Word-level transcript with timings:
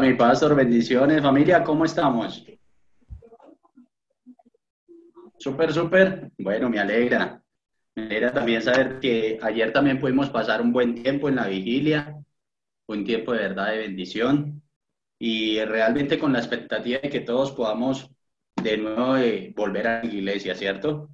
mi 0.00 0.14
pastor, 0.14 0.54
bendiciones. 0.54 1.22
Familia, 1.22 1.64
¿cómo 1.64 1.84
estamos? 1.84 2.44
Súper, 5.38 5.72
súper. 5.72 6.30
Bueno, 6.38 6.68
me 6.68 6.78
alegra. 6.78 7.42
Me 7.94 8.20
también 8.30 8.62
saber 8.62 9.00
que 9.00 9.38
ayer 9.42 9.72
también 9.72 9.98
pudimos 9.98 10.30
pasar 10.30 10.62
un 10.62 10.72
buen 10.72 11.02
tiempo 11.02 11.28
en 11.28 11.36
la 11.36 11.48
vigilia, 11.48 12.16
un 12.86 13.04
tiempo 13.04 13.32
de 13.32 13.40
verdad 13.40 13.72
de 13.72 13.78
bendición 13.78 14.62
y 15.18 15.60
realmente 15.64 16.18
con 16.18 16.32
la 16.32 16.38
expectativa 16.38 17.00
de 17.00 17.10
que 17.10 17.20
todos 17.20 17.50
podamos 17.50 18.08
de 18.62 18.76
nuevo 18.76 19.16
eh, 19.16 19.52
volver 19.56 19.88
a 19.88 20.04
la 20.04 20.06
iglesia, 20.06 20.54
¿cierto? 20.54 21.08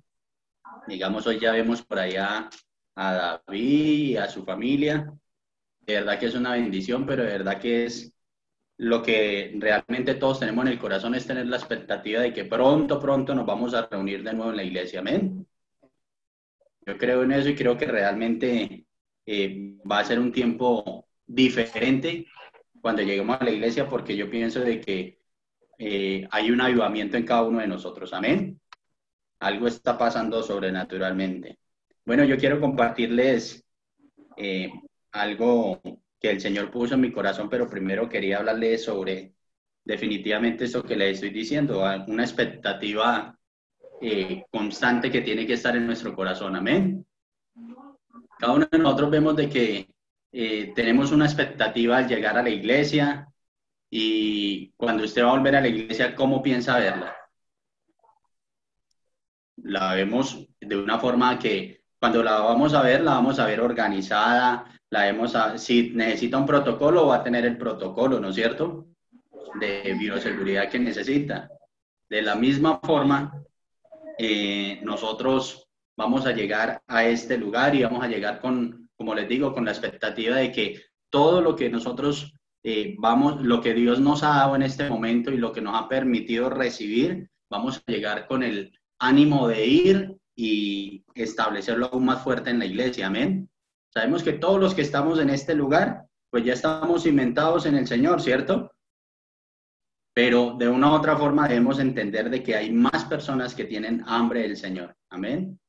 Digamos, 0.86 1.26
hoy 1.26 1.38
ya 1.40 1.52
vemos 1.52 1.82
por 1.82 1.98
allá 1.98 2.50
a 2.96 3.40
David 3.46 4.10
y 4.10 4.16
a 4.18 4.28
su 4.28 4.44
familia. 4.44 5.10
De 5.80 5.94
verdad 5.94 6.18
que 6.18 6.26
es 6.26 6.34
una 6.34 6.52
bendición, 6.52 7.06
pero 7.06 7.22
de 7.22 7.30
verdad 7.30 7.58
que 7.58 7.86
es 7.86 8.13
lo 8.76 9.02
que 9.02 9.54
realmente 9.58 10.14
todos 10.16 10.40
tenemos 10.40 10.66
en 10.66 10.72
el 10.72 10.78
corazón 10.78 11.14
es 11.14 11.26
tener 11.26 11.46
la 11.46 11.56
expectativa 11.56 12.20
de 12.20 12.32
que 12.32 12.44
pronto, 12.44 12.98
pronto 12.98 13.34
nos 13.34 13.46
vamos 13.46 13.74
a 13.74 13.86
reunir 13.86 14.22
de 14.22 14.32
nuevo 14.32 14.50
en 14.50 14.56
la 14.56 14.64
iglesia. 14.64 15.00
Amén. 15.00 15.46
Yo 16.86 16.98
creo 16.98 17.22
en 17.22 17.32
eso 17.32 17.48
y 17.48 17.54
creo 17.54 17.76
que 17.78 17.86
realmente 17.86 18.86
eh, 19.26 19.74
va 19.90 20.00
a 20.00 20.04
ser 20.04 20.18
un 20.18 20.32
tiempo 20.32 21.06
diferente 21.26 22.26
cuando 22.80 23.02
lleguemos 23.02 23.40
a 23.40 23.44
la 23.44 23.50
iglesia 23.50 23.88
porque 23.88 24.16
yo 24.16 24.28
pienso 24.28 24.60
de 24.60 24.80
que 24.80 25.18
eh, 25.78 26.26
hay 26.30 26.50
un 26.50 26.60
avivamiento 26.60 27.16
en 27.16 27.24
cada 27.24 27.42
uno 27.42 27.60
de 27.60 27.68
nosotros. 27.68 28.12
Amén. 28.12 28.60
Algo 29.38 29.66
está 29.68 29.96
pasando 29.96 30.42
sobrenaturalmente. 30.42 31.58
Bueno, 32.04 32.24
yo 32.24 32.36
quiero 32.36 32.60
compartirles 32.60 33.64
eh, 34.36 34.70
algo 35.12 35.80
que 36.24 36.30
el 36.30 36.40
Señor 36.40 36.70
puso 36.70 36.94
en 36.94 37.02
mi 37.02 37.12
corazón, 37.12 37.50
pero 37.50 37.68
primero 37.68 38.08
quería 38.08 38.38
hablarles 38.38 38.82
sobre 38.82 39.34
definitivamente 39.84 40.64
eso 40.64 40.82
que 40.82 40.96
le 40.96 41.10
estoy 41.10 41.28
diciendo, 41.28 41.84
una 42.06 42.22
expectativa 42.22 43.38
eh, 44.00 44.42
constante 44.50 45.10
que 45.10 45.20
tiene 45.20 45.46
que 45.46 45.52
estar 45.52 45.76
en 45.76 45.84
nuestro 45.84 46.16
corazón. 46.16 46.56
Amén. 46.56 47.04
Cada 48.38 48.54
uno 48.54 48.66
de 48.72 48.78
nosotros 48.78 49.10
vemos 49.10 49.36
de 49.36 49.50
que 49.50 49.86
eh, 50.32 50.72
tenemos 50.74 51.12
una 51.12 51.26
expectativa 51.26 51.98
al 51.98 52.08
llegar 52.08 52.38
a 52.38 52.42
la 52.42 52.48
iglesia 52.48 53.28
y 53.90 54.70
cuando 54.78 55.04
usted 55.04 55.24
va 55.24 55.28
a 55.28 55.36
volver 55.36 55.56
a 55.56 55.60
la 55.60 55.68
iglesia, 55.68 56.14
¿cómo 56.14 56.42
piensa 56.42 56.78
verla? 56.78 57.14
La 59.56 59.92
vemos 59.92 60.48
de 60.58 60.74
una 60.74 60.98
forma 60.98 61.38
que 61.38 61.82
cuando 61.98 62.22
la 62.22 62.40
vamos 62.40 62.72
a 62.72 62.80
ver, 62.80 63.02
la 63.02 63.12
vamos 63.12 63.38
a 63.38 63.44
ver 63.44 63.60
organizada, 63.60 64.74
la 64.94 65.06
vemos 65.06 65.34
a, 65.34 65.58
si 65.58 65.90
necesita 65.90 66.38
un 66.38 66.46
protocolo, 66.46 67.08
va 67.08 67.16
a 67.16 67.24
tener 67.24 67.44
el 67.44 67.58
protocolo, 67.58 68.20
¿no 68.20 68.28
es 68.28 68.36
cierto? 68.36 68.86
De 69.58 69.92
bioseguridad 69.98 70.70
que 70.70 70.78
necesita. 70.78 71.50
De 72.08 72.22
la 72.22 72.36
misma 72.36 72.78
forma, 72.78 73.42
eh, 74.16 74.78
nosotros 74.84 75.66
vamos 75.96 76.26
a 76.26 76.32
llegar 76.32 76.80
a 76.86 77.04
este 77.06 77.36
lugar 77.36 77.74
y 77.74 77.82
vamos 77.82 78.04
a 78.04 78.06
llegar 78.06 78.40
con, 78.40 78.88
como 78.94 79.16
les 79.16 79.28
digo, 79.28 79.52
con 79.52 79.64
la 79.64 79.72
expectativa 79.72 80.36
de 80.36 80.52
que 80.52 80.80
todo 81.10 81.40
lo 81.40 81.56
que 81.56 81.68
nosotros 81.68 82.32
eh, 82.62 82.94
vamos, 82.96 83.42
lo 83.42 83.60
que 83.60 83.74
Dios 83.74 83.98
nos 83.98 84.22
ha 84.22 84.28
dado 84.28 84.54
en 84.54 84.62
este 84.62 84.88
momento 84.88 85.32
y 85.32 85.38
lo 85.38 85.50
que 85.50 85.60
nos 85.60 85.74
ha 85.74 85.88
permitido 85.88 86.50
recibir, 86.50 87.28
vamos 87.50 87.82
a 87.84 87.90
llegar 87.90 88.28
con 88.28 88.44
el 88.44 88.70
ánimo 89.00 89.48
de 89.48 89.66
ir 89.66 90.16
y 90.36 91.04
establecerlo 91.16 91.86
aún 91.86 92.04
más 92.04 92.22
fuerte 92.22 92.50
en 92.50 92.60
la 92.60 92.66
iglesia. 92.66 93.08
Amén. 93.08 93.50
Sabemos 93.94 94.24
que 94.24 94.32
todos 94.32 94.60
los 94.60 94.74
que 94.74 94.82
estamos 94.82 95.20
en 95.20 95.30
este 95.30 95.54
lugar, 95.54 96.06
pues 96.30 96.44
ya 96.44 96.54
estamos 96.54 97.06
inventados 97.06 97.64
en 97.66 97.76
el 97.76 97.86
Señor, 97.86 98.20
¿cierto? 98.20 98.72
Pero 100.12 100.56
de 100.58 100.68
una 100.68 100.90
u 100.90 100.94
otra 100.94 101.16
forma 101.16 101.46
debemos 101.46 101.78
entender 101.78 102.28
de 102.28 102.42
que 102.42 102.56
hay 102.56 102.72
más 102.72 103.04
personas 103.04 103.54
que 103.54 103.64
tienen 103.64 104.02
hambre 104.06 104.42
del 104.42 104.56
Señor. 104.56 104.96
Amén. 105.10 105.60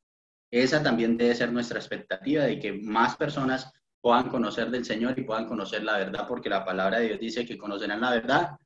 Esa 0.52 0.82
también 0.82 1.18
debe 1.18 1.36
ser 1.36 1.52
nuestra 1.52 1.80
expectativa 1.80 2.44
de 2.44 2.60
que 2.60 2.74
más 2.74 3.16
personas 3.16 3.72
puedan 4.02 4.30
conocer 4.30 4.70
del 4.70 4.86
Señor 4.86 5.18
y 5.18 5.24
puedan 5.24 5.48
conocer 5.48 5.84
la 5.84 5.98
verdad, 5.98 6.28
porque 6.28 6.50
la 6.50 6.64
palabra 6.64 7.00
de 7.00 7.08
Dios 7.08 7.20
dice 7.20 7.46
que 7.46 7.58
conocerán 7.58 8.02
la 8.02 8.12
verdad 8.12 8.58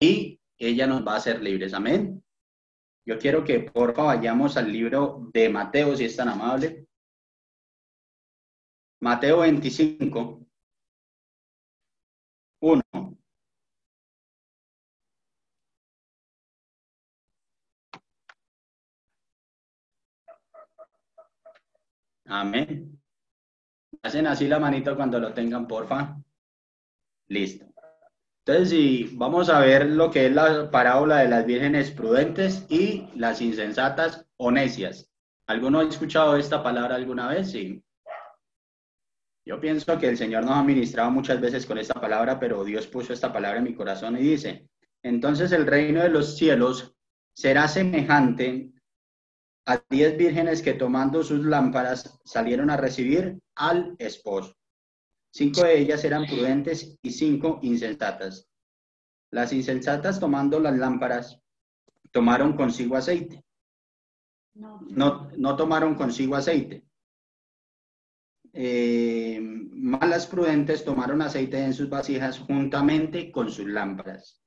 y 0.00 0.40
ella 0.58 0.86
nos 0.86 1.06
va 1.06 1.14
a 1.14 1.16
hacer 1.16 1.42
libres. 1.42 1.74
Amén. 1.74 2.22
Yo 3.04 3.18
quiero 3.18 3.42
que 3.44 3.60
porfa 3.60 4.02
vayamos 4.02 4.56
al 4.56 4.72
libro 4.72 5.28
de 5.32 5.48
Mateo, 5.48 5.96
si 5.96 6.04
es 6.04 6.16
tan 6.16 6.28
amable. 6.28 6.86
Mateo 9.02 9.40
25, 9.40 10.46
1. 12.60 12.82
Amén. 22.26 23.00
Hacen 24.02 24.26
así 24.28 24.46
la 24.46 24.60
manito 24.60 24.94
cuando 24.94 25.18
lo 25.18 25.34
tengan, 25.34 25.66
porfa. 25.66 26.16
Listo. 27.26 27.66
Entonces, 28.44 28.70
si 28.70 29.10
vamos 29.14 29.48
a 29.48 29.58
ver 29.58 29.86
lo 29.86 30.12
que 30.12 30.26
es 30.26 30.32
la 30.32 30.70
parábola 30.70 31.18
de 31.18 31.28
las 31.28 31.44
vírgenes 31.44 31.90
prudentes 31.90 32.66
y 32.68 33.08
las 33.16 33.40
insensatas 33.40 34.26
o 34.36 34.52
necias. 34.52 35.10
¿Alguno 35.46 35.80
ha 35.80 35.84
escuchado 35.84 36.36
esta 36.36 36.62
palabra 36.62 36.94
alguna 36.94 37.26
vez? 37.28 37.50
Sí. 37.50 37.82
Yo 39.44 39.60
pienso 39.60 39.98
que 39.98 40.08
el 40.08 40.16
Señor 40.16 40.44
nos 40.44 40.52
ha 40.52 40.62
ministrado 40.62 41.10
muchas 41.10 41.40
veces 41.40 41.66
con 41.66 41.76
esta 41.78 42.00
palabra, 42.00 42.38
pero 42.38 42.64
Dios 42.64 42.86
puso 42.86 43.12
esta 43.12 43.32
palabra 43.32 43.58
en 43.58 43.64
mi 43.64 43.74
corazón 43.74 44.16
y 44.16 44.20
dice, 44.20 44.68
entonces 45.02 45.50
el 45.50 45.66
reino 45.66 46.00
de 46.00 46.10
los 46.10 46.36
cielos 46.36 46.94
será 47.34 47.66
semejante 47.66 48.72
a 49.66 49.82
diez 49.90 50.16
vírgenes 50.16 50.62
que 50.62 50.74
tomando 50.74 51.24
sus 51.24 51.44
lámparas 51.44 52.20
salieron 52.24 52.70
a 52.70 52.76
recibir 52.76 53.40
al 53.56 53.96
esposo. 53.98 54.54
Cinco 55.32 55.62
de 55.64 55.78
ellas 55.78 56.04
eran 56.04 56.26
prudentes 56.26 56.98
y 57.02 57.10
cinco 57.10 57.58
insensatas. 57.62 58.48
Las 59.30 59.52
insensatas 59.52 60.20
tomando 60.20 60.60
las 60.60 60.76
lámparas 60.76 61.40
tomaron 62.12 62.54
consigo 62.54 62.96
aceite. 62.96 63.42
No, 64.54 65.30
no 65.36 65.56
tomaron 65.56 65.94
consigo 65.94 66.36
aceite 66.36 66.84
eh, 68.54 69.40
malas 69.40 70.26
prudentes 70.26 70.84
tomaron 70.84 71.22
aceite 71.22 71.58
en 71.58 71.72
sus 71.72 71.88
vasijas 71.88 72.38
juntamente 72.38 73.32
con 73.32 73.50
sus 73.50 73.66
lámparas. 73.66 74.42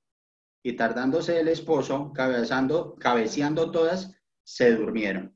Y 0.63 0.73
tardándose 0.73 1.39
el 1.39 1.47
esposo, 1.47 2.11
cabezando, 2.13 2.95
cabeceando 2.95 3.71
todas, 3.71 4.15
se 4.43 4.75
durmieron. 4.75 5.35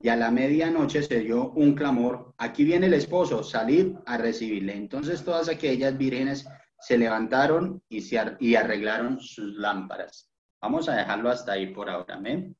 Y 0.00 0.08
a 0.08 0.16
la 0.16 0.32
medianoche 0.32 1.02
se 1.02 1.20
dio 1.20 1.50
un 1.52 1.74
clamor, 1.74 2.34
aquí 2.36 2.64
viene 2.64 2.86
el 2.86 2.94
esposo, 2.94 3.44
salir 3.44 3.94
a 4.06 4.16
recibirle. 4.18 4.74
Entonces 4.74 5.24
todas 5.24 5.48
aquellas 5.48 5.96
vírgenes 5.96 6.44
se 6.80 6.98
levantaron 6.98 7.80
y 7.88 8.54
arreglaron 8.56 9.20
sus 9.20 9.54
lámparas. 9.54 10.28
Vamos 10.60 10.88
a 10.88 10.96
dejarlo 10.96 11.30
hasta 11.30 11.52
ahí 11.52 11.68
por 11.68 11.88
ahora, 11.88 12.16
¿amén? 12.16 12.56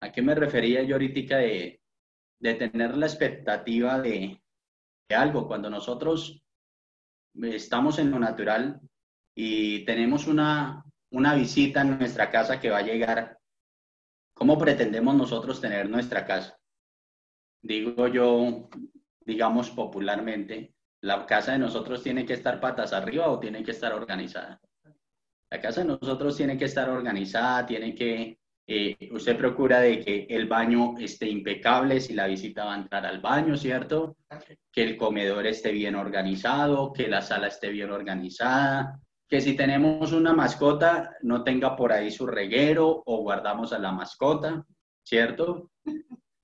¿A 0.00 0.12
qué 0.12 0.22
me 0.22 0.36
refería 0.36 0.84
yo 0.84 0.94
ahorita 0.94 1.38
de, 1.38 1.80
de 2.40 2.54
tener 2.54 2.96
la 2.96 3.06
expectativa 3.06 4.00
de, 4.00 4.40
algo. 5.10 5.46
Cuando 5.46 5.70
nosotros 5.70 6.42
estamos 7.34 7.98
en 7.98 8.10
lo 8.10 8.18
natural 8.18 8.80
y 9.34 9.84
tenemos 9.84 10.26
una, 10.26 10.84
una 11.10 11.34
visita 11.34 11.80
en 11.80 11.98
nuestra 11.98 12.30
casa 12.30 12.60
que 12.60 12.70
va 12.70 12.78
a 12.78 12.82
llegar, 12.82 13.38
¿cómo 14.34 14.58
pretendemos 14.58 15.14
nosotros 15.14 15.60
tener 15.60 15.88
nuestra 15.88 16.26
casa? 16.26 16.58
Digo 17.62 18.06
yo, 18.08 18.68
digamos 19.24 19.70
popularmente, 19.70 20.74
la 21.00 21.26
casa 21.26 21.52
de 21.52 21.58
nosotros 21.58 22.02
tiene 22.02 22.26
que 22.26 22.34
estar 22.34 22.60
patas 22.60 22.92
arriba 22.92 23.28
o 23.28 23.38
tiene 23.38 23.62
que 23.62 23.70
estar 23.70 23.92
organizada. 23.92 24.60
La 25.50 25.60
casa 25.60 25.80
de 25.80 25.86
nosotros 25.86 26.36
tiene 26.36 26.58
que 26.58 26.66
estar 26.66 26.90
organizada, 26.90 27.64
tiene 27.64 27.94
que 27.94 28.37
eh, 28.70 29.08
usted 29.12 29.38
procura 29.38 29.80
de 29.80 29.98
que 30.04 30.26
el 30.28 30.46
baño 30.46 30.98
esté 30.98 31.26
impecable 31.26 32.02
si 32.02 32.12
la 32.12 32.26
visita 32.26 32.66
va 32.66 32.74
a 32.74 32.78
entrar 32.78 33.06
al 33.06 33.18
baño, 33.18 33.56
¿cierto? 33.56 34.18
Que 34.70 34.82
el 34.82 34.98
comedor 34.98 35.46
esté 35.46 35.72
bien 35.72 35.94
organizado, 35.94 36.92
que 36.92 37.08
la 37.08 37.22
sala 37.22 37.46
esté 37.46 37.70
bien 37.70 37.90
organizada, 37.90 39.00
que 39.26 39.40
si 39.40 39.56
tenemos 39.56 40.12
una 40.12 40.34
mascota 40.34 41.16
no 41.22 41.42
tenga 41.42 41.74
por 41.74 41.92
ahí 41.92 42.10
su 42.10 42.26
reguero 42.26 43.02
o 43.06 43.22
guardamos 43.22 43.72
a 43.72 43.78
la 43.78 43.90
mascota, 43.90 44.62
¿cierto? 45.02 45.70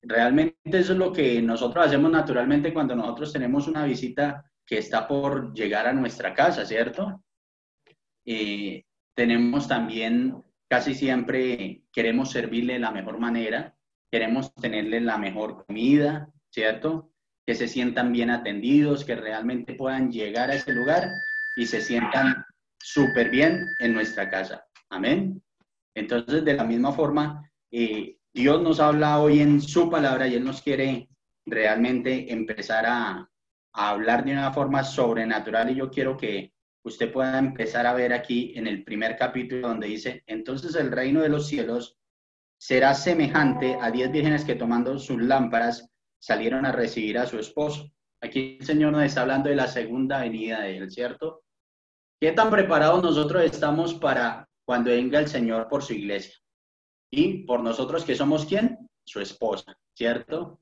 Realmente 0.01 0.79
eso 0.79 0.93
es 0.93 0.97
lo 0.97 1.13
que 1.13 1.39
nosotros 1.43 1.85
hacemos 1.85 2.09
naturalmente 2.09 2.73
cuando 2.73 2.95
nosotros 2.95 3.33
tenemos 3.33 3.67
una 3.67 3.85
visita 3.85 4.43
que 4.65 4.79
está 4.79 5.07
por 5.07 5.53
llegar 5.53 5.85
a 5.85 5.93
nuestra 5.93 6.33
casa, 6.33 6.65
¿cierto? 6.65 7.21
Eh, 8.25 8.83
tenemos 9.13 9.67
también 9.67 10.43
casi 10.75 10.93
siempre 10.93 11.83
queremos 11.93 12.31
servirle 12.31 12.73
de 12.73 12.79
la 12.79 12.91
mejor 12.91 13.17
manera, 13.17 13.73
queremos 14.11 14.53
tenerle 14.55 14.99
la 14.99 15.17
mejor 15.17 15.65
comida, 15.65 16.27
¿cierto? 16.49 17.13
Que 17.45 17.55
se 17.55 17.69
sientan 17.69 18.11
bien 18.11 18.29
atendidos, 18.29 19.05
que 19.05 19.15
realmente 19.15 19.75
puedan 19.75 20.11
llegar 20.11 20.49
a 20.49 20.55
ese 20.55 20.73
lugar 20.73 21.13
y 21.55 21.65
se 21.65 21.79
sientan 21.79 22.43
súper 22.77 23.29
bien 23.29 23.69
en 23.79 23.93
nuestra 23.93 24.29
casa. 24.29 24.65
Amén. 24.89 25.41
Entonces, 25.95 26.43
de 26.43 26.55
la 26.55 26.65
misma 26.65 26.91
forma, 26.91 27.49
eh, 27.71 28.17
Dios 28.33 28.61
nos 28.61 28.81
habla 28.81 29.21
hoy 29.21 29.39
en 29.39 29.61
su 29.61 29.89
palabra 29.89 30.27
y 30.27 30.35
Él 30.35 30.43
nos 30.43 30.61
quiere 30.61 31.07
realmente 31.45 32.33
empezar 32.33 32.85
a, 32.85 33.29
a 33.73 33.89
hablar 33.91 34.25
de 34.25 34.33
una 34.33 34.51
forma 34.51 34.83
sobrenatural 34.83 35.71
y 35.71 35.75
yo 35.75 35.89
quiero 35.89 36.17
que 36.17 36.53
usted 36.85 37.11
pueda 37.11 37.37
empezar 37.39 37.87
a 37.87 37.93
ver 37.93 38.13
aquí 38.13 38.53
en 38.55 38.67
el 38.67 38.83
primer 38.83 39.17
capítulo 39.17 39.67
donde 39.67 39.87
dice, 39.87 40.23
entonces 40.27 40.75
el 40.75 40.91
reino 40.91 41.21
de 41.21 41.29
los 41.29 41.47
cielos 41.47 41.97
será 42.57 42.93
semejante 42.93 43.77
a 43.81 43.89
diez 43.89 44.11
vírgenes 44.11 44.45
que 44.45 44.55
tomando 44.55 44.97
sus 44.99 45.21
lámparas 45.21 45.89
salieron 46.19 46.65
a 46.65 46.71
recibir 46.71 47.17
a 47.17 47.25
su 47.25 47.39
esposo. 47.39 47.91
Aquí 48.21 48.57
el 48.59 48.65
Señor 48.65 48.91
nos 48.91 49.03
está 49.03 49.21
hablando 49.21 49.49
de 49.49 49.55
la 49.55 49.67
segunda 49.67 50.21
venida 50.21 50.61
de 50.61 50.77
Él, 50.77 50.91
¿cierto? 50.91 51.43
¿Qué 52.21 52.31
tan 52.31 52.51
preparados 52.51 53.03
nosotros 53.03 53.43
estamos 53.43 53.95
para 53.95 54.47
cuando 54.63 54.91
venga 54.91 55.19
el 55.19 55.27
Señor 55.27 55.67
por 55.67 55.83
su 55.83 55.93
iglesia? 55.93 56.35
Y 57.11 57.45
por 57.45 57.61
nosotros 57.61 58.05
que 58.05 58.15
somos 58.15 58.45
quién? 58.45 58.77
Su 59.03 59.19
esposa, 59.21 59.75
¿cierto? 59.93 60.59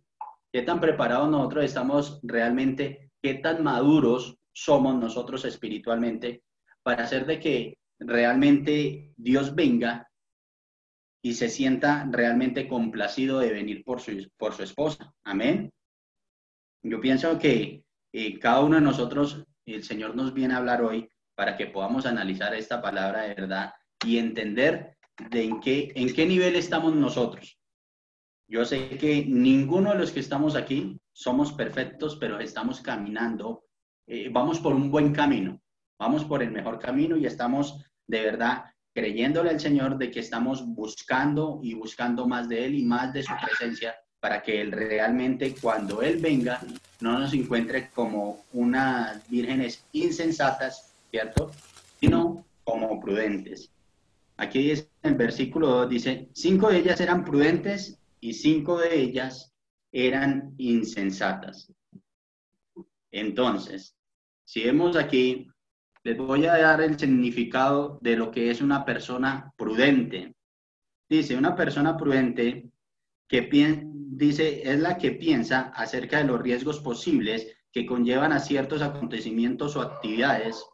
¿Qué 0.51 0.61
tan 0.61 0.79
preparados 0.79 1.29
nosotros 1.29 1.65
estamos 1.65 2.19
realmente? 2.23 3.11
¿Qué 3.21 3.35
tan 3.35 3.63
maduros 3.63 4.37
somos 4.53 4.95
nosotros 4.95 5.45
espiritualmente 5.45 6.43
para 6.83 7.03
hacer 7.03 7.25
de 7.25 7.39
que 7.39 7.77
realmente 7.99 9.13
Dios 9.15 9.55
venga 9.55 10.09
y 11.21 11.33
se 11.33 11.49
sienta 11.49 12.07
realmente 12.11 12.67
complacido 12.67 13.39
de 13.39 13.53
venir 13.53 13.83
por 13.83 14.01
su, 14.01 14.29
por 14.37 14.53
su 14.53 14.63
esposa? 14.63 15.13
Amén. 15.23 15.71
Yo 16.83 16.99
pienso 16.99 17.39
que 17.39 17.83
eh, 18.11 18.39
cada 18.39 18.61
uno 18.61 18.75
de 18.75 18.81
nosotros, 18.81 19.45
el 19.65 19.83
Señor 19.83 20.15
nos 20.15 20.33
viene 20.33 20.53
a 20.53 20.57
hablar 20.57 20.81
hoy 20.81 21.09
para 21.35 21.55
que 21.55 21.67
podamos 21.67 22.05
analizar 22.05 22.53
esta 22.53 22.81
palabra 22.81 23.23
de 23.23 23.35
verdad 23.35 23.73
y 24.05 24.17
entender 24.17 24.97
de 25.29 25.43
en 25.43 25.59
qué, 25.61 25.91
en 25.95 26.13
qué 26.13 26.25
nivel 26.25 26.55
estamos 26.55 26.93
nosotros. 26.93 27.57
Yo 28.47 28.65
sé 28.65 28.97
que 28.97 29.25
ninguno 29.25 29.91
de 29.93 29.99
los 29.99 30.11
que 30.11 30.19
estamos 30.19 30.55
aquí 30.55 30.99
somos 31.13 31.53
perfectos, 31.53 32.17
pero 32.17 32.39
estamos 32.39 32.81
caminando, 32.81 33.63
eh, 34.07 34.29
vamos 34.31 34.59
por 34.59 34.73
un 34.73 34.91
buen 34.91 35.13
camino, 35.13 35.61
vamos 35.99 36.25
por 36.25 36.43
el 36.43 36.51
mejor 36.51 36.79
camino 36.79 37.17
y 37.17 37.25
estamos 37.25 37.83
de 38.07 38.21
verdad 38.21 38.65
creyéndole 38.93 39.49
al 39.49 39.59
Señor 39.59 39.97
de 39.97 40.11
que 40.11 40.19
estamos 40.19 40.65
buscando 40.65 41.59
y 41.63 41.73
buscando 41.73 42.27
más 42.27 42.47
de 42.47 42.65
Él 42.65 42.75
y 42.75 42.83
más 42.83 43.13
de 43.13 43.23
su 43.23 43.33
presencia 43.43 43.95
para 44.19 44.41
que 44.41 44.61
Él 44.61 44.71
realmente 44.71 45.55
cuando 45.59 46.01
Él 46.01 46.17
venga 46.17 46.61
no 47.01 47.19
nos 47.19 47.33
encuentre 47.33 47.89
como 47.89 48.43
unas 48.53 49.27
vírgenes 49.29 49.85
insensatas 49.93 50.93
¿cierto? 51.13 51.51
Sino 51.99 52.43
como 52.63 52.99
prudentes. 52.99 53.69
Aquí 54.37 54.71
en 54.71 54.87
el 55.03 55.13
versículo 55.13 55.67
2 55.67 55.89
dice, 55.89 56.27
cinco 56.33 56.71
de 56.71 56.79
ellas 56.79 56.99
eran 56.99 57.23
prudentes 57.23 57.99
y 58.19 58.33
cinco 58.33 58.79
de 58.79 58.99
ellas 58.99 59.53
eran 59.91 60.55
insensatas. 60.57 61.71
Entonces, 63.13 63.95
si 64.43 64.63
vemos 64.63 64.97
aquí, 64.97 65.47
les 66.03 66.17
voy 66.17 66.47
a 66.47 66.57
dar 66.57 66.81
el 66.81 66.99
significado 66.99 67.99
de 68.01 68.17
lo 68.17 68.31
que 68.31 68.49
es 68.49 68.59
una 68.59 68.83
persona 68.83 69.53
prudente. 69.55 70.35
Dice, 71.07 71.37
una 71.37 71.55
persona 71.55 71.95
prudente 71.95 72.71
que 73.29 73.41
dice 73.83 74.67
es 74.69 74.79
la 74.79 74.97
que 74.97 75.11
piensa 75.11 75.71
acerca 75.75 76.17
de 76.17 76.23
los 76.25 76.41
riesgos 76.41 76.79
posibles 76.79 77.55
que 77.71 77.85
conllevan 77.85 78.33
a 78.33 78.39
ciertos 78.39 78.81
acontecimientos 78.81 79.75
o 79.75 79.81
actividades 79.81 80.65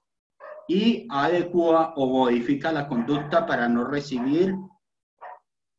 y 0.68 1.08
adecua 1.10 1.94
o 1.98 2.08
modifica 2.08 2.72
la 2.72 2.88
conducta 2.88 3.46
para 3.46 3.68
no 3.68 3.84
recibir 3.84 4.56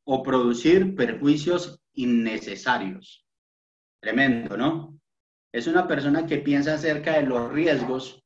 o 0.04 0.22
producir 0.22 0.94
perjuicios 0.94 1.80
innecesarios. 1.94 3.26
Tremendo, 4.00 4.56
¿no? 4.58 4.99
Es 5.52 5.66
una 5.66 5.88
persona 5.88 6.26
que 6.26 6.38
piensa 6.38 6.74
acerca 6.74 7.14
de 7.14 7.22
los 7.22 7.50
riesgos. 7.52 8.22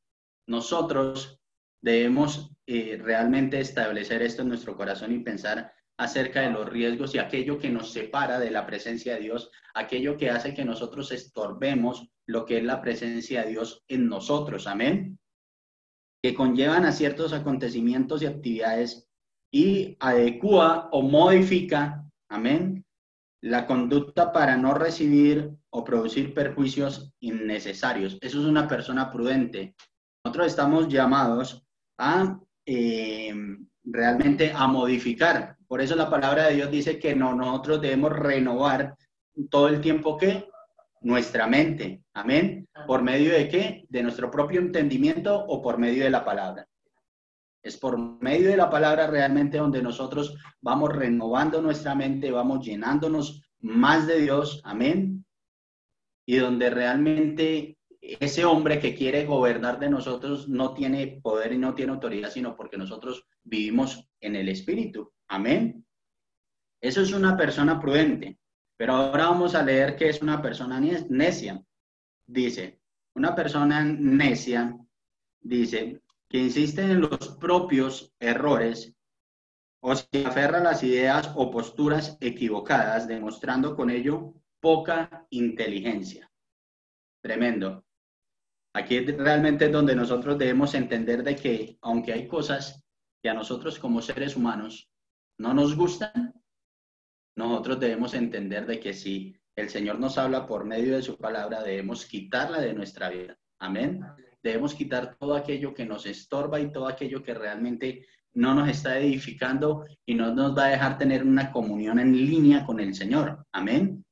Nosotros 0.46 1.40
debemos 1.82 2.50
eh, 2.66 2.98
realmente 3.02 3.60
establecer 3.60 4.22
esto 4.22 4.42
en 4.42 4.48
nuestro 4.48 4.76
corazón 4.76 5.12
y 5.12 5.18
pensar 5.20 5.72
acerca 5.98 6.40
de 6.40 6.50
los 6.50 6.68
riesgos 6.68 7.14
y 7.14 7.18
aquello 7.18 7.58
que 7.58 7.70
nos 7.70 7.92
separa 7.92 8.38
de 8.38 8.50
la 8.50 8.66
presencia 8.66 9.14
de 9.14 9.20
Dios, 9.20 9.50
aquello 9.74 10.16
que 10.16 10.30
hace 10.30 10.52
que 10.52 10.64
nosotros 10.64 11.12
estorbemos 11.12 12.08
lo 12.26 12.44
que 12.44 12.58
es 12.58 12.64
la 12.64 12.80
presencia 12.80 13.42
de 13.42 13.50
Dios 13.50 13.84
en 13.88 14.08
nosotros. 14.08 14.66
Amén 14.66 15.18
que 16.24 16.34
conllevan 16.34 16.86
a 16.86 16.92
ciertos 16.92 17.34
acontecimientos 17.34 18.22
y 18.22 18.26
actividades 18.26 19.06
y 19.52 19.94
adecua 20.00 20.88
o 20.90 21.02
modifica, 21.02 22.02
amén, 22.30 22.86
la 23.42 23.66
conducta 23.66 24.32
para 24.32 24.56
no 24.56 24.72
recibir 24.72 25.54
o 25.76 25.82
producir 25.82 26.32
perjuicios 26.32 27.12
innecesarios. 27.18 28.16
Eso 28.20 28.38
es 28.38 28.46
una 28.46 28.68
persona 28.68 29.10
prudente. 29.10 29.74
Nosotros 30.24 30.46
estamos 30.46 30.86
llamados 30.86 31.66
a 31.98 32.38
eh, 32.64 33.34
realmente 33.82 34.52
a 34.54 34.68
modificar. 34.68 35.56
Por 35.66 35.80
eso 35.80 35.96
la 35.96 36.08
palabra 36.08 36.46
de 36.46 36.54
Dios 36.54 36.70
dice 36.70 37.00
que 37.00 37.16
no, 37.16 37.34
nosotros 37.34 37.80
debemos 37.80 38.12
renovar 38.12 38.94
todo 39.50 39.66
el 39.66 39.80
tiempo 39.80 40.16
que 40.16 40.48
nuestra 41.00 41.48
mente. 41.48 42.04
Amén. 42.14 42.68
¿Por 42.86 43.02
medio 43.02 43.32
de 43.32 43.48
qué? 43.48 43.84
De 43.88 44.04
nuestro 44.04 44.30
propio 44.30 44.60
entendimiento 44.60 45.36
o 45.36 45.60
por 45.60 45.78
medio 45.78 46.04
de 46.04 46.10
la 46.10 46.24
palabra. 46.24 46.68
Es 47.64 47.76
por 47.76 47.98
medio 48.22 48.48
de 48.48 48.56
la 48.56 48.70
palabra 48.70 49.08
realmente 49.08 49.58
donde 49.58 49.82
nosotros 49.82 50.36
vamos 50.60 50.94
renovando 50.94 51.60
nuestra 51.60 51.96
mente, 51.96 52.30
vamos 52.30 52.64
llenándonos 52.64 53.42
más 53.58 54.06
de 54.06 54.20
Dios. 54.20 54.60
Amén. 54.62 55.23
Y 56.26 56.36
donde 56.36 56.70
realmente 56.70 57.78
ese 58.00 58.44
hombre 58.44 58.78
que 58.80 58.94
quiere 58.94 59.24
gobernar 59.24 59.78
de 59.78 59.88
nosotros 59.88 60.48
no 60.48 60.74
tiene 60.74 61.20
poder 61.22 61.52
y 61.52 61.58
no 61.58 61.74
tiene 61.74 61.92
autoridad, 61.92 62.30
sino 62.30 62.54
porque 62.56 62.76
nosotros 62.76 63.26
vivimos 63.42 64.08
en 64.20 64.36
el 64.36 64.48
Espíritu. 64.48 65.12
Amén. 65.28 65.86
Eso 66.80 67.00
es 67.00 67.12
una 67.12 67.36
persona 67.36 67.80
prudente. 67.80 68.38
Pero 68.76 68.94
ahora 68.94 69.28
vamos 69.28 69.54
a 69.54 69.62
leer 69.62 69.96
que 69.96 70.08
es 70.08 70.20
una 70.20 70.42
persona 70.42 70.80
necia. 70.80 71.62
Dice, 72.26 72.80
una 73.14 73.34
persona 73.34 73.84
necia 73.84 74.76
dice 75.40 76.02
que 76.28 76.38
insiste 76.38 76.82
en 76.82 77.00
los 77.00 77.36
propios 77.40 78.12
errores 78.18 78.92
o 79.80 79.94
se 79.94 80.26
aferra 80.26 80.58
a 80.58 80.64
las 80.64 80.82
ideas 80.82 81.30
o 81.36 81.50
posturas 81.50 82.16
equivocadas, 82.20 83.06
demostrando 83.06 83.76
con 83.76 83.90
ello 83.90 84.34
poca 84.64 85.26
inteligencia. 85.28 86.32
Tremendo. 87.22 87.84
Aquí 88.74 88.98
realmente 89.00 89.66
es 89.66 89.72
donde 89.72 89.94
nosotros 89.94 90.38
debemos 90.38 90.72
entender 90.72 91.22
de 91.22 91.36
que 91.36 91.76
aunque 91.82 92.14
hay 92.14 92.26
cosas 92.26 92.82
que 93.22 93.28
a 93.28 93.34
nosotros 93.34 93.78
como 93.78 94.00
seres 94.00 94.36
humanos 94.36 94.90
no 95.38 95.52
nos 95.52 95.76
gustan, 95.76 96.32
nosotros 97.36 97.78
debemos 97.78 98.14
entender 98.14 98.64
de 98.64 98.80
que 98.80 98.94
si 98.94 99.36
el 99.54 99.68
Señor 99.68 100.00
nos 100.00 100.16
habla 100.16 100.46
por 100.46 100.64
medio 100.64 100.96
de 100.96 101.02
su 101.02 101.18
palabra, 101.18 101.62
debemos 101.62 102.06
quitarla 102.06 102.58
de 102.62 102.72
nuestra 102.72 103.10
vida. 103.10 103.36
Amén. 103.58 104.00
Debemos 104.42 104.74
quitar 104.74 105.14
todo 105.18 105.34
aquello 105.34 105.74
que 105.74 105.84
nos 105.84 106.06
estorba 106.06 106.58
y 106.58 106.72
todo 106.72 106.88
aquello 106.88 107.22
que 107.22 107.34
realmente 107.34 108.06
no 108.32 108.54
nos 108.54 108.70
está 108.70 108.98
edificando 108.98 109.84
y 110.06 110.14
no 110.14 110.34
nos 110.34 110.56
va 110.56 110.64
a 110.64 110.70
dejar 110.70 110.96
tener 110.96 111.22
una 111.22 111.52
comunión 111.52 111.98
en 111.98 112.16
línea 112.16 112.64
con 112.64 112.80
el 112.80 112.94
Señor. 112.94 113.44
Amén. 113.52 114.03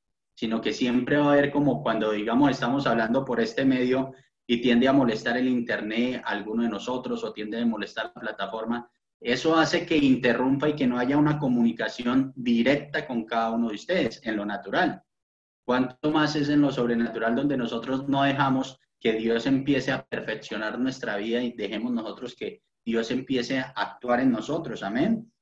Sino 0.42 0.60
que 0.60 0.72
siempre 0.72 1.18
va 1.18 1.26
a 1.26 1.32
haber 1.34 1.52
como 1.52 1.84
cuando, 1.84 2.10
digamos, 2.10 2.50
estamos 2.50 2.88
hablando 2.88 3.24
por 3.24 3.38
este 3.38 3.64
medio 3.64 4.12
y 4.44 4.60
tiende 4.60 4.88
a 4.88 4.92
molestar 4.92 5.36
el 5.36 5.46
Internet 5.46 6.20
a 6.24 6.30
alguno 6.30 6.64
de 6.64 6.68
nosotros 6.68 7.22
o 7.22 7.32
tiende 7.32 7.60
a 7.60 7.64
molestar 7.64 8.06
la 8.12 8.20
plataforma, 8.20 8.90
eso 9.20 9.56
hace 9.56 9.86
que 9.86 9.96
interrumpa 9.96 10.68
y 10.68 10.74
que 10.74 10.88
no 10.88 10.98
haya 10.98 11.16
una 11.16 11.38
comunicación 11.38 12.32
directa 12.34 13.06
con 13.06 13.24
cada 13.24 13.52
uno 13.52 13.68
de 13.68 13.76
ustedes 13.76 14.20
en 14.24 14.36
lo 14.36 14.44
natural. 14.44 15.04
¿Cuánto 15.64 16.10
más 16.10 16.34
es 16.34 16.48
en 16.48 16.60
lo 16.60 16.72
sobrenatural 16.72 17.36
donde 17.36 17.56
nosotros 17.56 18.08
no 18.08 18.24
dejamos 18.24 18.80
que 18.98 19.12
Dios 19.12 19.46
empiece 19.46 19.92
a 19.92 20.04
perfeccionar 20.04 20.76
nuestra 20.76 21.18
vida 21.18 21.40
y 21.40 21.52
dejemos 21.52 21.92
nosotros 21.92 22.34
que 22.34 22.64
Dios 22.84 23.12
empiece 23.12 23.60
a 23.60 23.72
actuar 23.76 24.18
en 24.18 24.32
nosotros? 24.32 24.82
Amén. 24.82 25.32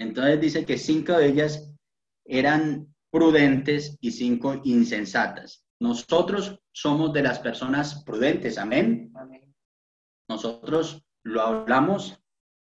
Entonces 0.00 0.40
dice 0.40 0.64
que 0.66 0.76
cinco 0.76 1.12
de 1.12 1.28
ellas 1.28 1.72
eran 2.24 2.91
prudentes 3.12 3.98
y 4.00 4.10
cinco 4.10 4.60
insensatas. 4.64 5.64
Nosotros 5.78 6.58
somos 6.72 7.12
de 7.12 7.22
las 7.22 7.38
personas 7.38 8.02
prudentes. 8.04 8.56
Amén. 8.56 9.12
Nosotros 10.28 11.04
lo 11.22 11.42
hablamos 11.42 12.18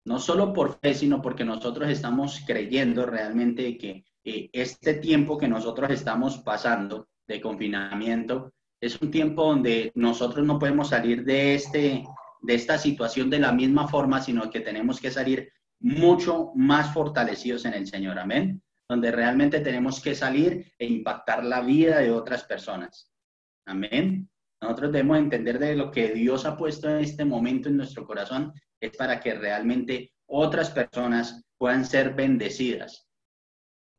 no 0.05 0.19
solo 0.19 0.53
por 0.53 0.79
fe, 0.81 0.93
sino 0.93 1.23
porque 1.23 1.45
nosotros 1.45 1.89
estamos 1.89 2.43
creyendo 2.47 3.07
realmente 3.07 3.79
que 3.79 4.05
eh, 4.25 4.51
este 4.53 4.95
tiempo 4.95 5.39
que 5.39 5.49
nosotros 5.49 5.91
estamos 5.91 6.39
pasando 6.39 7.09
de 7.29 7.41
confinamiento 7.41 8.53
es 8.81 9.01
un 9.01 9.11
tiempo 9.11 9.47
donde 9.47 9.93
nosotros 9.95 10.45
no 10.45 10.59
podemos 10.59 10.89
salir 10.89 11.25
de 11.25 11.55
este, 11.55 12.05
de 12.43 12.55
esta 12.55 12.77
situación 12.77 13.31
de 13.31 13.39
la 13.39 13.53
misma 13.53 13.87
forma, 13.87 14.21
sino 14.21 14.51
que 14.51 14.61
tenemos 14.61 15.01
que 15.01 15.11
salir 15.11 15.53
mucho 15.79 16.51
más 16.55 16.93
fortalecidos 16.93 17.65
en 17.65 17.75
el 17.75 17.87
Señor. 17.87 18.19
Amén. 18.19 18.63
Donde 18.89 19.11
realmente 19.11 19.61
tenemos 19.61 20.01
que 20.01 20.15
salir 20.15 20.73
e 20.79 20.87
impactar 20.87 21.45
la 21.45 21.61
vida 21.61 22.01
de 22.01 22.11
otras 22.11 22.45
personas. 22.45 23.11
Amén. 23.67 24.29
Nosotros 24.61 24.93
debemos 24.93 25.19
entender 25.19 25.59
de 25.59 25.77
lo 25.77 25.91
que 25.91 26.13
Dios 26.13 26.45
ha 26.45 26.57
puesto 26.57 26.89
en 26.89 26.99
este 26.99 27.25
momento 27.25 27.69
en 27.69 27.77
nuestro 27.77 28.07
corazón 28.07 28.53
es 28.81 28.97
para 28.97 29.21
que 29.21 29.35
realmente 29.35 30.13
otras 30.27 30.71
personas 30.71 31.45
puedan 31.57 31.85
ser 31.85 32.15
bendecidas. 32.15 33.09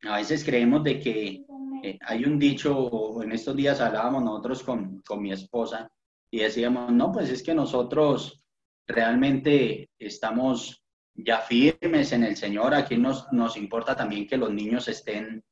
A 0.02 0.16
veces 0.16 0.44
creemos 0.44 0.84
de 0.84 1.00
que 1.00 1.44
eh, 1.82 1.98
hay 2.00 2.24
un 2.24 2.38
dicho, 2.38 3.22
en 3.22 3.32
estos 3.32 3.56
días 3.56 3.80
hablábamos 3.80 4.22
nosotros 4.22 4.62
con, 4.62 5.00
con 5.02 5.22
mi 5.22 5.32
esposa 5.32 5.90
y 6.30 6.40
decíamos, 6.40 6.92
no, 6.92 7.12
pues 7.12 7.30
es 7.30 7.42
que 7.42 7.54
nosotros 7.54 8.42
realmente 8.86 9.90
estamos 9.98 10.84
ya 11.16 11.40
firmes 11.40 12.12
en 12.12 12.24
el 12.24 12.36
Señor, 12.36 12.74
aquí 12.74 12.96
nos, 12.96 13.30
nos 13.32 13.56
importa 13.56 13.96
también 13.96 14.26
que 14.26 14.36
los 14.36 14.52
niños 14.52 14.88
estén 14.88 15.42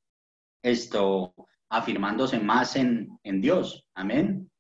esto, 0.63 1.35
afirmándose 1.69 2.39
más 2.39 2.77
en, 2.77 3.19
en 3.23 3.41
Dios. 3.41 3.87
Amén. 3.95 4.51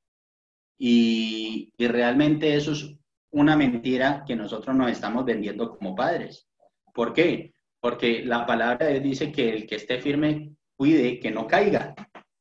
Y, 0.79 1.73
y, 1.77 1.87
realmente 1.87 2.55
eso 2.55 2.73
es 2.73 2.95
una 3.31 3.57
mentira 3.57 4.25
que 4.27 4.37
nosotros 4.37 4.75
nos 4.75 4.91
estamos 4.91 5.25
vendiendo 5.25 5.77
como 5.77 5.95
padres. 5.95 6.49
¿Por 6.93 7.13
qué? 7.13 7.55
Porque 7.81 8.25
la 8.25 8.45
palabra 8.47 8.87
de 8.87 8.93
Dios 8.95 9.05
dice 9.05 9.33
que 9.33 9.51
el 9.51 9.67
que 9.67 9.77
esté 9.77 10.01
firme 10.01 10.53
cuide 10.77 11.21
que 11.21 11.31
no 11.31 11.47
caiga. 11.47 11.95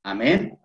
Amén. 0.04 0.58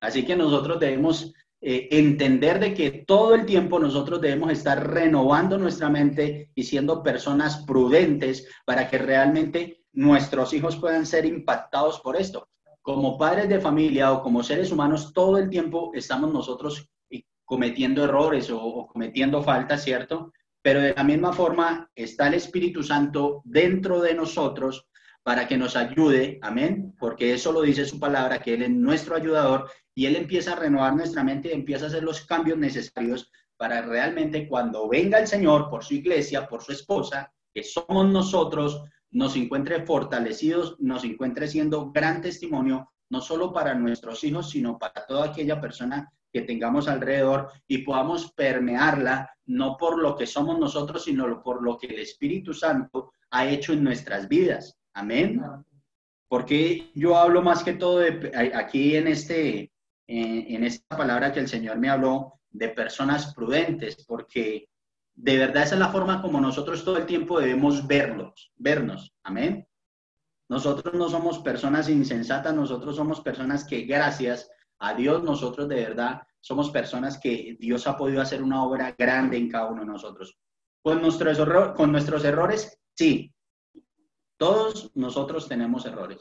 Así 0.00 0.24
que 0.24 0.36
nosotros 0.36 0.78
debemos 0.78 1.32
eh, 1.68 1.88
entender 1.90 2.60
de 2.60 2.72
que 2.72 2.92
todo 3.08 3.34
el 3.34 3.44
tiempo 3.44 3.80
nosotros 3.80 4.20
debemos 4.20 4.52
estar 4.52 4.88
renovando 4.88 5.58
nuestra 5.58 5.88
mente 5.88 6.52
y 6.54 6.62
siendo 6.62 7.02
personas 7.02 7.64
prudentes 7.66 8.46
para 8.64 8.88
que 8.88 8.98
realmente 8.98 9.82
nuestros 9.92 10.52
hijos 10.52 10.76
puedan 10.76 11.04
ser 11.04 11.26
impactados 11.26 11.98
por 11.98 12.14
esto. 12.14 12.48
Como 12.82 13.18
padres 13.18 13.48
de 13.48 13.58
familia 13.58 14.12
o 14.12 14.22
como 14.22 14.44
seres 14.44 14.70
humanos, 14.70 15.12
todo 15.12 15.38
el 15.38 15.50
tiempo 15.50 15.90
estamos 15.92 16.32
nosotros 16.32 16.88
eh, 17.10 17.24
cometiendo 17.44 18.04
errores 18.04 18.48
o, 18.48 18.62
o 18.62 18.86
cometiendo 18.86 19.42
faltas, 19.42 19.82
¿cierto? 19.82 20.32
Pero 20.62 20.80
de 20.80 20.94
la 20.94 21.02
misma 21.02 21.32
forma 21.32 21.90
está 21.96 22.28
el 22.28 22.34
Espíritu 22.34 22.84
Santo 22.84 23.42
dentro 23.44 24.00
de 24.00 24.14
nosotros 24.14 24.86
para 25.24 25.48
que 25.48 25.58
nos 25.58 25.74
ayude, 25.74 26.38
amén, 26.42 26.94
porque 26.96 27.34
eso 27.34 27.50
lo 27.50 27.62
dice 27.62 27.84
su 27.86 27.98
palabra, 27.98 28.38
que 28.38 28.54
Él 28.54 28.62
es 28.62 28.70
nuestro 28.70 29.16
ayudador 29.16 29.68
y 29.96 30.04
Él 30.04 30.14
empieza 30.14 30.52
a 30.52 30.56
renovar 30.56 30.94
nuestra 30.94 31.24
mente 31.24 31.48
y 31.48 31.52
empieza 31.52 31.86
a 31.86 31.88
hacer 31.88 32.04
los 32.04 32.20
cambios 32.26 32.58
necesarios 32.58 33.32
para 33.56 33.80
realmente 33.80 34.46
cuando 34.46 34.86
venga 34.88 35.18
el 35.18 35.26
Señor 35.26 35.70
por 35.70 35.82
su 35.82 35.94
iglesia, 35.94 36.46
por 36.46 36.62
su 36.62 36.72
esposa, 36.72 37.32
que 37.54 37.62
somos 37.64 38.06
nosotros, 38.06 38.82
nos 39.10 39.34
encuentre 39.36 39.86
fortalecidos, 39.86 40.76
nos 40.78 41.02
encuentre 41.04 41.48
siendo 41.48 41.90
gran 41.92 42.20
testimonio, 42.20 42.92
no 43.08 43.22
solo 43.22 43.54
para 43.54 43.74
nuestros 43.74 44.22
hijos, 44.22 44.50
sino 44.50 44.76
para 44.78 45.06
toda 45.06 45.30
aquella 45.30 45.58
persona 45.58 46.12
que 46.30 46.42
tengamos 46.42 46.88
alrededor 46.88 47.48
y 47.66 47.78
podamos 47.78 48.32
permearla, 48.32 49.30
no 49.46 49.78
por 49.78 49.98
lo 49.98 50.14
que 50.14 50.26
somos 50.26 50.58
nosotros, 50.58 51.04
sino 51.04 51.42
por 51.42 51.62
lo 51.62 51.78
que 51.78 51.86
el 51.86 52.00
Espíritu 52.00 52.52
Santo 52.52 53.12
ha 53.30 53.46
hecho 53.46 53.72
en 53.72 53.82
nuestras 53.82 54.28
vidas. 54.28 54.76
Amén. 54.92 55.40
Porque 56.28 56.90
yo 56.94 57.16
hablo 57.16 57.40
más 57.40 57.64
que 57.64 57.72
todo 57.72 58.00
de, 58.00 58.30
aquí 58.54 58.96
en, 58.96 59.08
este, 59.08 59.72
en, 60.06 60.64
esta 60.64 60.96
palabra 60.96 61.32
que 61.32 61.40
el 61.40 61.48
Señor 61.48 61.78
me 61.78 61.88
habló 61.88 62.40
de 62.50 62.68
personas 62.68 63.34
prudentes, 63.34 64.04
porque 64.06 64.68
de 65.14 65.38
verdad 65.38 65.64
esa 65.64 65.74
es 65.74 65.80
la 65.80 65.90
forma 65.90 66.22
como 66.22 66.40
nosotros 66.40 66.84
todo 66.84 66.98
el 66.98 67.06
tiempo 67.06 67.40
debemos 67.40 67.86
verlos, 67.86 68.52
vernos. 68.56 69.12
Amén. 69.22 69.66
Nosotros 70.48 70.94
no 70.94 71.08
somos 71.08 71.40
personas 71.40 71.88
insensatas, 71.88 72.54
nosotros 72.54 72.94
somos 72.94 73.20
personas 73.20 73.64
que 73.64 73.82
gracias 73.82 74.48
a 74.78 74.94
Dios, 74.94 75.22
nosotros 75.24 75.68
de 75.68 75.76
verdad 75.76 76.22
somos 76.40 76.70
personas 76.70 77.18
que 77.18 77.56
Dios 77.58 77.86
ha 77.86 77.96
podido 77.96 78.22
hacer 78.22 78.42
una 78.42 78.62
obra 78.62 78.94
grande 78.96 79.36
en 79.36 79.50
cada 79.50 79.66
uno 79.66 79.80
de 79.80 79.88
nosotros. 79.88 80.38
Con 80.80 81.02
nuestros, 81.02 81.38
con 81.74 81.90
nuestros 81.90 82.24
errores, 82.24 82.78
sí, 82.94 83.34
todos 84.36 84.92
nosotros 84.94 85.48
tenemos 85.48 85.86
errores. 85.86 86.20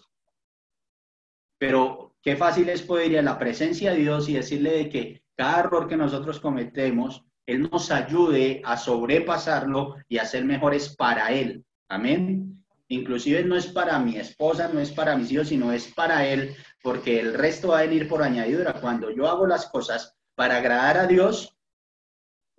Pero 1.57 2.15
qué 2.21 2.35
fácil 2.35 2.69
es 2.69 2.81
poder 2.81 3.11
ir 3.11 3.19
a 3.19 3.23
la 3.23 3.39
presencia 3.39 3.91
de 3.91 3.97
Dios 3.97 4.29
y 4.29 4.33
decirle 4.33 4.71
de 4.71 4.89
que 4.89 5.23
cada 5.35 5.59
error 5.59 5.87
que 5.87 5.97
nosotros 5.97 6.39
cometemos, 6.39 7.23
Él 7.45 7.69
nos 7.69 7.91
ayude 7.91 8.61
a 8.63 8.77
sobrepasarlo 8.77 9.95
y 10.07 10.17
a 10.17 10.25
ser 10.25 10.45
mejores 10.45 10.95
para 10.95 11.31
Él. 11.31 11.63
Amén. 11.89 12.63
Inclusive 12.87 13.43
no 13.43 13.55
es 13.55 13.67
para 13.67 13.97
mi 13.99 14.17
esposa, 14.17 14.69
no 14.71 14.79
es 14.79 14.91
para 14.91 15.15
mis 15.15 15.31
hijos, 15.31 15.49
sino 15.49 15.71
es 15.71 15.91
para 15.93 16.27
Él, 16.27 16.55
porque 16.83 17.19
el 17.19 17.33
resto 17.33 17.69
va 17.69 17.79
a 17.79 17.83
venir 17.83 18.07
por 18.07 18.21
añadidura. 18.21 18.73
Cuando 18.79 19.09
yo 19.11 19.27
hago 19.27 19.47
las 19.47 19.67
cosas 19.67 20.15
para 20.35 20.57
agradar 20.57 20.97
a 20.97 21.07
Dios, 21.07 21.55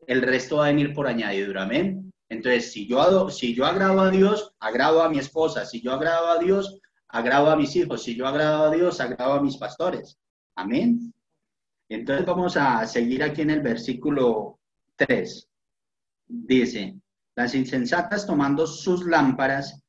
el 0.07 0.23
resto 0.23 0.57
va 0.57 0.67
a 0.67 0.69
venir 0.69 0.93
por 0.95 1.07
añadidura. 1.07 1.63
Amén. 1.63 2.13
Entonces, 2.29 2.73
si 2.73 2.89
yo, 2.89 3.31
si 3.31 3.55
yo 3.55 3.67
agrado 3.67 4.01
a 4.01 4.11
Dios, 4.11 4.53
agrado 4.59 5.03
a 5.03 5.09
mi 5.09 5.19
esposa. 5.19 5.65
Si 5.65 5.81
yo 5.81 5.93
agrado 5.93 6.29
a 6.29 6.39
Dios, 6.39 6.81
agrado 7.09 7.51
a 7.51 7.57
mis 7.57 7.75
hijos. 7.77 8.03
Si 8.03 8.15
yo 8.17 8.27
agrado 8.27 8.65
a 8.65 8.71
Dios, 8.71 9.01
agrado 9.01 9.35
a 9.35 9.43
mis 9.43 9.57
pastores. 9.57 10.19
Amén. 10.55 11.13
Entonces 11.89 12.27
vamos 12.27 12.57
a 12.57 12.87
seguir 12.87 13.23
aquí 13.23 13.43
en 13.43 13.51
el 13.51 13.61
versículo 13.61 14.59
3. 14.97 15.49
Dice, 16.27 16.97
las 17.35 17.55
insensatas 17.55 18.27
tomando 18.27 18.67
sus 18.67 19.07
lámparas 19.07 19.81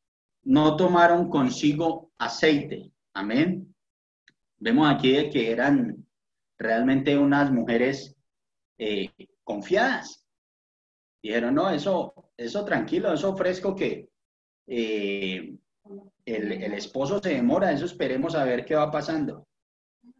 no 0.43 0.75
tomaron 0.75 1.29
consigo 1.29 2.12
aceite. 2.17 2.91
Amén. 3.13 3.74
Vemos 4.59 4.89
aquí 4.89 5.29
que 5.29 5.51
eran 5.51 6.05
realmente 6.57 7.17
unas 7.17 7.51
mujeres 7.51 8.15
eh, 8.77 9.12
confiadas. 9.43 10.24
Dijeron, 11.21 11.55
no, 11.55 11.69
eso 11.69 12.27
eso 12.38 12.63
tranquilo, 12.63 13.12
eso 13.12 13.36
fresco 13.36 13.75
que 13.75 14.09
eh, 14.67 15.57
el, 16.25 16.74
esposo 16.74 17.20
se 17.22 17.29
demora, 17.29 17.72
eso 17.72 17.86
esperemos 17.86 18.36
a 18.36 18.44
ver 18.44 18.65
qué 18.65 18.75
va 18.75 18.91
pasando. 18.91 19.48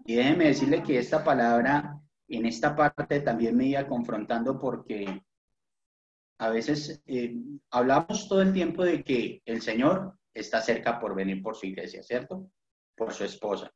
Y 0.06 0.16
déjeme 0.16 0.46
decirle 0.46 0.84
que 0.84 0.98
esta 0.98 1.24
palabra 1.24 2.00
en 2.30 2.46
esta 2.46 2.76
parte 2.76 3.22
también 3.22 3.56
me 3.56 3.66
iba 3.66 3.88
confrontando 3.88 4.60
porque 4.60 5.22
a 6.40 6.50
veces 6.50 7.02
eh, 7.06 7.36
hablamos 7.72 8.28
todo 8.28 8.42
el 8.42 8.54
tiempo 8.54 8.84
de 8.84 9.04
que 9.04 9.42
el 9.46 9.62
Señor 9.62 10.18
está 10.34 10.62
cerca 10.62 11.00
por 11.00 11.16
venir 11.16 11.42
por 11.42 11.56
su 11.56 11.66
iglesia, 11.66 12.04
¿cierto? 12.04 12.50
Por 12.96 13.14
su 13.14 13.24
esposa. 13.24 13.72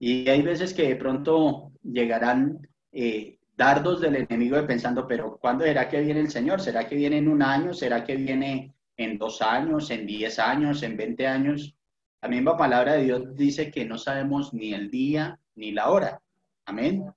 Y 0.00 0.28
hay 0.28 0.42
veces 0.42 0.74
que 0.74 0.88
de 0.88 0.96
pronto 0.96 1.72
llegarán 1.82 2.68
eh, 2.92 3.38
dardos 3.56 4.00
del 4.00 4.16
enemigo 4.16 4.56
de 4.56 4.62
pensando, 4.62 5.06
pero 5.06 5.38
¿cuándo 5.38 5.64
será 5.64 5.88
que 5.88 6.00
viene 6.00 6.20
el 6.20 6.30
Señor? 6.30 6.60
¿Será 6.60 6.88
que 6.88 6.94
viene 6.94 7.18
en 7.18 7.28
un 7.28 7.42
año? 7.42 7.74
¿Será 7.74 8.04
que 8.04 8.16
viene 8.16 8.74
en 8.98 9.16
dos 9.16 9.40
años, 9.40 9.90
en 9.90 10.06
diez 10.06 10.38
años, 10.38 10.82
en 10.82 10.96
veinte 10.96 11.26
años? 11.26 11.74
La 12.20 12.28
misma 12.28 12.56
palabra 12.56 12.94
de 12.94 13.04
Dios 13.04 13.36
dice 13.36 13.70
que 13.70 13.86
no 13.86 13.96
sabemos 13.96 14.52
ni 14.52 14.74
el 14.74 14.90
día 14.90 15.40
ni 15.54 15.72
la 15.72 15.88
hora. 15.88 16.20
Amén. 16.66 17.10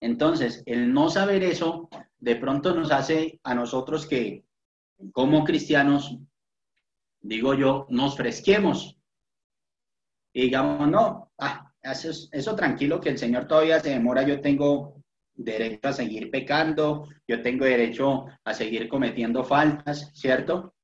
Entonces, 0.00 0.62
el 0.66 0.92
no 0.92 1.08
saber 1.08 1.42
eso 1.42 1.88
de 2.18 2.36
pronto 2.36 2.74
nos 2.74 2.90
hace 2.90 3.40
a 3.42 3.54
nosotros 3.54 4.06
que 4.06 4.44
como 5.12 5.44
cristianos, 5.44 6.18
digo 7.20 7.54
yo, 7.54 7.86
nos 7.88 8.16
fresquemos 8.16 8.98
y 10.32 10.42
digamos, 10.42 10.88
no, 10.88 11.32
ah, 11.38 11.72
eso, 11.82 12.10
eso 12.32 12.56
tranquilo 12.56 13.00
que 13.00 13.10
el 13.10 13.18
Señor 13.18 13.46
todavía 13.46 13.80
se 13.80 13.90
demora, 13.90 14.22
yo 14.22 14.40
tengo 14.40 14.97
derecho 15.38 15.88
a 15.88 15.92
seguir 15.92 16.30
pecando, 16.30 17.08
yo 17.26 17.40
tengo 17.40 17.64
derecho 17.64 18.26
a 18.44 18.52
seguir 18.52 18.88
cometiendo 18.88 19.44
faltas, 19.44 20.10
¿cierto? 20.12 20.74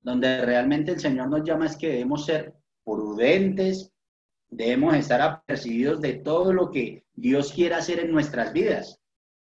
Donde 0.00 0.44
realmente 0.46 0.92
el 0.92 1.00
Señor 1.00 1.28
nos 1.28 1.42
llama 1.42 1.66
es 1.66 1.76
que 1.76 1.88
debemos 1.88 2.24
ser 2.24 2.54
prudentes, 2.84 3.92
debemos 4.48 4.94
estar 4.94 5.20
apercibidos 5.20 6.00
de 6.00 6.14
todo 6.14 6.52
lo 6.52 6.70
que 6.70 7.04
Dios 7.12 7.52
quiere 7.52 7.74
hacer 7.74 7.98
en 7.98 8.12
nuestras 8.12 8.52
vidas. 8.52 9.00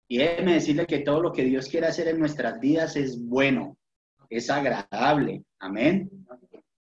Y 0.06 0.18
déjeme 0.18 0.54
decirle 0.54 0.86
que 0.86 0.98
todo 0.98 1.22
lo 1.22 1.32
que 1.32 1.44
Dios 1.44 1.66
quiere 1.66 1.86
hacer 1.86 2.08
en 2.08 2.18
nuestras 2.18 2.60
vidas 2.60 2.94
es 2.96 3.18
bueno, 3.18 3.78
es 4.28 4.50
agradable. 4.50 5.42
Amén. 5.58 6.10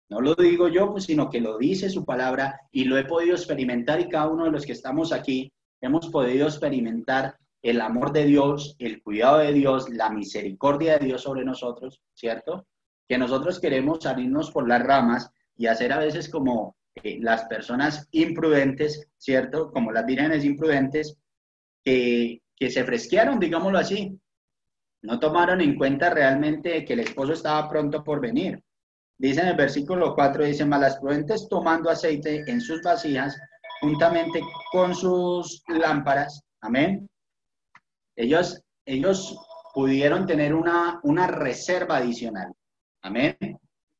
No 0.09 0.19
lo 0.19 0.35
digo 0.35 0.67
yo, 0.67 0.91
pues, 0.91 1.05
sino 1.05 1.29
que 1.29 1.39
lo 1.39 1.57
dice 1.57 1.89
su 1.89 2.03
palabra 2.03 2.59
y 2.71 2.83
lo 2.83 2.97
he 2.97 3.05
podido 3.05 3.35
experimentar 3.35 4.01
y 4.01 4.09
cada 4.09 4.27
uno 4.27 4.43
de 4.43 4.51
los 4.51 4.65
que 4.65 4.73
estamos 4.73 5.13
aquí 5.13 5.51
hemos 5.81 6.09
podido 6.09 6.47
experimentar 6.47 7.35
el 7.65 7.81
amor 7.81 8.11
de 8.11 8.25
Dios, 8.25 8.75
el 8.79 9.01
cuidado 9.01 9.39
de 9.39 9.53
Dios, 9.53 9.89
la 9.89 10.09
misericordia 10.09 10.97
de 10.97 11.05
Dios 11.05 11.21
sobre 11.23 11.43
nosotros, 11.43 12.01
¿cierto? 12.13 12.67
Que 13.07 13.17
nosotros 13.17 13.59
queremos 13.59 13.99
salirnos 14.03 14.51
por 14.51 14.67
las 14.67 14.81
ramas 14.81 15.31
y 15.55 15.67
hacer 15.67 15.93
a 15.93 15.99
veces 15.99 16.29
como 16.29 16.75
eh, 17.03 17.17
las 17.19 17.45
personas 17.45 18.07
imprudentes, 18.11 19.07
¿cierto? 19.17 19.71
Como 19.71 19.91
las 19.91 20.05
vírgenes 20.05 20.45
imprudentes, 20.45 21.17
que 21.83 22.41
que 22.55 22.69
se 22.69 22.83
fresquearon, 22.83 23.39
digámoslo 23.39 23.77
así. 23.77 24.19
No 25.01 25.19
tomaron 25.19 25.61
en 25.61 25.75
cuenta 25.75 26.09
realmente 26.09 26.83
que 26.85 26.93
el 26.93 27.01
esposo 27.01 27.33
estaba 27.33 27.69
pronto 27.69 28.03
por 28.03 28.19
venir. 28.19 28.63
Dice 29.17 29.41
en 29.41 29.47
el 29.47 29.55
versículo 29.55 30.15
4, 30.15 30.45
dice, 30.45 30.65
las 30.65 30.97
prudentes 30.97 31.47
tomando 31.49 31.89
aceite 31.89 32.43
en 32.47 32.59
sus 32.59 32.81
vasijas, 32.81 33.37
juntamente 33.81 34.41
con 34.71 34.95
sus 34.95 35.63
lámparas. 35.67 36.41
Amén. 36.61 37.07
Ellos, 38.15 38.61
ellos 38.85 39.37
pudieron 39.73 40.25
tener 40.25 40.53
una, 40.53 40.99
una 41.03 41.27
reserva 41.27 41.97
adicional. 41.97 42.53
Amén. 43.01 43.37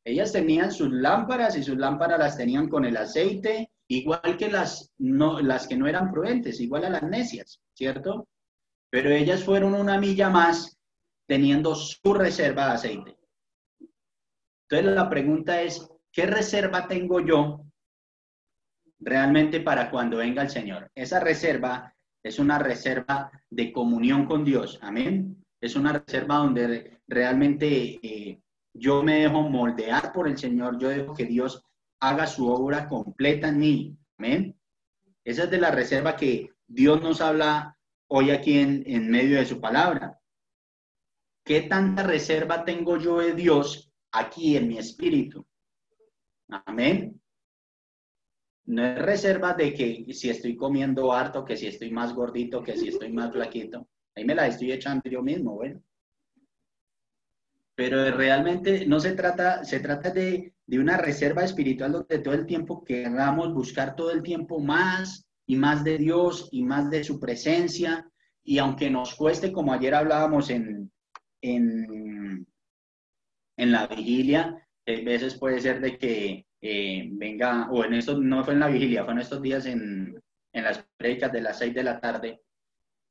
Ellas 0.05 0.31
tenían 0.31 0.71
sus 0.71 0.91
lámparas 0.91 1.57
y 1.57 1.63
sus 1.63 1.77
lámparas 1.77 2.19
las 2.19 2.37
tenían 2.37 2.69
con 2.69 2.85
el 2.85 2.95
aceite, 2.95 3.71
igual 3.87 4.37
que 4.37 4.49
las, 4.49 4.91
no, 4.99 5.41
las 5.41 5.67
que 5.67 5.75
no 5.75 5.87
eran 5.87 6.11
prudentes, 6.11 6.61
igual 6.61 6.85
a 6.85 6.89
las 6.89 7.03
necias, 7.03 7.59
¿cierto? 7.73 8.27
Pero 8.91 9.09
ellas 9.09 9.43
fueron 9.43 9.73
una 9.73 9.97
milla 9.97 10.29
más 10.29 10.77
teniendo 11.27 11.75
su 11.75 12.13
reserva 12.13 12.67
de 12.67 12.71
aceite. 12.73 13.17
Entonces 14.69 14.95
la 14.95 15.09
pregunta 15.09 15.61
es, 15.61 15.87
¿qué 16.11 16.27
reserva 16.27 16.87
tengo 16.87 17.19
yo 17.19 17.65
realmente 18.99 19.59
para 19.61 19.89
cuando 19.89 20.17
venga 20.17 20.43
el 20.43 20.49
Señor? 20.49 20.91
Esa 20.93 21.19
reserva 21.19 21.94
es 22.25 22.39
una 22.39 22.57
reserva 22.57 23.29
de 23.51 23.71
comunión 23.71 24.25
con 24.25 24.43
Dios, 24.43 24.79
amén. 24.81 25.45
Es 25.61 25.75
una 25.75 25.93
reserva 25.93 26.37
donde 26.37 26.99
realmente 27.07 27.99
eh, 28.01 28.41
yo 28.73 29.03
me 29.03 29.19
dejo 29.19 29.43
moldear 29.43 30.11
por 30.11 30.27
el 30.27 30.35
Señor, 30.35 30.79
yo 30.79 30.89
dejo 30.89 31.13
que 31.13 31.25
Dios 31.25 31.63
haga 31.99 32.25
su 32.25 32.47
obra 32.47 32.87
completa 32.87 33.49
en 33.49 33.59
mí, 33.59 33.97
amén. 34.17 34.59
Esa 35.23 35.43
es 35.43 35.51
de 35.51 35.59
la 35.59 35.69
reserva 35.69 36.15
que 36.15 36.49
Dios 36.65 36.99
nos 37.03 37.21
habla 37.21 37.77
hoy 38.07 38.31
aquí 38.31 38.57
en, 38.57 38.83
en 38.87 39.11
medio 39.11 39.37
de 39.37 39.45
su 39.45 39.61
palabra. 39.61 40.19
¿Qué 41.43 41.61
tanta 41.61 42.01
reserva 42.01 42.65
tengo 42.65 42.97
yo 42.97 43.19
de 43.19 43.33
Dios 43.33 43.93
aquí 44.11 44.57
en 44.57 44.67
mi 44.67 44.79
espíritu. 44.79 45.45
Amén. 46.49 47.21
No 48.67 48.85
es 48.85 48.99
reserva 48.99 49.53
de 49.53 49.73
que 49.73 50.05
si 50.13 50.29
estoy 50.29 50.55
comiendo 50.55 51.13
harto, 51.13 51.45
que 51.45 51.55
si 51.55 51.67
estoy 51.67 51.91
más 51.91 52.13
gordito, 52.13 52.63
que 52.63 52.75
si 52.75 52.87
estoy 52.87 53.11
más 53.11 53.31
flaquito. 53.31 53.87
Ahí 54.15 54.25
me 54.25 54.35
la 54.35 54.47
estoy 54.47 54.71
echando 54.71 55.09
yo 55.09 55.21
mismo, 55.21 55.55
bueno. 55.55 55.81
Pero 57.75 58.09
realmente 58.11 58.85
no 58.85 58.99
se 58.99 59.13
trata, 59.13 59.63
se 59.63 59.79
trata 59.79 60.09
de, 60.09 60.53
de 60.65 60.79
una 60.79 60.97
reserva 60.97 61.43
espiritual 61.43 61.91
donde 61.91 62.19
todo 62.19 62.33
el 62.33 62.45
tiempo 62.45 62.83
queramos 62.83 63.53
buscar 63.53 63.95
todo 63.95 64.11
el 64.11 64.23
tiempo 64.23 64.59
más 64.59 65.27
y 65.45 65.57
más 65.57 65.83
de 65.83 65.97
Dios 65.97 66.49
y 66.51 66.63
más 66.63 66.89
de 66.89 67.03
su 67.03 67.19
presencia. 67.19 68.09
Y 68.43 68.57
aunque 68.57 68.89
nos 68.89 69.15
cueste, 69.15 69.51
como 69.51 69.73
ayer 69.73 69.93
hablábamos 69.93 70.49
en, 70.49 70.91
en 71.41 72.45
en 73.57 73.71
la 73.71 73.87
vigilia, 73.87 74.67
a 74.87 74.91
veces 75.03 75.35
puede 75.35 75.59
ser 75.61 75.81
de 75.81 75.97
que 75.97 76.44
eh, 76.67 77.09
venga, 77.11 77.69
o 77.69 77.83
en 77.83 77.93
esto 77.93 78.17
no 78.17 78.43
fue 78.43 78.55
en 78.55 78.61
la 78.61 78.69
vigilia, 78.69 79.03
fue 79.03 79.13
en 79.13 79.19
estos 79.19 79.39
días 79.39 79.67
en, 79.67 80.19
en 80.51 80.63
las 80.63 80.83
predicas 80.97 81.31
de 81.31 81.41
las 81.41 81.59
seis 81.59 81.75
de 81.75 81.83
la 81.83 81.99
tarde, 81.99 82.41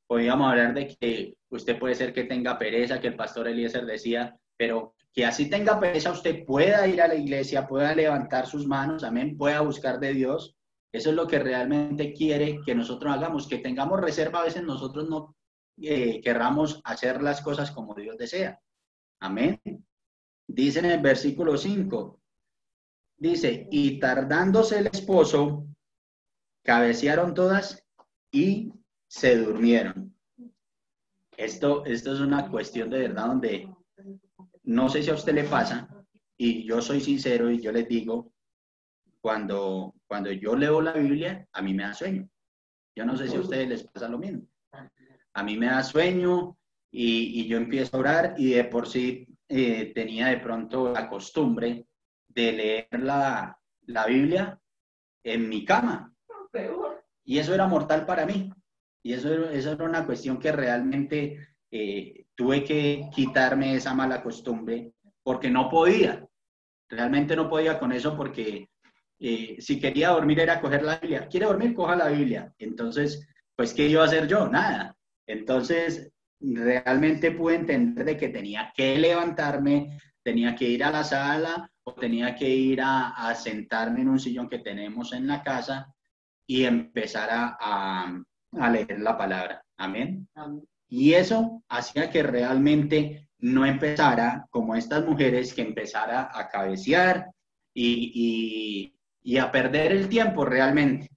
podíamos 0.07 0.51
hablar 0.51 0.73
de 0.73 0.87
que 0.87 1.37
usted 1.49 1.79
puede 1.79 1.95
ser 1.95 2.13
que 2.13 2.25
tenga 2.25 2.57
pereza, 2.57 2.99
que 2.99 3.07
el 3.07 3.15
pastor 3.15 3.47
Eliezer 3.47 3.85
decía, 3.85 4.37
pero 4.57 4.93
que 5.13 5.25
así 5.25 5.49
tenga 5.49 5.79
pereza, 5.79 6.11
usted 6.11 6.43
pueda 6.43 6.85
ir 6.85 7.01
a 7.01 7.07
la 7.07 7.15
iglesia, 7.15 7.65
pueda 7.65 7.95
levantar 7.95 8.45
sus 8.45 8.67
manos, 8.67 9.05
amén, 9.05 9.37
pueda 9.37 9.61
buscar 9.61 10.01
de 10.01 10.13
Dios. 10.13 10.57
Eso 10.91 11.11
es 11.11 11.15
lo 11.15 11.25
que 11.25 11.39
realmente 11.39 12.11
quiere 12.11 12.59
que 12.65 12.75
nosotros 12.75 13.13
hagamos, 13.13 13.47
que 13.47 13.59
tengamos 13.59 14.01
reserva, 14.01 14.41
a 14.41 14.45
veces 14.45 14.63
nosotros 14.63 15.07
no 15.09 15.33
eh, 15.81 16.19
querramos 16.21 16.81
hacer 16.83 17.23
las 17.23 17.39
cosas 17.39 17.71
como 17.71 17.95
Dios 17.95 18.17
desea. 18.17 18.59
Amén. 19.21 19.61
Dice 20.45 20.79
en 20.79 20.85
el 20.85 20.99
versículo 20.99 21.55
5, 21.55 22.19
dice, 23.17 23.67
y 23.71 23.99
tardándose 23.99 24.79
el 24.79 24.87
esposo, 24.87 25.67
cabecearon 26.63 27.33
todas 27.33 27.83
y 28.31 28.71
se 29.07 29.37
durmieron. 29.37 30.15
Esto, 31.37 31.85
esto 31.85 32.13
es 32.13 32.19
una 32.19 32.49
cuestión 32.49 32.89
de 32.89 32.99
verdad 32.99 33.27
donde 33.27 33.69
no 34.63 34.89
sé 34.89 35.03
si 35.03 35.09
a 35.09 35.13
usted 35.13 35.33
le 35.33 35.43
pasa, 35.43 35.87
y 36.37 36.65
yo 36.65 36.81
soy 36.81 36.99
sincero 36.99 37.49
y 37.49 37.61
yo 37.61 37.71
les 37.71 37.87
digo, 37.87 38.33
cuando, 39.21 39.93
cuando 40.07 40.31
yo 40.31 40.55
leo 40.55 40.81
la 40.81 40.93
Biblia, 40.93 41.47
a 41.53 41.61
mí 41.61 41.73
me 41.73 41.83
da 41.83 41.93
sueño. 41.93 42.27
Yo 42.95 43.05
no 43.05 43.17
sé 43.17 43.27
si 43.27 43.35
a 43.35 43.41
ustedes 43.41 43.67
les 43.67 43.83
pasa 43.83 44.07
lo 44.07 44.17
mismo. 44.17 44.43
A 45.33 45.43
mí 45.43 45.57
me 45.57 45.67
da 45.67 45.83
sueño 45.83 46.57
y, 46.91 47.47
yo 47.47 47.57
empiezo 47.57 47.97
a 47.97 47.99
orar 47.99 48.35
y 48.37 48.51
de 48.51 48.63
por 48.65 48.87
sí 48.87 49.27
eh, 49.49 49.91
tenía 49.93 50.27
de 50.27 50.37
pronto 50.37 50.91
la 50.91 51.09
costumbre 51.09 51.85
de 52.35 52.51
leer 52.51 52.87
la, 52.99 53.57
Biblia 54.07 54.59
en 55.23 55.49
mi 55.49 55.65
cama. 55.65 56.13
Y 57.23 57.39
eso 57.39 57.53
era 57.53 57.67
mortal 57.67 58.05
para 58.05 58.25
mí. 58.25 58.51
Y 59.03 59.13
eso, 59.13 59.49
eso 59.49 59.71
era 59.71 59.85
una 59.85 60.05
cuestión 60.05 60.39
que 60.39 60.51
realmente 60.51 61.47
eh, 61.71 62.25
tuve 62.35 62.63
que 62.63 63.09
quitarme 63.13 63.75
esa 63.75 63.93
mala 63.93 64.21
costumbre 64.21 64.93
porque 65.23 65.49
no 65.49 65.69
podía. 65.69 66.27
Realmente 66.89 67.35
no 67.35 67.49
podía 67.49 67.79
con 67.79 67.91
eso 67.91 68.15
porque 68.15 68.69
eh, 69.19 69.55
si 69.59 69.79
quería 69.79 70.09
dormir 70.09 70.39
era 70.39 70.61
coger 70.61 70.83
la 70.83 70.97
Biblia. 70.97 71.27
¿Quiere 71.27 71.45
dormir? 71.45 71.73
Coja 71.73 71.95
la 71.95 72.09
Biblia. 72.09 72.53
Entonces, 72.57 73.27
pues, 73.55 73.73
¿qué 73.73 73.87
iba 73.87 74.03
a 74.03 74.05
hacer 74.05 74.27
yo? 74.27 74.47
Nada. 74.47 74.95
Entonces, 75.25 76.11
realmente 76.39 77.31
pude 77.31 77.55
entender 77.55 78.05
de 78.05 78.17
que 78.17 78.29
tenía 78.29 78.71
que 78.75 78.97
levantarme, 78.97 79.97
tenía 80.25 80.55
que 80.55 80.67
ir 80.67 80.83
a 80.83 80.89
la 80.89 81.03
sala 81.03 81.69
o 81.83 81.93
tenía 81.93 82.35
que 82.35 82.49
ir 82.49 82.81
a, 82.81 83.33
sentarme 83.35 84.01
en 84.01 84.09
un 84.09 84.19
sillón 84.19 84.49
que 84.49 84.59
tenemos 84.59 85.13
en 85.13 85.27
la 85.27 85.43
casa 85.43 85.93
y 86.47 86.63
empezar 86.63 87.29
a, 87.31 88.11
leer 88.71 88.99
la 88.99 89.15
palabra. 89.15 89.63
Amén. 89.77 90.27
Y 90.89 91.13
eso 91.13 91.61
hacía 91.69 92.09
que 92.09 92.23
realmente 92.23 93.29
no 93.39 93.65
empezara 93.65 94.47
como 94.49 94.75
estas 94.75 95.05
mujeres 95.05 95.53
que 95.53 95.61
empezara 95.61 96.31
a 96.33 96.49
cabecear 96.49 97.29
y, 97.73 98.91
y 99.21 99.37
a 99.37 99.51
perder 99.51 99.91
el 99.91 100.09
tiempo 100.09 100.43
realmente. 100.43 101.09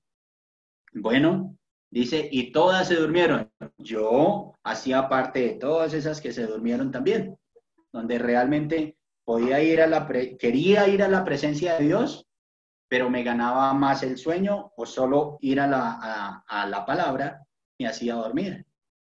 Bueno, 0.92 1.56
Dice, 1.90 2.28
y 2.30 2.52
todas 2.52 2.88
se 2.88 2.96
durmieron. 2.96 3.50
Yo 3.78 4.52
hacía 4.62 5.08
parte 5.08 5.40
de 5.40 5.54
todas 5.54 5.94
esas 5.94 6.20
que 6.20 6.32
se 6.32 6.46
durmieron 6.46 6.90
también, 6.90 7.38
donde 7.90 8.18
realmente 8.18 8.97
podía 9.28 9.62
ir 9.62 9.82
a 9.82 9.86
la 9.86 10.08
quería 10.38 10.88
ir 10.88 11.02
a 11.02 11.08
la 11.08 11.22
presencia 11.22 11.74
de 11.76 11.84
Dios, 11.84 12.26
pero 12.88 13.10
me 13.10 13.22
ganaba 13.22 13.74
más 13.74 14.02
el 14.02 14.16
sueño 14.16 14.72
o 14.74 14.86
solo 14.86 15.36
ir 15.42 15.60
a 15.60 15.66
la, 15.66 16.42
a, 16.48 16.66
la 16.66 16.86
palabra 16.86 17.44
me 17.78 17.86
hacía 17.86 18.14
dormir. 18.14 18.64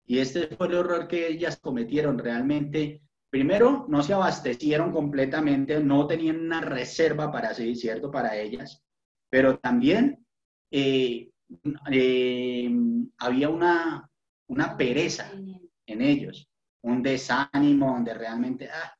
Y 0.04 0.18
este 0.18 0.48
fue 0.48 0.66
el 0.66 0.74
error 0.74 1.06
que 1.06 1.28
ellas 1.28 1.60
cometieron 1.60 2.18
realmente. 2.18 3.02
Primero, 3.30 3.86
no 3.88 4.02
se 4.02 4.12
abastecieron 4.12 4.90
completamente, 4.90 5.78
no 5.78 6.08
tenían 6.08 6.40
una 6.40 6.60
reserva 6.60 7.30
para 7.30 7.54
sí, 7.54 7.76
¿cierto? 7.76 8.10
Para 8.10 8.36
ellas. 8.36 8.82
Pero 9.30 9.60
también 9.60 10.26
eh, 10.72 11.30
eh, 11.92 12.70
había 13.18 13.48
una, 13.48 14.10
una 14.48 14.76
pereza 14.76 15.30
en 15.86 16.02
ellos, 16.02 16.48
un 16.82 17.00
desánimo 17.00 17.92
donde 17.92 18.14
realmente, 18.14 18.68
ah, 18.68 18.92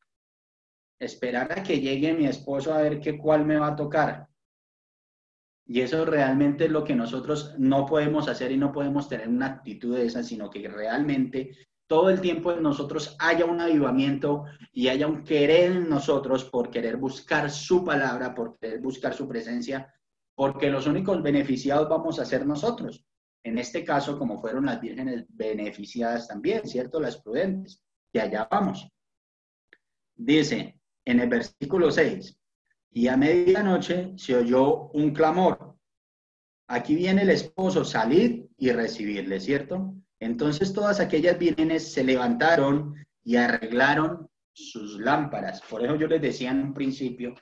esperar 1.01 1.51
a 1.59 1.63
que 1.63 1.81
llegue 1.81 2.13
mi 2.13 2.27
esposo 2.27 2.73
a 2.73 2.83
ver 2.83 3.01
qué 3.01 3.19
cuál 3.19 3.47
me 3.47 3.57
va 3.57 3.69
a 3.69 3.77
tocar. 3.77 4.29
Y 5.67 5.81
eso 5.81 6.05
realmente 6.05 6.67
es 6.67 6.71
lo 6.71 6.85
que 6.85 6.95
nosotros 6.95 7.55
no 7.59 7.87
podemos 7.87 8.29
hacer 8.29 8.53
y 8.53 8.57
no 8.57 8.71
podemos 8.71 9.09
tener 9.09 9.29
una 9.29 9.47
actitud 9.47 9.97
de 9.97 10.07
esa, 10.07 10.23
sino 10.23 10.51
que 10.51 10.69
realmente 10.69 11.57
todo 11.87 12.11
el 12.11 12.21
tiempo 12.21 12.53
en 12.53 12.63
nosotros 12.63 13.17
haya 13.19 13.47
un 13.47 13.61
avivamiento 13.61 14.45
y 14.73 14.89
haya 14.89 15.07
un 15.07 15.25
querer 15.25 15.73
en 15.73 15.89
nosotros 15.89 16.45
por 16.45 16.71
querer 16.71 16.97
buscar 16.97 17.51
su 17.51 17.85
palabra, 17.85 18.35
por 18.35 18.59
querer 18.59 18.81
buscar 18.81 19.15
su 19.15 19.27
presencia, 19.27 19.93
porque 20.35 20.71
los 20.71 20.87
únicos 20.87 21.23
beneficiados 21.23 21.89
vamos 21.89 22.19
a 22.19 22.25
ser 22.25 22.47
nosotros. 22.47 23.05
En 23.43 23.57
este 23.57 23.85
caso, 23.85 24.19
como 24.19 24.39
fueron 24.39 24.67
las 24.67 24.81
vírgenes 24.81 25.25
beneficiadas 25.29 26.29
también, 26.29 26.67
¿cierto? 26.67 27.01
Las 27.01 27.17
prudentes. 27.23 27.83
Y 28.13 28.19
allá 28.19 28.47
vamos. 28.51 28.87
Dice 30.15 30.80
en 31.05 31.21
el 31.21 31.29
versículo 31.29 31.91
6, 31.91 32.37
y 32.93 33.09
a 33.09 33.17
medianoche 33.17 34.13
se 34.17 34.37
oyó 34.37 34.89
un 34.89 35.13
clamor. 35.13 35.77
Aquí 36.69 36.95
viene 36.95 37.23
el 37.23 37.31
esposo, 37.31 37.85
salir 37.85 38.49
y 38.57 38.71
recibirle, 38.71 39.41
¿cierto? 39.41 39.95
Entonces 40.21 40.73
todas 40.73 41.01
aquellas 41.01 41.39
vírgenes 41.39 41.93
se 41.93 42.05
levantaron 42.05 42.95
y 43.25 43.37
arreglaron 43.37 44.29
sus 44.53 44.99
lámparas. 45.01 45.63
Por 45.63 45.85
eso 45.85 45.97
yo 45.97 46.07
les 46.07 46.21
decía 46.21 46.51
en 46.51 46.63
un 46.63 46.75
principio 46.75 47.35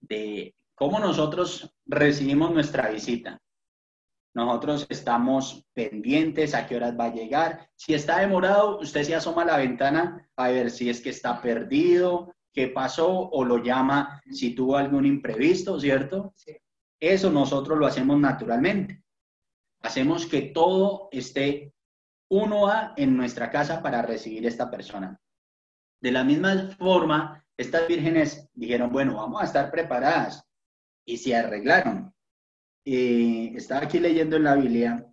de 0.00 0.54
cómo 0.74 0.98
nosotros 1.00 1.74
recibimos 1.86 2.52
nuestra 2.52 2.90
visita. 2.90 3.40
Nosotros 4.38 4.86
estamos 4.88 5.66
pendientes 5.74 6.54
a 6.54 6.66
qué 6.66 6.76
horas 6.76 6.96
va 6.98 7.06
a 7.06 7.12
llegar. 7.12 7.68
Si 7.74 7.92
está 7.92 8.20
demorado, 8.20 8.78
usted 8.78 9.02
se 9.02 9.14
asoma 9.14 9.42
a 9.42 9.46
la 9.46 9.56
ventana 9.56 10.30
a 10.36 10.48
ver 10.48 10.70
si 10.70 10.88
es 10.88 11.00
que 11.00 11.10
está 11.10 11.42
perdido, 11.42 12.34
qué 12.52 12.68
pasó, 12.68 13.10
o 13.10 13.44
lo 13.44 13.58
llama 13.58 14.22
si 14.30 14.54
tuvo 14.54 14.76
algún 14.76 15.06
imprevisto, 15.06 15.80
¿cierto? 15.80 16.34
Eso 17.00 17.30
nosotros 17.30 17.78
lo 17.78 17.86
hacemos 17.86 18.18
naturalmente. 18.20 19.02
Hacemos 19.82 20.26
que 20.26 20.42
todo 20.42 21.08
esté 21.10 21.74
uno 22.30 22.68
a 22.68 22.94
en 22.96 23.16
nuestra 23.16 23.50
casa 23.50 23.82
para 23.82 24.02
recibir 24.02 24.46
esta 24.46 24.70
persona. 24.70 25.20
De 26.00 26.12
la 26.12 26.22
misma 26.22 26.76
forma, 26.78 27.44
estas 27.56 27.88
vírgenes 27.88 28.48
dijeron, 28.54 28.92
bueno, 28.92 29.16
vamos 29.16 29.42
a 29.42 29.46
estar 29.46 29.70
preparadas 29.70 30.44
y 31.04 31.16
se 31.16 31.34
arreglaron. 31.34 32.07
Eh, 32.90 33.52
estaba 33.54 33.84
aquí 33.84 33.98
leyendo 33.98 34.36
en 34.36 34.44
la 34.44 34.54
Biblia 34.54 35.06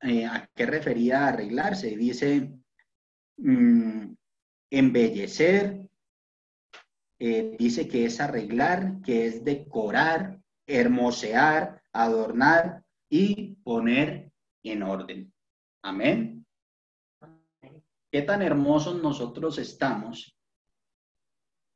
eh, 0.00 0.24
a 0.24 0.48
qué 0.54 0.64
refería 0.64 1.28
arreglarse. 1.28 1.94
Dice, 1.94 2.54
mm, 3.36 4.14
embellecer, 4.70 5.86
eh, 7.18 7.54
dice 7.58 7.86
que 7.86 8.06
es 8.06 8.18
arreglar, 8.18 9.02
que 9.02 9.26
es 9.26 9.44
decorar, 9.44 10.40
hermosear, 10.66 11.82
adornar 11.92 12.82
y 13.10 13.56
poner 13.56 14.32
en 14.62 14.84
orden. 14.84 15.34
Amén. 15.82 16.46
¿Qué 18.10 18.22
tan 18.22 18.40
hermosos 18.40 19.02
nosotros 19.02 19.58
estamos 19.58 20.34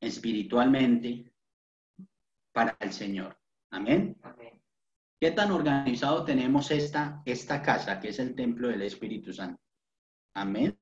espiritualmente 0.01 1.31
para 2.51 2.75
el 2.79 2.91
Señor? 2.91 3.37
Amén. 3.69 4.17
¿Qué 5.21 5.31
tan 5.31 5.51
organizado 5.51 6.23
tenemos 6.23 6.71
esta, 6.71 7.21
esta 7.25 7.61
casa, 7.61 7.99
que 7.99 8.09
es 8.09 8.19
el 8.19 8.35
templo 8.35 8.69
del 8.69 8.83
Espíritu 8.83 9.33
Santo? 9.33 9.61
Amén. 10.33 10.77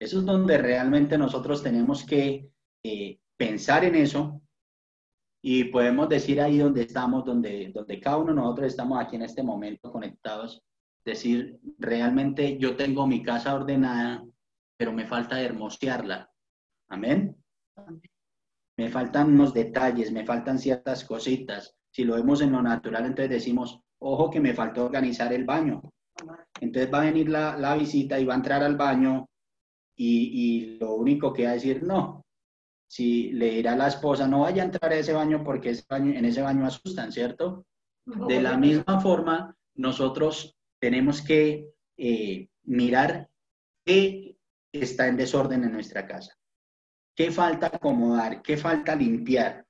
Eso 0.00 0.18
es 0.18 0.24
donde 0.24 0.58
realmente 0.58 1.16
nosotros 1.16 1.62
tenemos 1.62 2.04
que 2.04 2.50
eh, 2.82 3.18
pensar 3.36 3.84
en 3.84 3.94
eso 3.94 4.42
y 5.42 5.64
podemos 5.64 6.08
decir 6.08 6.40
ahí 6.40 6.58
donde 6.58 6.82
estamos, 6.82 7.24
donde, 7.24 7.70
donde 7.72 8.00
cada 8.00 8.16
uno 8.16 8.32
de 8.32 8.40
nosotros 8.40 8.66
estamos 8.66 8.98
aquí 8.98 9.16
en 9.16 9.22
este 9.22 9.42
momento 9.42 9.92
conectados, 9.92 10.62
decir, 11.04 11.60
realmente 11.78 12.58
yo 12.58 12.76
tengo 12.76 13.06
mi 13.06 13.22
casa 13.22 13.54
ordenada, 13.54 14.24
pero 14.76 14.92
me 14.92 15.06
falta 15.06 15.40
hermosearla. 15.40 16.30
Amén. 16.88 17.36
Me 18.76 18.88
faltan 18.88 19.34
unos 19.34 19.54
detalles, 19.54 20.10
me 20.10 20.24
faltan 20.24 20.58
ciertas 20.58 21.04
cositas. 21.04 21.76
Si 21.94 22.04
lo 22.04 22.14
vemos 22.14 22.40
en 22.40 22.50
lo 22.50 22.60
natural, 22.60 23.06
entonces 23.06 23.30
decimos, 23.30 23.80
ojo 24.00 24.28
que 24.30 24.40
me 24.40 24.52
faltó 24.52 24.84
organizar 24.84 25.32
el 25.32 25.44
baño. 25.44 25.80
Entonces 26.60 26.92
va 26.92 27.02
a 27.02 27.04
venir 27.04 27.28
la, 27.28 27.56
la 27.56 27.76
visita 27.76 28.18
y 28.18 28.24
va 28.24 28.34
a 28.34 28.36
entrar 28.36 28.62
al 28.62 28.76
baño 28.76 29.28
y, 29.96 30.30
y, 30.32 30.78
lo 30.78 30.94
único 30.94 31.32
que 31.32 31.44
va 31.44 31.50
a 31.50 31.54
decir, 31.54 31.84
no, 31.84 32.24
si 32.88 33.32
le 33.32 33.50
dirá 33.50 33.74
a 33.74 33.76
la 33.76 33.88
esposa, 33.88 34.26
no 34.26 34.40
vaya 34.40 34.62
a 34.62 34.66
entrar 34.66 34.92
a 34.92 34.96
ese 34.96 35.12
baño 35.12 35.44
porque 35.44 35.70
ese 35.70 35.84
baño, 35.88 36.12
en 36.12 36.24
ese 36.24 36.42
baño 36.42 36.66
asustan, 36.66 37.12
¿cierto? 37.12 37.64
De 38.04 38.42
la 38.42 38.56
misma 38.56 39.00
forma, 39.00 39.56
nosotros 39.74 40.56
tenemos 40.80 41.22
que 41.22 41.72
eh, 41.96 42.48
mirar 42.64 43.28
qué 43.84 44.36
está 44.72 45.06
en 45.06 45.16
desorden 45.16 45.62
en 45.64 45.72
nuestra 45.72 46.06
casa, 46.06 46.34
qué 47.14 47.30
falta 47.30 47.68
acomodar, 47.68 48.42
qué 48.42 48.56
falta 48.56 48.96
limpiar. 48.96 49.64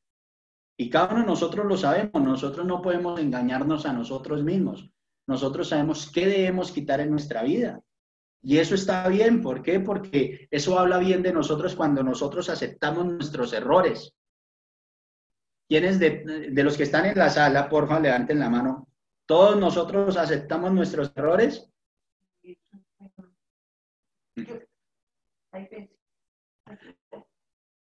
Y 0.77 0.91
cada 0.91 1.11
uno 1.13 1.21
de 1.21 1.27
nosotros 1.27 1.67
lo 1.67 1.77
sabemos, 1.77 2.23
nosotros 2.23 2.67
no 2.67 2.83
podemos 2.83 3.21
engañarnos 3.21 3.87
a 3.87 3.93
nosotros 3.93 4.43
mismos. 4.43 4.91
Nosotros 5.27 5.69
sabemos 5.69 6.11
qué 6.13 6.27
debemos 6.27 6.73
quitar 6.73 7.01
en 7.01 7.11
nuestra 7.11 7.43
vida. 7.43 7.81
Y 8.43 8.59
eso 8.59 8.75
está 8.75 9.09
bien, 9.09 9.41
¿por 9.41 9.63
qué? 9.63 9.81
Porque 9.81 10.49
eso 10.51 10.79
habla 10.79 10.99
bien 10.99 11.23
de 11.23 11.33
nosotros 11.33 11.75
cuando 11.75 12.03
nosotros 12.03 12.51
aceptamos 12.51 13.07
nuestros 13.07 13.53
errores. 13.53 14.13
¿Quiénes 15.67 15.99
de, 15.99 16.51
de 16.51 16.63
los 16.63 16.77
que 16.77 16.83
están 16.83 17.07
en 17.07 17.17
la 17.17 17.31
sala, 17.31 17.69
porfa, 17.69 18.01
levanten 18.01 18.39
la 18.39 18.51
mano? 18.51 18.89
¿Todos 19.27 19.59
nosotros 19.59 20.17
aceptamos 20.19 20.73
nuestros 20.73 21.11
errores? 21.17 21.71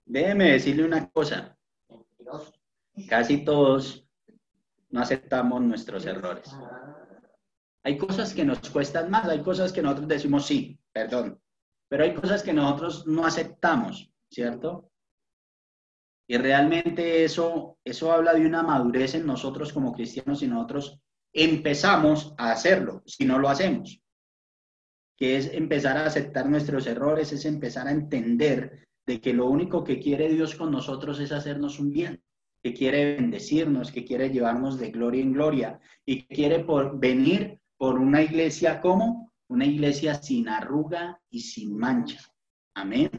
Déjeme 0.04 0.52
decirle 0.52 0.84
una 0.84 1.08
cosa. 1.10 1.56
Casi 3.08 3.44
todos 3.44 4.06
no 4.90 5.00
aceptamos 5.00 5.62
nuestros 5.62 6.04
errores. 6.06 6.50
Hay 7.82 7.96
cosas 7.96 8.34
que 8.34 8.44
nos 8.44 8.68
cuestan 8.70 9.10
más, 9.10 9.26
hay 9.26 9.42
cosas 9.42 9.72
que 9.72 9.82
nosotros 9.82 10.08
decimos 10.08 10.46
sí, 10.46 10.78
perdón, 10.92 11.40
pero 11.88 12.04
hay 12.04 12.14
cosas 12.14 12.42
que 12.42 12.52
nosotros 12.52 13.06
no 13.06 13.24
aceptamos, 13.24 14.12
¿cierto? 14.30 14.90
Y 16.26 16.36
realmente 16.36 17.24
eso, 17.24 17.78
eso 17.84 18.12
habla 18.12 18.34
de 18.34 18.46
una 18.46 18.62
madurez 18.62 19.14
en 19.14 19.26
nosotros 19.26 19.72
como 19.72 19.92
cristianos 19.92 20.42
y 20.42 20.48
nosotros 20.48 21.00
empezamos 21.32 22.34
a 22.36 22.52
hacerlo, 22.52 23.02
si 23.06 23.24
no 23.24 23.38
lo 23.38 23.48
hacemos, 23.48 24.00
que 25.16 25.36
es 25.36 25.52
empezar 25.52 25.96
a 25.96 26.06
aceptar 26.06 26.48
nuestros 26.48 26.86
errores, 26.86 27.32
es 27.32 27.44
empezar 27.44 27.88
a 27.88 27.92
entender 27.92 28.88
de 29.06 29.20
que 29.20 29.32
lo 29.32 29.46
único 29.46 29.82
que 29.82 29.98
quiere 29.98 30.28
Dios 30.28 30.54
con 30.54 30.70
nosotros 30.70 31.18
es 31.18 31.32
hacernos 31.32 31.80
un 31.80 31.90
bien, 31.90 32.22
que 32.62 32.74
quiere 32.74 33.16
bendecirnos, 33.16 33.90
que 33.90 34.04
quiere 34.04 34.30
llevarnos 34.30 34.78
de 34.78 34.90
gloria 34.90 35.22
en 35.22 35.32
gloria 35.32 35.80
y 36.04 36.24
quiere 36.24 36.60
por 36.60 36.98
venir 36.98 37.60
por 37.76 37.98
una 37.98 38.22
iglesia 38.22 38.80
como 38.80 39.32
una 39.48 39.66
iglesia 39.66 40.14
sin 40.14 40.48
arruga 40.48 41.20
y 41.30 41.40
sin 41.40 41.76
mancha. 41.76 42.20
Amén. 42.74 43.10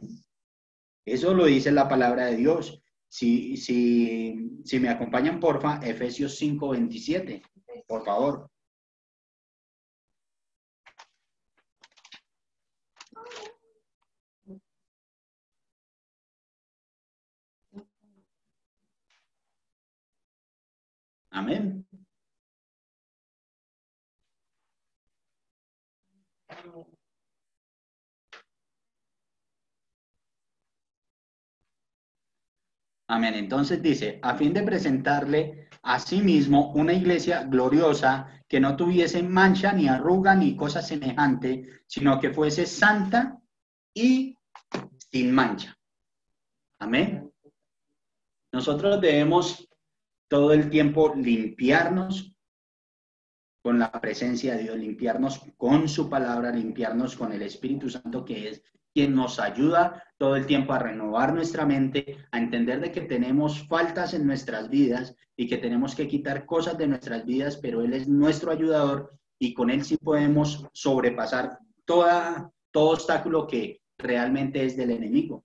Eso 1.06 1.34
lo 1.34 1.45
dice 1.45 1.71
la 1.71 1.89
palabra 1.89 2.27
de 2.27 2.38
Dios. 2.38 2.82
Si, 3.08 3.58
si, 3.58 4.62
si 4.63 4.80
me 4.80 4.89
acompañan, 4.89 5.39
porfa, 5.39 5.80
Efesios 5.84 6.36
5, 6.38 6.69
27 6.69 7.41
por 7.91 8.06
favor. 8.06 8.49
Amén. 21.32 21.86
Amén. 33.08 33.34
Entonces 33.36 33.82
dice, 33.82 34.20
a 34.22 34.36
fin 34.36 34.54
de 34.54 34.63
presentarle 34.63 35.70
Asimismo, 35.84 36.72
una 36.74 36.94
iglesia 36.94 37.44
gloriosa 37.44 38.28
que 38.48 38.60
no 38.60 38.76
tuviese 38.76 39.24
mancha, 39.24 39.74
ni 39.74 39.88
arruga, 39.88 40.36
ni 40.36 40.56
cosa 40.56 40.82
semejante, 40.82 41.84
sino 41.88 42.20
que 42.20 42.32
fuese 42.32 42.67
santa 42.67 43.39
y 43.94 44.38
sin 45.12 45.34
mancha. 45.34 45.76
Amén. 46.80 47.32
Nosotros 48.52 49.02
debemos 49.02 49.67
todo 50.32 50.54
el 50.54 50.70
tiempo 50.70 51.13
limpiarnos 51.13 52.34
con 53.62 53.78
la 53.78 53.91
presencia 53.91 54.56
de 54.56 54.63
Dios, 54.63 54.78
limpiarnos 54.78 55.41
con 55.58 55.89
su 55.89 56.10
palabra, 56.10 56.52
limpiarnos 56.52 57.17
con 57.17 57.34
el 57.34 57.41
Espíritu 57.41 57.89
Santo 57.89 58.24
que 58.24 58.48
es 58.48 58.63
quien 58.94 59.13
nos 59.13 59.41
ayuda 59.41 60.02
todo 60.17 60.38
el 60.38 60.46
tiempo 60.46 60.72
a 60.72 60.80
renovar 60.80 61.34
nuestra 61.34 61.65
mente, 61.65 62.17
a 62.32 62.38
entender 62.38 62.80
de 62.80 62.94
que 62.94 63.02
tenemos 63.02 63.67
faltas 63.67 64.13
en 64.13 64.26
nuestras 64.26 64.70
vidas 64.70 65.17
y 65.36 65.50
que 65.50 65.58
tenemos 65.58 65.96
que 65.96 66.08
quitar 66.08 66.46
cosas 66.46 66.78
de 66.78 66.88
nuestras 66.88 67.26
vidas, 67.26 67.58
pero 67.58 67.82
Él 67.82 67.94
es 67.94 68.08
nuestro 68.08 68.52
ayudador 68.52 69.12
y 69.38 69.54
con 69.54 69.70
Él 69.70 69.84
sí 69.84 69.98
podemos 69.98 70.65
sobrepasar 70.72 71.60
toda, 71.84 72.50
todo 72.72 72.91
obstáculo 72.91 73.48
que 73.48 73.82
realmente 73.98 74.63
es 74.63 74.78
del 74.78 74.91
enemigo, 74.91 75.44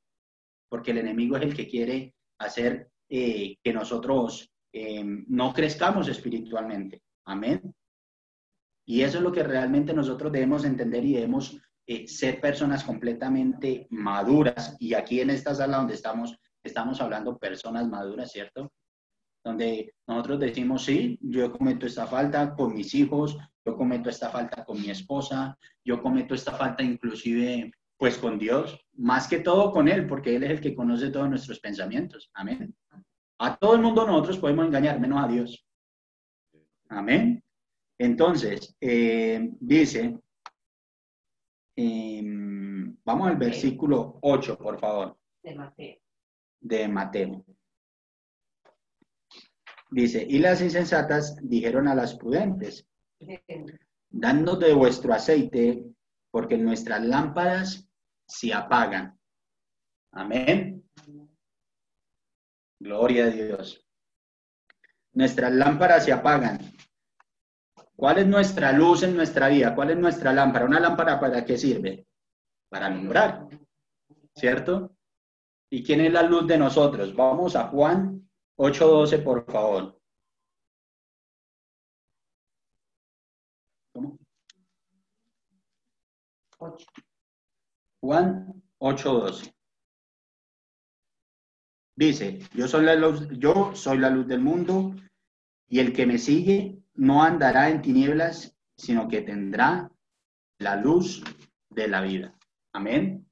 porque 0.69 0.93
el 0.93 0.99
enemigo 0.99 1.37
es 1.37 1.43
el 1.43 1.57
que 1.57 1.67
quiere 1.67 2.15
hacer 2.39 2.89
eh, 3.09 3.57
que 3.65 3.73
nosotros 3.73 4.53
eh, 4.79 5.03
no 5.03 5.55
crezcamos 5.55 6.07
espiritualmente. 6.07 7.01
Amén. 7.25 7.75
Y 8.87 9.01
eso 9.01 9.17
es 9.17 9.25
lo 9.25 9.33
que 9.33 9.43
realmente 9.43 9.95
nosotros 9.95 10.31
debemos 10.31 10.67
entender 10.67 11.03
y 11.03 11.15
debemos 11.15 11.59
eh, 11.87 12.07
ser 12.07 12.43
personas 12.43 12.85
completamente 12.85 13.87
maduras. 13.89 14.77
Y 14.79 14.93
aquí 14.93 15.23
en 15.23 15.31
esta 15.31 15.55
sala 15.55 15.79
donde 15.79 15.95
estamos, 15.95 16.37
estamos 16.63 17.01
hablando 17.01 17.39
personas 17.39 17.89
maduras, 17.89 18.31
¿cierto? 18.31 18.71
Donde 19.43 19.95
nosotros 20.07 20.41
decimos, 20.41 20.85
sí, 20.85 21.19
yo 21.23 21.51
cometo 21.53 21.87
esta 21.87 22.07
falta 22.07 22.55
con 22.55 22.75
mis 22.75 22.93
hijos, 22.95 23.39
yo 23.65 23.79
cometo 23.79 24.11
esta 24.11 24.29
falta 24.29 24.63
con 24.63 24.79
mi 24.79 24.91
esposa, 24.91 25.59
yo 25.87 26.03
cometo 26.03 26.35
esta 26.35 26.53
falta 26.53 26.83
inclusive 26.83 27.73
pues 27.97 28.19
con 28.19 28.39
Dios, 28.39 28.79
más 28.93 29.27
que 29.27 29.39
todo 29.39 29.73
con 29.73 29.89
Él, 29.89 30.07
porque 30.07 30.37
Él 30.37 30.45
es 30.45 30.51
el 30.51 30.61
que 30.61 30.75
conoce 30.75 31.09
todos 31.09 31.31
nuestros 31.31 31.61
pensamientos. 31.61 32.31
Amén. 32.35 32.77
A 33.39 33.57
todo 33.57 33.75
el 33.75 33.83
mundo 33.83 34.07
nosotros 34.07 34.39
podemos 34.39 34.67
engañar, 34.67 34.99
menos 35.01 35.23
a 35.23 35.29
Dios. 35.29 35.67
Amén. 36.89 37.43
Entonces, 37.99 38.77
eh, 38.81 39.51
dice, 39.61 40.19
em, 41.77 42.97
vamos 43.05 43.29
al 43.29 43.37
versículo 43.37 44.19
8, 44.23 44.59
por 44.59 44.79
favor. 44.79 45.19
De 45.43 45.55
Mateo. 45.55 45.97
De 46.61 46.89
Mateo. 46.89 47.45
Dice, 49.91 50.27
y 50.29 50.39
las 50.39 50.61
insensatas 50.61 51.37
dijeron 51.43 51.89
a 51.89 51.95
las 51.95 52.15
prudentes, 52.17 52.87
danos 54.09 54.59
de 54.59 54.75
vuestro 54.75 55.15
aceite, 55.15 55.85
porque 56.31 56.59
nuestras 56.59 57.05
lámparas 57.05 57.89
se 58.27 58.53
apagan. 58.53 59.19
Amén. 60.13 60.76
Gloria 62.87 63.25
a 63.25 63.31
Dios. 63.31 63.85
Nuestras 65.15 65.53
lámparas 65.53 66.05
se 66.05 66.13
apagan. 66.13 66.61
¿Cuál 67.97 68.19
es 68.19 68.27
nuestra 68.29 68.71
luz 68.71 69.03
en 69.03 69.17
nuestra 69.17 69.49
vida? 69.49 69.75
¿Cuál 69.75 69.91
es 69.91 69.97
nuestra 69.97 70.33
lámpara? 70.33 70.67
¿Una 70.67 70.79
lámpara 70.79 71.19
para 71.19 71.45
qué 71.45 71.59
sirve? 71.59 72.07
Para 72.69 72.87
alumbrar, 72.87 73.49
¿cierto? 74.37 74.97
¿Y 75.69 75.83
quién 75.83 76.03
es 76.03 76.13
la 76.13 76.23
luz 76.23 76.47
de 76.47 76.59
nosotros? 76.59 77.13
Vamos 77.17 77.57
a 77.57 77.67
Juan 77.67 78.31
8.12, 78.57 79.25
por 79.25 79.45
favor. 79.51 80.01
¿Cómo? 83.93 84.17
Juan 88.01 88.63
8.12. 88.79 89.56
Dice, 91.97 92.41
yo 92.53 92.69
soy, 92.69 92.85
la 92.85 92.95
luz, 92.95 93.27
yo 93.39 93.75
soy 93.75 93.99
la 93.99 94.11
luz 94.11 94.27
del 94.27 94.41
mundo 94.41 94.95
y 95.67 95.81
el 95.81 95.95
que 95.95 96.07
me 96.07 96.19
sigue 96.19 96.79
no 96.95 97.23
andará 97.23 97.71
en 97.71 97.81
tinieblas, 97.81 98.55
sino 98.77 99.09
que 99.09 99.23
tendrá 99.23 99.91
la 100.59 100.77
luz 100.77 101.25
de 101.71 101.89
la 101.89 102.03
vida. 102.03 102.35
Amén. 102.73 103.27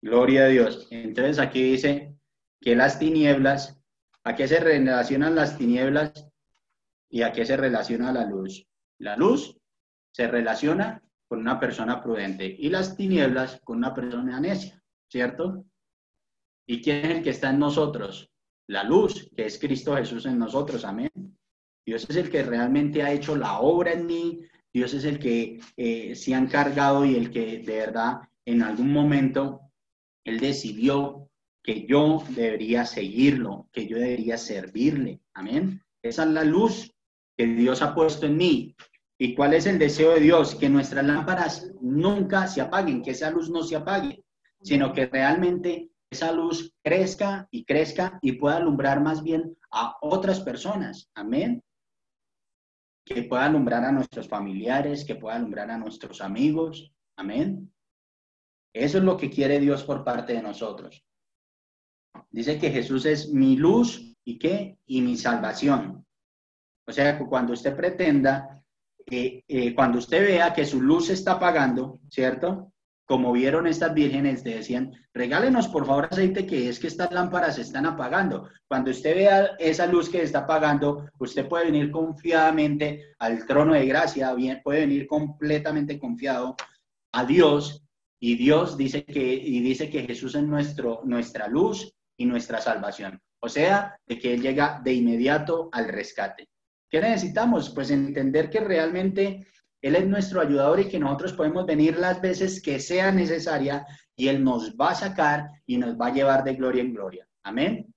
Gloria 0.00 0.44
a 0.44 0.48
Dios. 0.48 0.86
Entonces 0.90 1.40
aquí 1.40 1.72
dice 1.72 2.14
que 2.60 2.76
las 2.76 2.98
tinieblas, 2.98 3.80
¿a 4.22 4.36
qué 4.36 4.46
se 4.46 4.60
relacionan 4.60 5.34
las 5.34 5.58
tinieblas 5.58 6.28
y 7.08 7.22
a 7.22 7.32
qué 7.32 7.44
se 7.44 7.56
relaciona 7.56 8.12
la 8.12 8.26
luz? 8.26 8.66
La 8.98 9.16
luz 9.16 9.58
se 10.12 10.28
relaciona 10.28 11.02
con 11.28 11.40
una 11.40 11.58
persona 11.58 12.02
prudente 12.02 12.44
y 12.46 12.68
las 12.70 12.96
tinieblas 12.96 13.60
con 13.64 13.78
una 13.78 13.94
persona 13.94 14.40
necia, 14.40 14.82
¿cierto? 15.08 15.64
¿Y 16.70 16.80
quién 16.80 17.04
es 17.04 17.16
el 17.16 17.22
que 17.24 17.30
está 17.30 17.50
en 17.50 17.58
nosotros? 17.58 18.30
La 18.68 18.84
luz, 18.84 19.28
que 19.34 19.44
es 19.44 19.58
Cristo 19.58 19.96
Jesús 19.96 20.24
en 20.26 20.38
nosotros. 20.38 20.84
Amén. 20.84 21.10
Dios 21.84 22.06
es 22.08 22.14
el 22.14 22.30
que 22.30 22.44
realmente 22.44 23.02
ha 23.02 23.10
hecho 23.10 23.34
la 23.34 23.58
obra 23.58 23.92
en 23.92 24.06
mí. 24.06 24.42
Dios 24.72 24.94
es 24.94 25.04
el 25.04 25.18
que 25.18 25.58
eh, 25.76 26.14
se 26.14 26.32
ha 26.32 26.38
encargado 26.38 27.04
y 27.04 27.16
el 27.16 27.32
que 27.32 27.58
de 27.58 27.76
verdad 27.76 28.20
en 28.44 28.62
algún 28.62 28.92
momento 28.92 29.62
Él 30.22 30.38
decidió 30.38 31.28
que 31.60 31.88
yo 31.88 32.22
debería 32.36 32.86
seguirlo, 32.86 33.68
que 33.72 33.88
yo 33.88 33.98
debería 33.98 34.38
servirle. 34.38 35.22
Amén. 35.34 35.82
Esa 36.00 36.22
es 36.22 36.30
la 36.30 36.44
luz 36.44 36.94
que 37.36 37.46
Dios 37.46 37.82
ha 37.82 37.96
puesto 37.96 38.26
en 38.26 38.36
mí. 38.36 38.76
¿Y 39.18 39.34
cuál 39.34 39.54
es 39.54 39.66
el 39.66 39.80
deseo 39.80 40.14
de 40.14 40.20
Dios? 40.20 40.54
Que 40.54 40.68
nuestras 40.68 41.04
lámparas 41.04 41.72
nunca 41.80 42.46
se 42.46 42.60
apaguen, 42.60 43.02
que 43.02 43.10
esa 43.10 43.28
luz 43.32 43.50
no 43.50 43.64
se 43.64 43.74
apague, 43.74 44.22
sino 44.62 44.92
que 44.92 45.06
realmente 45.06 45.89
esa 46.10 46.32
luz 46.32 46.74
crezca 46.82 47.48
y 47.50 47.64
crezca 47.64 48.18
y 48.20 48.32
pueda 48.32 48.56
alumbrar 48.56 49.00
más 49.00 49.22
bien 49.22 49.56
a 49.70 49.96
otras 50.00 50.40
personas. 50.40 51.08
Amén. 51.14 51.62
Que 53.04 53.22
pueda 53.22 53.44
alumbrar 53.44 53.84
a 53.84 53.92
nuestros 53.92 54.28
familiares, 54.28 55.04
que 55.04 55.14
pueda 55.14 55.36
alumbrar 55.36 55.70
a 55.70 55.78
nuestros 55.78 56.20
amigos. 56.20 56.92
Amén. 57.16 57.72
Eso 58.72 58.98
es 58.98 59.04
lo 59.04 59.16
que 59.16 59.30
quiere 59.30 59.60
Dios 59.60 59.84
por 59.84 60.04
parte 60.04 60.32
de 60.32 60.42
nosotros. 60.42 61.04
Dice 62.30 62.58
que 62.58 62.70
Jesús 62.70 63.06
es 63.06 63.32
mi 63.32 63.56
luz 63.56 64.16
y 64.24 64.38
qué? 64.38 64.78
Y 64.86 65.02
mi 65.02 65.16
salvación. 65.16 66.04
O 66.86 66.92
sea, 66.92 67.18
cuando 67.18 67.52
usted 67.52 67.76
pretenda, 67.76 68.60
eh, 69.06 69.44
eh, 69.46 69.74
cuando 69.74 69.98
usted 69.98 70.22
vea 70.22 70.52
que 70.52 70.64
su 70.64 70.80
luz 70.80 71.06
se 71.06 71.12
está 71.12 71.32
apagando, 71.32 72.00
¿cierto? 72.08 72.72
Como 73.10 73.32
vieron 73.32 73.66
estas 73.66 73.92
vírgenes, 73.92 74.44
te 74.44 74.50
decían, 74.50 74.92
regálenos 75.12 75.66
por 75.66 75.84
favor 75.84 76.06
aceite, 76.08 76.46
que 76.46 76.68
es 76.68 76.78
que 76.78 76.86
estas 76.86 77.10
lámparas 77.10 77.56
se 77.56 77.62
están 77.62 77.84
apagando. 77.84 78.48
Cuando 78.68 78.92
usted 78.92 79.16
vea 79.16 79.50
esa 79.58 79.86
luz 79.86 80.08
que 80.08 80.22
está 80.22 80.40
apagando, 80.40 81.10
usted 81.18 81.48
puede 81.48 81.64
venir 81.64 81.90
confiadamente 81.90 83.06
al 83.18 83.44
trono 83.48 83.74
de 83.74 83.84
gracia, 83.84 84.32
bien, 84.34 84.60
puede 84.62 84.82
venir 84.82 85.08
completamente 85.08 85.98
confiado 85.98 86.54
a 87.10 87.24
Dios, 87.24 87.82
y 88.20 88.36
Dios 88.36 88.76
dice 88.76 89.04
que, 89.04 89.34
y 89.34 89.58
dice 89.58 89.90
que 89.90 90.04
Jesús 90.04 90.36
es 90.36 90.44
nuestro, 90.44 91.00
nuestra 91.04 91.48
luz 91.48 91.92
y 92.16 92.26
nuestra 92.26 92.60
salvación. 92.60 93.20
O 93.40 93.48
sea, 93.48 93.98
de 94.06 94.20
que 94.20 94.34
Él 94.34 94.40
llega 94.40 94.80
de 94.84 94.92
inmediato 94.92 95.68
al 95.72 95.88
rescate. 95.88 96.48
¿Qué 96.88 97.00
necesitamos? 97.00 97.70
Pues 97.70 97.90
entender 97.90 98.48
que 98.50 98.60
realmente 98.60 99.48
él 99.82 99.96
es 99.96 100.06
nuestro 100.06 100.40
ayudador 100.40 100.80
y 100.80 100.88
que 100.88 100.98
nosotros 100.98 101.32
podemos 101.32 101.64
venir 101.64 101.98
las 101.98 102.20
veces 102.20 102.60
que 102.62 102.78
sea 102.80 103.12
necesaria 103.12 103.86
y 104.14 104.28
Él 104.28 104.44
nos 104.44 104.76
va 104.76 104.90
a 104.90 104.94
sacar 104.94 105.48
y 105.64 105.78
nos 105.78 105.98
va 105.98 106.08
a 106.08 106.12
llevar 106.12 106.44
de 106.44 106.54
gloria 106.54 106.82
en 106.82 106.92
gloria. 106.92 107.26
Amén. 107.42 107.92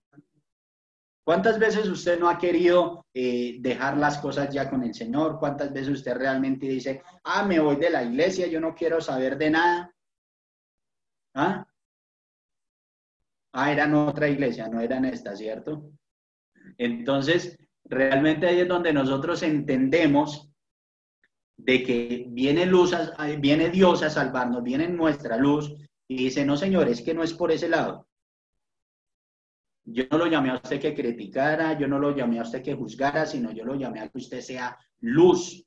¿Cuántas 1.26 1.60
veces 1.60 1.88
usted 1.88 2.20
no 2.20 2.30
ha 2.30 2.38
querido 2.38 3.06
eh, 3.14 3.58
dejar 3.60 3.98
las 3.98 4.18
cosas 4.18 4.50
ya 4.54 4.70
con 4.70 4.84
el 4.84 4.94
Señor? 4.94 5.40
¿Cuántas 5.40 5.72
veces 5.72 5.90
usted 5.90 6.16
realmente 6.16 6.66
dice, 6.66 7.02
ah, 7.24 7.44
me 7.44 7.60
voy 7.60 7.78
de 7.78 7.90
la 7.90 8.04
iglesia, 8.04 8.48
yo 8.48 8.60
no 8.60 8.76
quiero 8.76 9.02
saber 9.02 9.38
de 9.38 9.50
nada? 9.50 9.96
¿Ah? 11.34 11.66
Ah, 13.54 13.72
eran 13.72 13.94
otra 13.94 14.28
iglesia, 14.28 14.68
no 14.68 14.82
eran 14.82 15.06
esta, 15.06 15.36
¿cierto? 15.36 15.92
Entonces, 16.78 17.58
realmente 17.84 18.48
ahí 18.48 18.62
es 18.62 18.68
donde 18.68 18.92
nosotros 18.92 19.44
entendemos 19.44 20.53
de 21.66 21.82
que 21.84 22.26
viene 22.30 22.66
luz, 22.66 22.94
viene 23.40 23.70
Dios 23.70 24.04
a 24.04 24.10
salvarnos, 24.10 24.64
viene 24.64 24.88
nuestra 24.90 25.38
luz 25.38 25.74
y 26.08 26.26
dice, 26.26 26.46
no 26.46 26.58
señor, 26.58 26.90
es 26.90 27.02
que 27.02 27.14
no 27.14 27.24
es 27.24 27.34
por 27.34 27.52
ese 27.52 27.70
lado. 27.70 28.08
Yo 29.86 30.04
no 30.12 30.18
lo 30.18 30.28
llamé 30.28 30.50
a 30.50 30.56
usted 30.56 30.80
que 30.80 30.94
criticara, 30.94 31.78
yo 31.78 31.88
no 31.88 32.00
lo 32.00 32.16
llamé 32.16 32.40
a 32.40 32.44
usted 32.44 32.62
que 32.62 32.76
juzgara, 32.76 33.26
sino 33.26 33.52
yo 33.52 33.64
lo 33.64 33.76
llamé 33.76 34.02
a 34.02 34.10
que 34.10 34.18
usted 34.18 34.42
sea 34.42 34.78
luz. 35.00 35.66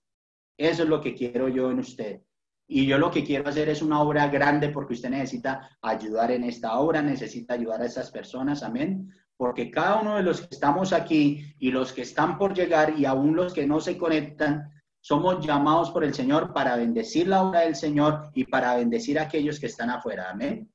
Eso 0.59 0.83
es 0.83 0.89
lo 0.89 1.01
que 1.01 1.15
quiero 1.15 1.49
yo 1.49 1.71
en 1.71 1.79
usted. 1.79 2.21
Y 2.69 2.87
yo 2.87 2.99
lo 2.99 3.11
que 3.11 3.25
quiero 3.25 3.49
hacer 3.49 3.69
es 3.69 3.81
una 3.81 4.01
obra 4.01 4.29
grande 4.29 4.71
porque 4.71 4.95
usted 4.95 5.11
necesita 5.11 5.79
ayudar 5.81 6.31
en 6.31 6.45
esta 6.45 6.79
obra, 6.79 7.01
necesita 7.01 7.55
ayudar 7.55 7.81
a 7.81 7.87
esas 7.87 8.11
personas, 8.11 8.63
amén. 8.63 9.11
Porque 9.37 9.71
cada 9.71 10.01
uno 10.01 10.17
de 10.17 10.23
los 10.23 10.41
que 10.41 10.49
estamos 10.51 10.93
aquí 10.93 11.55
y 11.59 11.71
los 11.71 11.93
que 11.93 12.03
están 12.03 12.37
por 12.37 12.55
llegar 12.55 12.99
y 12.99 13.05
aún 13.05 13.37
los 13.37 13.55
que 13.55 13.67
no 13.67 13.81
se 13.81 13.97
conectan, 13.97 14.76
somos 15.07 15.47
llamados 15.47 15.93
por 15.93 16.03
el 16.03 16.13
Señor 16.13 16.53
para 16.53 16.75
bendecir 16.75 17.29
la 17.29 17.45
obra 17.45 17.61
del 17.61 17.77
Señor 17.77 18.29
y 18.35 18.43
para 18.43 18.75
bendecir 18.75 19.21
a 19.21 19.23
aquellos 19.23 19.61
que 19.61 19.67
están 19.67 19.89
afuera. 19.89 20.31
Amén. 20.31 20.69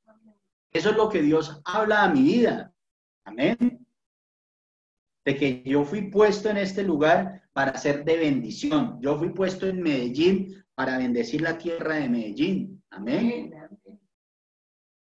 Eso 0.72 0.92
es 0.92 0.96
lo 0.96 1.10
que 1.10 1.22
Dios 1.22 1.60
habla 1.66 2.04
a 2.04 2.10
mi 2.10 2.22
vida. 2.22 2.74
Amén. 3.26 3.86
De 5.26 5.36
que 5.36 5.62
yo 5.66 5.84
fui 5.84 6.04
puesto 6.04 6.50
en 6.50 6.56
este 6.56 6.82
lugar 6.82 7.44
para 7.52 7.78
ser 7.78 8.06
de 8.06 8.16
bendición. 8.16 9.02
Yo 9.02 9.18
fui 9.18 9.32
puesto 9.32 9.68
en 9.68 9.82
Medellín 9.82 10.64
para 10.76 10.98
bendecir 10.98 11.42
la 11.42 11.58
tierra 11.58 11.96
de 11.96 12.08
Medellín. 12.08 12.82
Amén. 12.90 13.54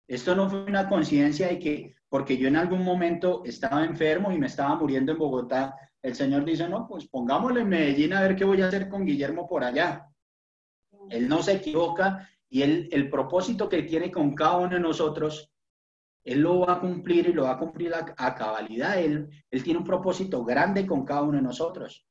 Esto 0.08 0.34
no 0.34 0.50
fue 0.50 0.64
una 0.64 0.88
coincidencia 0.88 1.46
de 1.46 1.60
que 1.60 1.94
porque 2.08 2.36
yo 2.36 2.48
en 2.48 2.56
algún 2.56 2.82
momento 2.82 3.44
estaba 3.44 3.84
enfermo 3.84 4.32
y 4.32 4.38
me 4.38 4.48
estaba 4.48 4.74
muriendo 4.74 5.12
en 5.12 5.18
Bogotá, 5.18 5.76
el 6.02 6.14
Señor 6.14 6.44
dice, 6.44 6.68
no, 6.68 6.86
pues 6.86 7.06
pongámosle 7.06 7.60
en 7.60 7.68
Medellín 7.68 8.12
a 8.14 8.22
ver 8.22 8.36
qué 8.36 8.44
voy 8.44 8.62
a 8.62 8.68
hacer 8.68 8.88
con 8.88 9.04
Guillermo 9.04 9.46
por 9.48 9.64
allá. 9.64 10.06
Él 11.10 11.28
no 11.28 11.42
se 11.42 11.54
equivoca 11.54 12.28
y 12.48 12.62
él, 12.62 12.88
el 12.92 13.10
propósito 13.10 13.68
que 13.68 13.82
tiene 13.82 14.10
con 14.10 14.34
cada 14.34 14.56
uno 14.58 14.74
de 14.74 14.80
nosotros, 14.80 15.52
Él 16.24 16.40
lo 16.40 16.60
va 16.60 16.74
a 16.74 16.80
cumplir 16.80 17.28
y 17.28 17.32
lo 17.32 17.44
va 17.44 17.52
a 17.52 17.58
cumplir 17.58 17.92
a, 17.94 18.34
cabalidad. 18.34 18.98
Él, 18.98 19.28
él 19.50 19.62
tiene 19.62 19.78
un 19.78 19.84
propósito 19.84 20.44
grande 20.44 20.86
con 20.86 21.04
cada 21.04 21.22
uno 21.22 21.36
de 21.36 21.42
nosotros. 21.42 22.06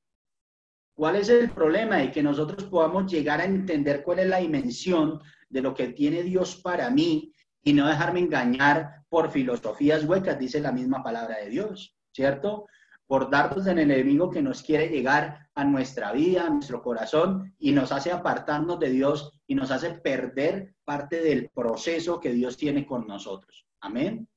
¿Cuál 0.94 1.16
es 1.16 1.30
el 1.30 1.50
problema? 1.50 1.98
De 1.98 2.12
que 2.12 2.22
nosotros 2.22 2.66
podamos 2.66 3.12
llegar 3.12 3.42
a 3.42 3.46
entender 3.46 4.04
cuál 4.04 4.20
es 4.20 4.28
la 4.28 4.38
dimensión 4.38 5.20
de 5.50 5.62
lo 5.62 5.74
que 5.74 5.90
tiene 5.90 6.24
Dios 6.24 6.58
para 6.58 6.90
mí 6.90 7.34
y 7.64 7.74
no 7.74 7.88
dejarme 7.88 8.20
engañar 8.20 9.04
por 9.10 9.32
filosofías 9.32 10.04
huecas, 10.06 10.38
dice 10.38 10.60
la 10.60 10.72
misma 10.72 11.02
palabra 11.04 11.38
de 11.38 11.50
Dios, 11.50 11.96
¿cierto? 12.12 12.68
Por 13.10 13.32
dardos 13.32 13.66
del 13.66 13.80
enemigo 13.80 14.30
que 14.30 14.40
nos 14.40 14.62
quiere 14.62 14.88
llegar 14.88 15.50
a 15.56 15.64
nuestra 15.64 16.12
vida, 16.12 16.46
a 16.46 16.50
nuestro 16.52 16.84
corazón 16.84 17.56
y 17.58 17.72
nos 17.72 17.92
hace 17.92 18.12
apartarnos 18.12 18.80
de 18.80 18.92
Dios 18.92 19.32
y 19.48 19.56
nos 19.56 19.72
hace 19.72 19.96
perder 19.96 20.76
parte 20.84 21.20
del 21.20 21.50
proceso 21.50 22.20
que 22.20 22.32
Dios 22.32 22.56
tiene 22.56 22.86
con 22.86 23.08
nosotros. 23.08 23.66
Amén. 23.82 24.30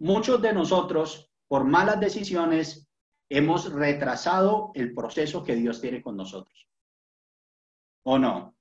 Muchos 0.00 0.42
de 0.42 0.52
nosotros, 0.52 1.30
por 1.46 1.62
malas 1.62 2.00
decisiones, 2.00 2.88
hemos 3.28 3.72
retrasado 3.72 4.72
el 4.74 4.92
proceso 4.92 5.44
que 5.44 5.54
Dios 5.54 5.80
tiene 5.80 6.02
con 6.02 6.16
nosotros. 6.16 6.66
¿O 8.02 8.18
no? 8.18 8.56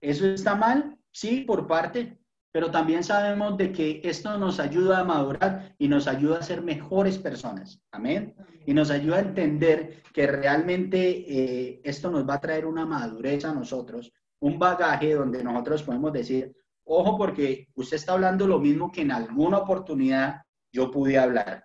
¿Eso 0.00 0.26
está 0.26 0.56
mal? 0.56 0.98
Sí, 1.12 1.42
por 1.42 1.68
parte, 1.68 2.18
pero 2.52 2.70
también 2.70 3.04
sabemos 3.04 3.56
de 3.56 3.70
que 3.70 4.00
esto 4.02 4.36
nos 4.36 4.58
ayuda 4.58 5.00
a 5.00 5.04
madurar 5.04 5.74
y 5.78 5.86
nos 5.86 6.08
ayuda 6.08 6.38
a 6.38 6.42
ser 6.42 6.62
mejores 6.62 7.18
personas. 7.18 7.80
Amén. 7.92 8.34
Y 8.66 8.74
nos 8.74 8.90
ayuda 8.90 9.16
a 9.16 9.20
entender 9.20 10.02
que 10.12 10.26
realmente 10.26 10.98
eh, 11.28 11.80
esto 11.84 12.10
nos 12.10 12.28
va 12.28 12.34
a 12.34 12.40
traer 12.40 12.66
una 12.66 12.84
madurez 12.84 13.44
a 13.44 13.54
nosotros, 13.54 14.12
un 14.40 14.58
bagaje 14.58 15.14
donde 15.14 15.44
nosotros 15.44 15.84
podemos 15.84 16.12
decir, 16.12 16.52
ojo, 16.84 17.16
porque 17.16 17.68
usted 17.74 17.96
está 17.96 18.14
hablando 18.14 18.48
lo 18.48 18.58
mismo 18.58 18.90
que 18.90 19.02
en 19.02 19.12
alguna 19.12 19.58
oportunidad 19.58 20.42
yo 20.72 20.90
pude 20.90 21.18
hablar. 21.18 21.64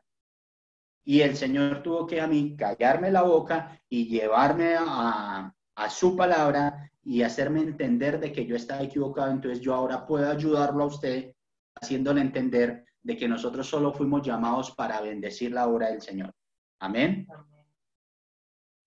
Y 1.04 1.22
el 1.22 1.36
Señor 1.36 1.82
tuvo 1.82 2.06
que 2.06 2.22
a 2.22 2.28
mí 2.28 2.56
callarme 2.56 3.12
la 3.12 3.24
boca 3.24 3.80
y 3.90 4.08
llevarme 4.08 4.76
a, 4.78 5.52
a 5.76 5.90
su 5.90 6.16
palabra 6.16 6.92
y 7.06 7.22
hacerme 7.22 7.62
entender 7.62 8.20
de 8.20 8.32
que 8.32 8.48
yo 8.48 8.56
estaba 8.56 8.82
equivocado, 8.82 9.32
entonces 9.32 9.62
yo 9.62 9.76
ahora 9.76 10.08
puedo 10.08 10.30
ayudarlo 10.30 10.84
a 10.84 10.88
usted 10.88 11.34
haciéndole 11.80 12.22
entender 12.22 12.84
de 13.04 13.16
que 13.16 13.28
nosotros 13.28 13.68
solo 13.68 13.94
fuimos 13.94 14.26
llamados 14.26 14.72
para 14.72 15.00
bendecir 15.02 15.52
la 15.52 15.68
obra 15.68 15.92
del 15.92 16.02
Señor. 16.02 16.34
Amén. 16.80 17.28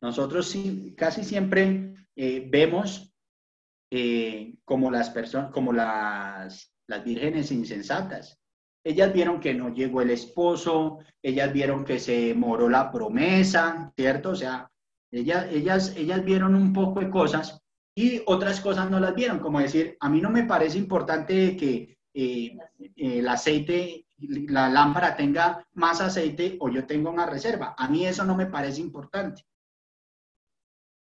Nosotros 0.02 0.48
sí, 0.48 0.94
casi 0.96 1.22
siempre 1.22 1.94
eh, 2.16 2.48
vemos 2.50 3.14
eh, 3.92 4.56
como 4.64 4.90
las 4.90 5.10
personas, 5.10 5.52
como 5.52 5.72
las, 5.72 6.74
las 6.88 7.04
vírgenes 7.04 7.52
insensatas. 7.52 8.36
Ellas 8.84 9.12
vieron 9.12 9.38
que 9.38 9.54
no 9.54 9.72
llegó 9.72 10.02
el 10.02 10.10
esposo, 10.10 10.98
ellas 11.22 11.52
vieron 11.52 11.84
que 11.84 12.00
se 12.00 12.34
moró 12.34 12.68
la 12.68 12.90
promesa, 12.90 13.92
¿cierto? 13.96 14.30
O 14.30 14.36
sea, 14.36 14.68
ellas, 15.12 15.46
ellas, 15.52 15.94
ellas 15.96 16.24
vieron 16.24 16.56
un 16.56 16.72
poco 16.72 17.00
de 17.00 17.10
cosas 17.10 17.62
y 18.00 18.22
otras 18.26 18.60
cosas 18.60 18.88
no 18.88 19.00
las 19.00 19.12
vieron, 19.12 19.40
como 19.40 19.58
decir, 19.58 19.96
a 19.98 20.08
mí 20.08 20.20
no 20.20 20.30
me 20.30 20.44
parece 20.44 20.78
importante 20.78 21.56
que 21.56 21.98
eh, 22.14 22.56
el 22.94 23.28
aceite, 23.28 24.06
la 24.18 24.68
lámpara 24.68 25.16
tenga 25.16 25.66
más 25.72 26.00
aceite 26.00 26.56
o 26.60 26.68
yo 26.68 26.86
tengo 26.86 27.10
una 27.10 27.26
reserva. 27.26 27.74
A 27.76 27.88
mí 27.88 28.06
eso 28.06 28.24
no 28.24 28.36
me 28.36 28.46
parece 28.46 28.80
importante. 28.80 29.44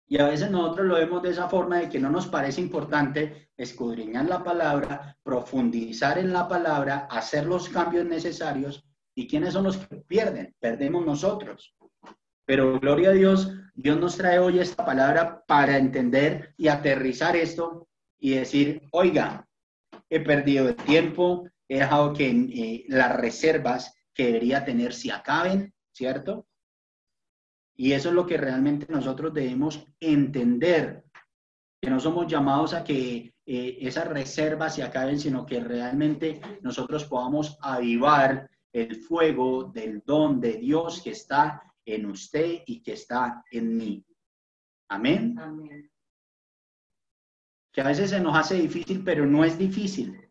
Y 0.07 0.19
a 0.19 0.25
veces 0.25 0.49
nosotros 0.49 0.87
lo 0.87 0.95
vemos 0.95 1.21
de 1.21 1.29
esa 1.29 1.47
forma 1.47 1.77
de 1.77 1.89
que 1.89 1.99
no 1.99 2.09
nos 2.09 2.25
parece 2.25 2.59
importante 2.59 3.51
escudriñar 3.55 4.25
la 4.25 4.43
palabra, 4.43 5.15
profundizar 5.21 6.17
en 6.17 6.33
la 6.33 6.47
palabra, 6.47 7.07
hacer 7.11 7.45
los 7.45 7.69
cambios 7.69 8.07
necesarios. 8.07 8.83
¿Y 9.13 9.27
quiénes 9.27 9.53
son 9.53 9.65
los 9.65 9.77
que 9.77 9.97
pierden? 9.97 10.55
Perdemos 10.59 11.05
nosotros. 11.05 11.75
Pero 12.49 12.79
gloria 12.79 13.11
a 13.11 13.13
Dios, 13.13 13.53
Dios 13.75 13.99
nos 13.99 14.17
trae 14.17 14.39
hoy 14.39 14.57
esta 14.57 14.83
palabra 14.83 15.43
para 15.45 15.77
entender 15.77 16.55
y 16.57 16.67
aterrizar 16.67 17.35
esto 17.35 17.87
y 18.17 18.31
decir, 18.31 18.89
oiga, 18.89 19.47
he 20.09 20.19
perdido 20.19 20.67
el 20.67 20.75
tiempo, 20.75 21.47
he 21.67 21.77
dejado 21.77 22.11
que 22.11 22.27
eh, 22.27 22.85
las 22.87 23.15
reservas 23.17 23.93
que 24.15 24.25
debería 24.25 24.65
tener 24.65 24.93
se 24.93 25.11
acaben, 25.11 25.75
¿cierto? 25.91 26.47
Y 27.75 27.91
eso 27.91 28.09
es 28.09 28.15
lo 28.15 28.25
que 28.25 28.37
realmente 28.37 28.87
nosotros 28.89 29.31
debemos 29.31 29.85
entender, 29.99 31.03
que 31.79 31.91
no 31.91 31.99
somos 31.99 32.25
llamados 32.25 32.73
a 32.73 32.83
que 32.83 33.35
eh, 33.45 33.77
esas 33.79 34.07
reservas 34.07 34.73
se 34.73 34.81
acaben, 34.81 35.19
sino 35.19 35.45
que 35.45 35.59
realmente 35.59 36.41
nosotros 36.61 37.05
podamos 37.05 37.59
avivar 37.61 38.49
el 38.73 38.95
fuego 38.95 39.65
del 39.65 40.01
don 40.03 40.41
de 40.41 40.53
Dios 40.53 41.03
que 41.03 41.11
está 41.11 41.68
en 41.93 42.05
usted 42.05 42.63
y 42.65 42.81
que 42.81 42.93
está 42.93 43.43
en 43.51 43.77
mí. 43.77 44.05
Amén. 44.89 45.35
Que 47.71 47.81
a 47.81 47.87
veces 47.87 48.09
se 48.09 48.19
nos 48.19 48.35
hace 48.35 48.55
difícil, 48.55 49.03
pero 49.03 49.25
no 49.25 49.45
es 49.45 49.57
difícil. 49.57 50.29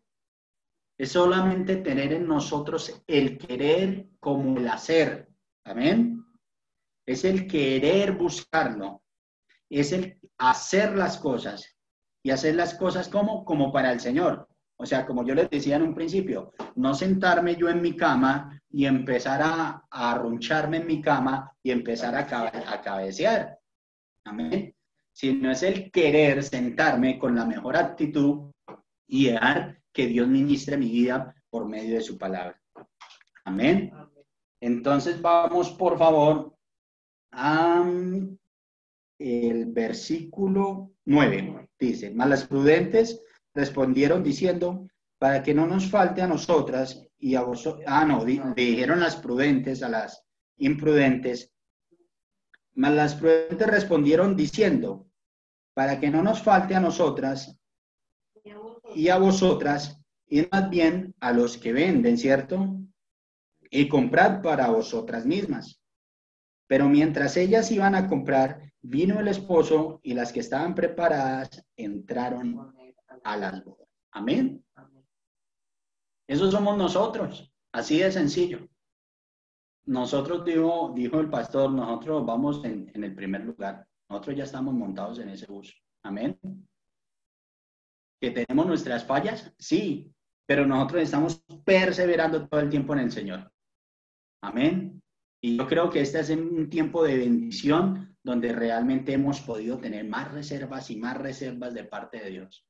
Es 0.97 1.13
solamente 1.13 1.77
tener 1.77 2.11
en 2.11 2.27
nosotros 2.27 3.01
el 3.07 3.37
querer 3.37 4.09
como 4.19 4.57
el 4.57 4.67
hacer. 4.67 5.29
Amén. 5.63 6.25
Es 7.05 7.23
el 7.23 7.47
querer 7.47 8.11
buscarlo. 8.11 9.03
Es 9.69 9.93
el 9.93 10.19
hacer 10.37 10.97
las 10.97 11.17
cosas. 11.17 11.77
Y 12.21 12.31
hacer 12.31 12.55
las 12.55 12.75
cosas 12.75 13.07
como, 13.07 13.45
como 13.45 13.71
para 13.71 13.93
el 13.93 14.01
Señor. 14.01 14.49
O 14.81 14.85
sea, 14.85 15.05
como 15.05 15.25
yo 15.25 15.35
les 15.35 15.49
decía 15.49 15.75
en 15.75 15.81
un 15.81 15.93
principio, 15.93 16.53
no 16.75 16.93
sentarme 16.93 17.57
yo 17.57 17.67
en 17.67 17.81
mi 17.81 17.97
cama 17.97 18.61
y 18.69 18.85
empezar 18.85 19.41
a, 19.43 19.85
arruncharme 19.91 20.77
en 20.77 20.87
mi 20.87 21.01
cama 21.01 21.53
y 21.61 21.71
empezar 21.71 22.15
a, 22.15 22.21
a 22.21 22.81
cabecear. 22.81 23.59
Amén. 24.23 24.73
Sino 25.11 25.51
es 25.51 25.63
el 25.63 25.91
querer 25.91 26.43
sentarme 26.43 27.19
con 27.19 27.35
la 27.35 27.45
mejor 27.45 27.75
actitud 27.75 28.51
y 29.05 29.27
dejar 29.27 29.81
que 29.91 30.07
Dios 30.07 30.29
ministre 30.29 30.77
mi 30.77 30.89
vida 30.89 31.35
por 31.49 31.67
medio 31.67 31.95
de 31.95 32.01
su 32.01 32.17
palabra. 32.17 32.57
Amén. 33.43 33.91
Entonces 34.61 35.21
vamos, 35.21 35.71
por 35.71 35.97
favor, 35.97 36.55
a 37.33 37.85
el 39.19 39.65
versículo 39.65 40.91
9. 41.03 41.69
Dice, 41.77 42.11
malas 42.11 42.47
prudentes 42.47 43.21
respondieron 43.59 44.23
diciendo, 44.23 44.87
para 45.17 45.43
que 45.43 45.53
no 45.53 45.67
nos 45.67 45.89
falte 45.89 46.21
a 46.21 46.27
nosotras 46.27 47.05
y 47.17 47.35
a 47.35 47.41
vosotros, 47.41 47.83
ah, 47.85 48.05
no, 48.05 48.23
dijeron 48.23 49.01
las 49.01 49.17
prudentes 49.17 49.83
a 49.83 49.89
las 49.89 50.23
imprudentes, 50.57 51.53
mas 52.75 52.93
las 52.93 53.15
prudentes 53.15 53.67
respondieron 53.67 54.37
diciendo, 54.37 55.07
para 55.73 55.99
que 55.99 56.09
no 56.09 56.23
nos 56.23 56.41
falte 56.41 56.73
a 56.73 56.79
nosotras 56.79 57.59
y 58.95 59.09
a 59.09 59.17
vosotras, 59.17 59.99
y 60.29 60.47
más 60.49 60.69
bien 60.69 61.13
a 61.19 61.33
los 61.33 61.57
que 61.57 61.73
venden, 61.73 62.17
¿cierto? 62.17 62.79
Y 63.69 63.89
comprad 63.89 64.41
para 64.41 64.69
vosotras 64.69 65.25
mismas. 65.25 65.81
Pero 66.67 66.87
mientras 66.87 67.35
ellas 67.35 67.71
iban 67.71 67.95
a 67.95 68.07
comprar, 68.07 68.71
vino 68.81 69.19
el 69.19 69.27
esposo 69.27 69.99
y 70.01 70.13
las 70.13 70.31
que 70.31 70.39
estaban 70.39 70.75
preparadas 70.75 71.65
entraron 71.75 72.78
a 73.23 73.37
las 73.37 73.63
bodas. 73.63 73.87
Amén. 74.11 74.63
Eso 76.27 76.51
somos 76.51 76.77
nosotros, 76.77 77.51
así 77.71 77.99
de 77.99 78.11
sencillo. 78.11 78.67
Nosotros, 79.85 80.45
dijo, 80.45 80.93
dijo 80.95 81.19
el 81.19 81.29
pastor, 81.29 81.71
nosotros 81.71 82.25
vamos 82.25 82.63
en, 82.63 82.91
en 82.93 83.03
el 83.03 83.15
primer 83.15 83.43
lugar. 83.45 83.87
Nosotros 84.09 84.35
ya 84.37 84.43
estamos 84.43 84.73
montados 84.73 85.19
en 85.19 85.29
ese 85.29 85.47
bus. 85.47 85.75
Amén. 86.03 86.39
¿Que 88.21 88.31
tenemos 88.31 88.67
nuestras 88.67 89.05
fallas? 89.05 89.51
Sí, 89.57 90.13
pero 90.47 90.65
nosotros 90.65 91.03
estamos 91.03 91.43
perseverando 91.63 92.47
todo 92.47 92.59
el 92.59 92.69
tiempo 92.69 92.93
en 92.93 92.99
el 92.99 93.11
Señor. 93.11 93.51
Amén. 94.41 95.01
Y 95.41 95.57
yo 95.57 95.67
creo 95.67 95.89
que 95.89 96.01
este 96.01 96.19
es 96.19 96.29
un 96.31 96.69
tiempo 96.69 97.03
de 97.03 97.17
bendición 97.17 98.17
donde 98.23 98.51
realmente 98.51 99.13
hemos 99.13 99.41
podido 99.41 99.77
tener 99.77 100.05
más 100.05 100.31
reservas 100.31 100.89
y 100.91 100.97
más 100.97 101.17
reservas 101.17 101.73
de 101.73 101.85
parte 101.85 102.19
de 102.19 102.29
Dios. 102.31 102.65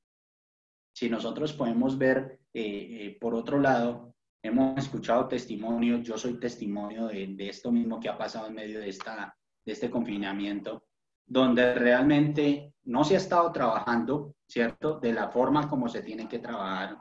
Si 0.93 1.09
nosotros 1.09 1.53
podemos 1.53 1.97
ver, 1.97 2.39
eh, 2.53 2.61
eh, 2.63 3.17
por 3.19 3.35
otro 3.35 3.59
lado, 3.59 4.15
hemos 4.41 4.77
escuchado 4.77 5.27
testimonios, 5.27 6.05
yo 6.05 6.17
soy 6.17 6.39
testimonio 6.39 7.07
de, 7.07 7.49
esto 7.49 7.71
mismo 7.71 7.99
que 7.99 8.09
ha 8.09 8.17
pasado 8.17 8.47
en 8.47 8.55
medio 8.55 8.79
de, 8.79 8.89
esta, 8.89 9.35
de 9.65 9.71
este 9.71 9.89
confinamiento, 9.89 10.83
donde 11.25 11.75
realmente 11.75 12.73
no 12.83 13.03
se 13.03 13.15
ha 13.15 13.17
estado 13.17 13.51
trabajando, 13.51 14.35
¿cierto? 14.47 14.99
De 14.99 15.13
la 15.13 15.29
forma 15.29 15.69
como 15.69 15.87
se 15.87 16.01
tiene 16.01 16.27
que 16.27 16.39
trabajar, 16.39 16.97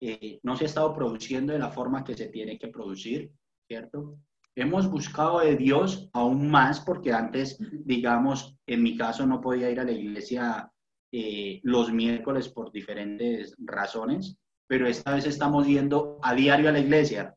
eh, 0.00 0.40
no 0.42 0.56
se 0.56 0.64
ha 0.64 0.66
estado 0.66 0.92
produciendo 0.94 1.52
de 1.52 1.58
la 1.58 1.70
forma 1.70 2.04
que 2.04 2.14
se 2.14 2.26
tiene 2.26 2.58
que 2.58 2.68
producir, 2.68 3.32
¿cierto? 3.66 4.18
Hemos 4.56 4.88
buscado 4.88 5.40
de 5.40 5.56
Dios 5.56 6.10
aún 6.12 6.48
más 6.50 6.80
porque 6.80 7.12
antes, 7.12 7.58
digamos, 7.84 8.56
en 8.66 8.82
mi 8.82 8.96
caso 8.96 9.26
no 9.26 9.40
podía 9.40 9.70
ir 9.70 9.80
a 9.80 9.84
la 9.84 9.92
iglesia 9.92 10.70
eh, 11.16 11.60
los 11.62 11.92
miércoles 11.92 12.48
por 12.48 12.72
diferentes 12.72 13.54
razones, 13.58 14.36
pero 14.66 14.88
esta 14.88 15.14
vez 15.14 15.24
estamos 15.26 15.64
yendo 15.64 16.18
a 16.20 16.34
diario 16.34 16.68
a 16.68 16.72
la 16.72 16.80
iglesia. 16.80 17.36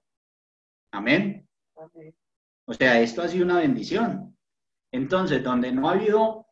Amén. 0.91 1.47
O 2.65 2.73
sea, 2.73 2.99
esto 2.99 3.21
ha 3.21 3.27
sido 3.27 3.45
una 3.45 3.59
bendición. 3.59 4.35
Entonces, 4.91 5.43
donde 5.43 5.71
no 5.71 5.87
ha 5.87 5.91
habido 5.91 6.47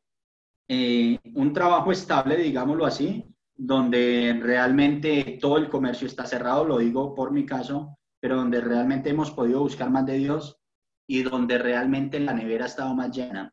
eh, 0.68 1.18
un 1.34 1.52
trabajo 1.52 1.92
estable, 1.92 2.38
digámoslo 2.38 2.86
así, 2.86 3.26
donde 3.56 4.40
realmente 4.40 5.40
todo 5.42 5.58
el 5.58 5.68
comercio 5.68 6.06
está 6.06 6.28
cerrado, 6.28 6.64
lo 6.64 6.78
digo 6.78 7.16
por 7.16 7.32
mi 7.32 7.44
caso, 7.44 7.98
pero 8.20 8.36
donde 8.36 8.62
realmente 8.62 9.10
hemos 9.10 9.32
podido 9.32 9.62
buscar 9.62 9.90
más 9.90 10.06
de 10.06 10.20
Dios 10.20 10.60
y 11.08 11.24
donde 11.24 11.58
realmente 11.58 12.20
la 12.20 12.34
nevera 12.34 12.66
ha 12.66 12.68
estado 12.68 12.94
más 12.94 13.10
llena. 13.10 13.52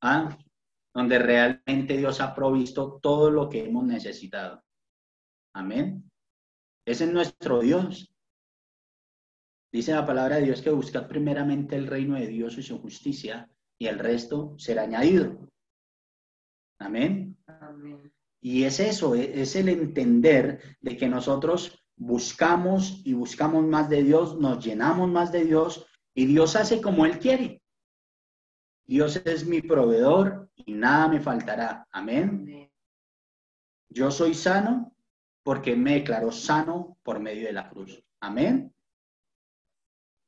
¿Ah? 0.00 0.34
Donde 0.94 1.18
realmente 1.18 1.96
Dios 1.96 2.20
ha 2.20 2.34
provisto 2.34 3.00
todo 3.02 3.30
lo 3.30 3.48
que 3.48 3.64
hemos 3.64 3.84
necesitado. 3.84 4.62
Amén. 5.52 6.10
Ese 6.86 7.04
es 7.04 7.12
nuestro 7.12 7.60
Dios. 7.60 8.14
Dice 9.72 9.92
la 9.92 10.06
palabra 10.06 10.36
de 10.36 10.42
Dios 10.42 10.62
que 10.62 10.70
buscad 10.70 11.08
primeramente 11.08 11.74
el 11.74 11.88
reino 11.88 12.14
de 12.14 12.28
Dios 12.28 12.56
y 12.58 12.62
su 12.62 12.78
justicia 12.78 13.50
y 13.76 13.86
el 13.86 13.98
resto 13.98 14.54
será 14.56 14.82
añadido. 14.82 15.50
Amén. 16.78 17.36
Y 18.40 18.62
es 18.64 18.78
eso, 18.78 19.16
e, 19.16 19.40
es 19.40 19.56
el 19.56 19.68
entender 19.68 20.76
de 20.80 20.96
que 20.96 21.08
nosotros 21.08 21.84
buscamos 21.96 23.02
y 23.04 23.14
buscamos 23.14 23.64
más 23.64 23.88
de 23.88 24.04
Dios, 24.04 24.38
nos 24.38 24.64
llenamos 24.64 25.10
más 25.10 25.32
de 25.32 25.44
Dios 25.44 25.86
y 26.14 26.26
Dios 26.26 26.54
hace 26.54 26.80
como 26.80 27.04
Él 27.06 27.18
quiere. 27.18 27.63
Dios 28.86 29.16
es 29.24 29.46
mi 29.46 29.62
proveedor 29.62 30.50
y 30.54 30.74
nada 30.74 31.08
me 31.08 31.20
faltará. 31.20 31.86
Amén. 31.90 32.70
Yo 33.88 34.10
soy 34.10 34.34
sano 34.34 34.94
porque 35.42 35.76
me 35.76 35.94
declaró 35.94 36.32
sano 36.32 36.98
por 37.02 37.20
medio 37.20 37.46
de 37.46 37.52
la 37.52 37.68
cruz. 37.68 38.02
Amén. 38.20 38.74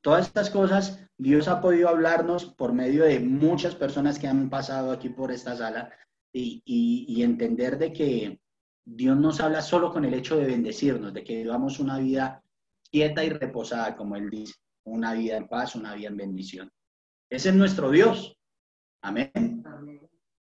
Todas 0.01 0.27
estas 0.27 0.49
cosas 0.49 1.07
Dios 1.17 1.47
ha 1.47 1.61
podido 1.61 1.89
hablarnos 1.89 2.45
por 2.45 2.73
medio 2.73 3.03
de 3.03 3.19
muchas 3.19 3.75
personas 3.75 4.19
que 4.19 4.27
han 4.27 4.49
pasado 4.49 4.91
aquí 4.91 5.09
por 5.09 5.31
esta 5.31 5.55
sala 5.55 5.91
y, 6.31 6.61
y 6.65 7.23
entender 7.23 7.77
de 7.77 7.91
que 7.91 8.39
Dios 8.85 9.17
nos 9.17 9.41
habla 9.41 9.61
solo 9.61 9.91
con 9.91 10.05
el 10.05 10.13
hecho 10.13 10.37
de 10.37 10.45
bendecirnos, 10.45 11.13
de 11.13 11.23
que 11.23 11.37
vivamos 11.37 11.79
una 11.79 11.97
vida 11.97 12.43
quieta 12.89 13.23
y 13.23 13.29
reposada, 13.29 13.97
como 13.97 14.15
Él 14.15 14.29
dice, 14.29 14.55
una 14.85 15.13
vida 15.13 15.35
en 15.35 15.47
paz, 15.47 15.75
una 15.75 15.93
vida 15.93 16.07
en 16.07 16.17
bendición. 16.17 16.71
Ese 17.29 17.49
es 17.49 17.55
nuestro 17.55 17.91
Dios. 17.91 18.36
Amén. 19.01 19.63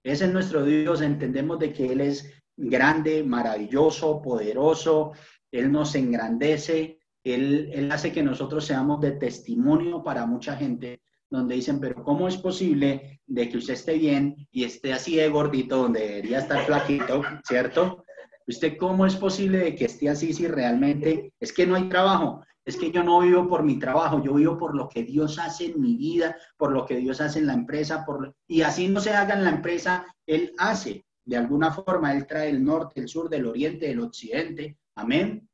Ese 0.03 0.25
es 0.25 0.33
nuestro 0.33 0.63
Dios. 0.63 1.01
Entendemos 1.01 1.59
de 1.59 1.73
que 1.73 1.91
Él 1.91 2.01
es 2.01 2.31
grande, 2.57 3.23
maravilloso, 3.23 4.21
poderoso. 4.21 5.13
Él 5.51 5.71
nos 5.71 5.95
engrandece. 5.95 6.99
Él, 7.23 7.69
él 7.73 7.91
hace 7.91 8.11
que 8.11 8.23
nosotros 8.23 8.65
seamos 8.65 9.01
de 9.01 9.11
testimonio 9.11 10.03
para 10.03 10.25
mucha 10.25 10.55
gente, 10.55 11.01
donde 11.29 11.55
dicen, 11.55 11.79
pero 11.79 12.01
¿cómo 12.03 12.27
es 12.27 12.37
posible 12.37 13.21
de 13.27 13.49
que 13.49 13.57
usted 13.57 13.73
esté 13.73 13.97
bien 13.97 14.47
y 14.51 14.63
esté 14.63 14.93
así 14.93 15.17
de 15.17 15.27
gordito, 15.29 15.77
donde 15.77 15.99
debería 15.99 16.39
estar 16.39 16.65
flaquito, 16.65 17.21
¿cierto? 17.43 18.05
¿Usted 18.47 18.77
cómo 18.77 19.05
es 19.05 19.15
posible 19.15 19.59
de 19.59 19.75
que 19.75 19.85
esté 19.85 20.09
así 20.09 20.33
si 20.33 20.47
realmente 20.47 21.33
es 21.39 21.53
que 21.53 21.67
no 21.67 21.75
hay 21.75 21.87
trabajo? 21.87 22.43
Es 22.69 22.77
que 22.77 22.91
yo 22.91 23.03
no 23.03 23.21
vivo 23.21 23.47
por 23.47 23.63
mi 23.63 23.79
trabajo, 23.79 24.23
yo 24.23 24.35
vivo 24.35 24.55
por 24.55 24.75
lo 24.75 24.87
que 24.87 25.01
Dios 25.01 25.39
hace 25.39 25.71
en 25.71 25.81
mi 25.81 25.97
vida, 25.97 26.35
por 26.55 26.71
lo 26.71 26.85
que 26.85 26.97
Dios 26.97 27.19
hace 27.19 27.39
en 27.39 27.47
la 27.47 27.53
empresa, 27.53 28.05
y 28.47 28.61
así 28.61 28.87
no 28.87 28.99
se 28.99 29.11
haga 29.11 29.33
en 29.33 29.43
la 29.43 29.49
empresa, 29.49 30.05
Él 30.27 30.53
hace. 30.59 31.03
De 31.25 31.35
alguna 31.35 31.71
forma, 31.71 32.13
Él 32.13 32.27
trae 32.27 32.51
el 32.51 32.63
norte, 32.63 32.99
el 32.99 33.07
sur, 33.07 33.27
del 33.27 33.47
oriente, 33.47 33.87
del 33.87 34.01
occidente. 34.01 34.77
Amén. 34.93 35.49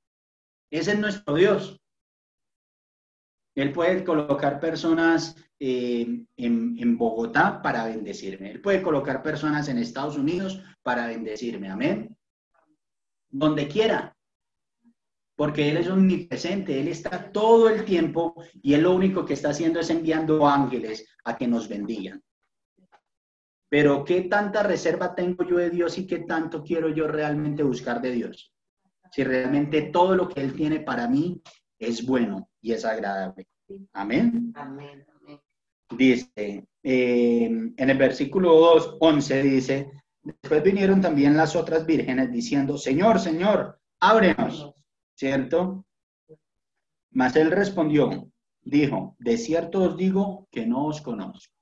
Ese 0.69 0.91
es 0.91 0.99
nuestro 0.99 1.35
Dios. 1.35 1.79
Él 3.55 3.71
puede 3.71 4.03
colocar 4.03 4.59
personas 4.59 5.37
eh, 5.57 6.25
en, 6.35 6.75
en, 6.77 6.97
Bogotá 6.97 7.61
para 7.61 7.85
bendecirme. 7.85 8.51
Él 8.51 8.61
puede 8.61 8.81
colocar 8.81 9.23
personas 9.23 9.69
en 9.69 9.77
Estados 9.77 10.17
Unidos 10.17 10.61
para 10.83 11.07
bendecirme. 11.07 11.69
Amén 11.69 12.13
donde 13.35 13.67
quiera, 13.67 14.14
porque 15.35 15.69
Él 15.69 15.77
es 15.77 15.87
omnipresente, 15.89 16.79
Él 16.79 16.87
está 16.87 17.31
todo 17.31 17.69
el 17.69 17.85
tiempo 17.85 18.35
y 18.61 18.73
Él 18.73 18.83
lo 18.83 18.95
único 18.95 19.25
que 19.25 19.33
está 19.33 19.49
haciendo 19.49 19.79
es 19.79 19.89
enviando 19.89 20.47
ángeles 20.47 21.07
a 21.23 21.37
que 21.37 21.47
nos 21.47 21.67
bendigan. 21.67 22.21
Pero 23.69 24.05
¿qué 24.05 24.21
tanta 24.21 24.63
reserva 24.63 25.13
tengo 25.13 25.43
yo 25.43 25.57
de 25.57 25.69
Dios 25.69 25.97
y 25.97 26.07
qué 26.07 26.19
tanto 26.19 26.63
quiero 26.63 26.89
yo 26.89 27.07
realmente 27.07 27.63
buscar 27.63 28.01
de 28.01 28.11
Dios? 28.11 28.53
Si 29.11 29.23
realmente 29.23 29.83
todo 29.83 30.15
lo 30.15 30.29
que 30.29 30.41
Él 30.41 30.53
tiene 30.53 30.79
para 30.79 31.07
mí 31.07 31.41
es 31.79 32.05
bueno 32.05 32.49
y 32.61 32.71
es 32.71 32.85
agradable. 32.85 33.47
Amén. 33.93 34.53
Amén. 34.55 35.05
Dice, 35.97 36.65
eh, 36.83 37.45
en 37.45 37.89
el 37.89 37.97
versículo 37.97 38.53
2, 38.55 38.97
11 38.99 39.43
dice, 39.43 39.91
Después 40.25 40.63
vinieron 40.63 41.01
también 41.01 41.37
las 41.37 41.55
otras 41.55 41.85
vírgenes 41.85 42.31
diciendo, 42.31 42.79
Señor, 42.79 43.19
Señor, 43.19 43.79
ábrenos, 43.99 44.73
¿cierto? 45.15 45.85
Mas 47.11 47.35
él 47.35 47.51
respondió, 47.51 48.29
dijo, 48.61 49.15
de 49.19 49.37
cierto 49.37 49.83
os 49.83 49.97
digo 49.97 50.47
que 50.51 50.65
no 50.65 50.87
os 50.87 51.01
conozco. 51.01 51.53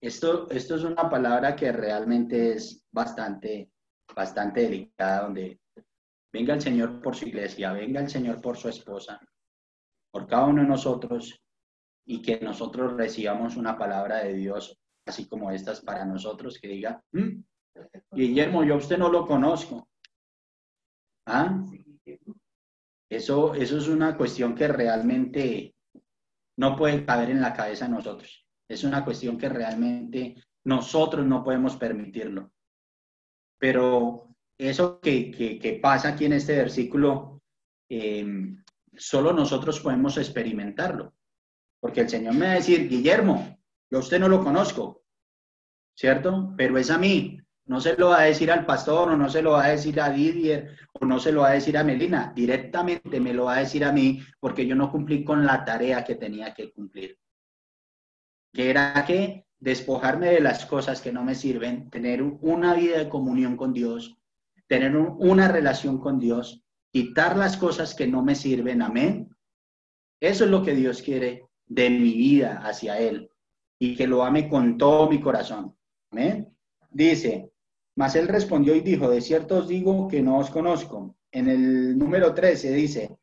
Esto, 0.00 0.50
esto 0.50 0.76
es 0.76 0.84
una 0.84 1.10
palabra 1.10 1.54
que 1.54 1.70
realmente 1.72 2.52
es 2.52 2.86
bastante, 2.90 3.70
bastante 4.14 4.62
delicada, 4.62 5.24
donde 5.24 5.60
venga 6.32 6.54
el 6.54 6.60
Señor 6.62 7.02
por 7.02 7.14
su 7.14 7.28
iglesia, 7.28 7.72
venga 7.72 8.00
el 8.00 8.08
Señor 8.08 8.40
por 8.40 8.56
su 8.56 8.68
esposa, 8.68 9.20
por 10.10 10.26
cada 10.26 10.46
uno 10.46 10.62
de 10.62 10.68
nosotros, 10.68 11.38
y 12.06 12.22
que 12.22 12.40
nosotros 12.40 12.94
recibamos 12.96 13.56
una 13.56 13.76
palabra 13.76 14.24
de 14.24 14.34
Dios, 14.34 14.78
así 15.06 15.28
como 15.28 15.50
estas 15.50 15.82
para 15.82 16.06
nosotros, 16.06 16.58
que 16.58 16.68
diga, 16.68 17.04
mm, 17.12 17.42
Guillermo, 18.12 18.64
yo 18.64 18.74
a 18.74 18.78
usted 18.78 18.98
no 18.98 19.10
lo 19.10 19.26
conozco. 19.26 19.88
¿Ah? 21.26 21.62
Eso, 23.10 23.54
eso 23.54 23.76
es 23.76 23.88
una 23.88 24.16
cuestión 24.16 24.54
que 24.54 24.68
realmente 24.68 25.74
no 26.58 26.76
puede 26.76 27.04
caber 27.04 27.30
en 27.30 27.40
la 27.40 27.52
cabeza 27.52 27.86
de 27.86 27.92
nosotros. 27.92 28.46
Es 28.68 28.84
una 28.84 29.04
cuestión 29.04 29.36
que 29.36 29.48
realmente 29.48 30.36
nosotros 30.64 31.26
no 31.26 31.42
podemos 31.42 31.76
permitirlo. 31.76 32.52
Pero 33.58 34.36
eso 34.56 35.00
que, 35.00 35.78
pasa 35.82 36.10
aquí 36.10 36.26
en 36.26 36.34
este 36.34 36.56
versículo, 36.56 37.42
eh, 37.88 38.54
solo 38.96 39.32
nosotros 39.32 39.80
podemos 39.80 40.16
experimentarlo. 40.16 41.14
Porque 41.80 42.02
el 42.02 42.08
Señor 42.08 42.34
me 42.34 42.46
va 42.46 42.52
a 42.52 42.56
decir, 42.56 42.88
Guillermo, 42.88 43.58
yo 43.90 43.98
a 43.98 44.02
usted 44.02 44.20
no 44.20 44.28
lo 44.28 44.44
conozco, 44.44 45.02
¿cierto? 45.96 46.54
Pero 46.56 46.78
es 46.78 46.90
a 46.90 46.98
mí. 46.98 47.40
No 47.70 47.80
se 47.80 47.96
lo 47.96 48.08
va 48.08 48.22
a 48.22 48.24
decir 48.24 48.50
al 48.50 48.66
pastor 48.66 49.10
o 49.10 49.16
no 49.16 49.28
se 49.28 49.42
lo 49.42 49.52
va 49.52 49.66
a 49.66 49.68
decir 49.68 50.00
a 50.00 50.10
Didier 50.10 50.76
o 50.92 51.06
no 51.06 51.20
se 51.20 51.30
lo 51.30 51.42
va 51.42 51.50
a 51.50 51.52
decir 51.52 51.78
a 51.78 51.84
Melina. 51.84 52.32
Directamente 52.34 53.20
me 53.20 53.32
lo 53.32 53.44
va 53.44 53.54
a 53.54 53.60
decir 53.60 53.84
a 53.84 53.92
mí 53.92 54.20
porque 54.40 54.66
yo 54.66 54.74
no 54.74 54.90
cumplí 54.90 55.22
con 55.22 55.46
la 55.46 55.64
tarea 55.64 56.02
que 56.02 56.16
tenía 56.16 56.52
que 56.52 56.72
cumplir. 56.72 57.16
Que 58.52 58.70
era 58.70 59.04
que 59.06 59.46
despojarme 59.60 60.30
de 60.30 60.40
las 60.40 60.66
cosas 60.66 61.00
que 61.00 61.12
no 61.12 61.22
me 61.22 61.36
sirven, 61.36 61.90
tener 61.90 62.22
una 62.22 62.74
vida 62.74 62.98
de 62.98 63.08
comunión 63.08 63.56
con 63.56 63.72
Dios, 63.72 64.16
tener 64.66 64.96
una 64.96 65.46
relación 65.46 66.00
con 66.00 66.18
Dios, 66.18 66.64
quitar 66.90 67.36
las 67.36 67.56
cosas 67.56 67.94
que 67.94 68.08
no 68.08 68.20
me 68.24 68.34
sirven. 68.34 68.82
Amén. 68.82 69.28
Eso 70.18 70.44
es 70.44 70.50
lo 70.50 70.64
que 70.64 70.74
Dios 70.74 71.02
quiere 71.02 71.46
de 71.66 71.88
mi 71.88 72.14
vida 72.14 72.62
hacia 72.64 72.98
Él 72.98 73.30
y 73.78 73.94
que 73.94 74.08
lo 74.08 74.24
ame 74.24 74.48
con 74.48 74.76
todo 74.76 75.08
mi 75.08 75.20
corazón. 75.20 75.76
Amén. 76.10 76.52
Dice, 76.90 77.52
mas 77.96 78.14
él 78.16 78.28
respondió 78.28 78.74
y 78.74 78.80
dijo, 78.80 79.10
de 79.10 79.20
cierto 79.20 79.58
os 79.58 79.68
digo 79.68 80.08
que 80.08 80.22
no 80.22 80.38
os 80.38 80.50
conozco. 80.50 81.16
En 81.32 81.48
el 81.48 81.98
número 81.98 82.34
13 82.34 82.72
dice, 82.72 83.18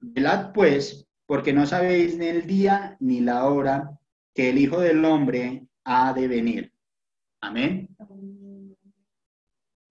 velad 0.00 0.52
pues, 0.52 1.06
porque 1.26 1.52
no 1.52 1.66
sabéis 1.66 2.16
ni 2.16 2.26
el 2.26 2.46
día 2.46 2.96
ni 3.00 3.20
la 3.20 3.46
hora 3.46 3.98
que 4.34 4.50
el 4.50 4.58
Hijo 4.58 4.80
del 4.80 5.04
Hombre 5.04 5.66
ha 5.84 6.12
de 6.12 6.28
venir. 6.28 6.72
Amén. 7.40 7.88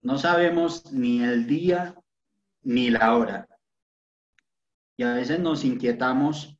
No 0.02 0.18
sabemos 0.18 0.92
ni 0.92 1.22
el 1.22 1.46
día 1.46 1.94
ni 2.62 2.90
la 2.90 3.16
hora. 3.16 3.48
Y 4.96 5.02
a 5.02 5.14
veces 5.14 5.40
nos 5.40 5.64
inquietamos 5.64 6.56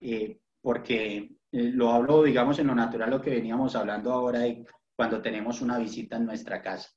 eh, 0.00 0.38
porque 0.60 1.16
eh, 1.52 1.70
lo 1.72 1.90
hablo, 1.90 2.22
digamos, 2.22 2.58
en 2.58 2.68
lo 2.68 2.74
natural, 2.74 3.10
lo 3.10 3.20
que 3.20 3.30
veníamos 3.30 3.76
hablando 3.76 4.12
ahora 4.12 4.40
de 4.40 4.64
cuando 4.96 5.20
tenemos 5.20 5.60
una 5.60 5.78
visita 5.78 6.16
en 6.16 6.26
nuestra 6.26 6.62
casa. 6.62 6.90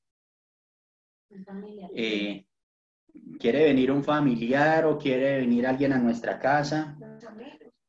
Eh, 1.95 2.45
quiere 3.39 3.65
venir 3.65 3.91
un 3.91 4.03
familiar 4.03 4.85
o 4.85 4.97
quiere 4.97 5.37
venir 5.37 5.65
alguien 5.65 5.93
a 5.93 5.99
nuestra 5.99 6.39
casa 6.39 6.97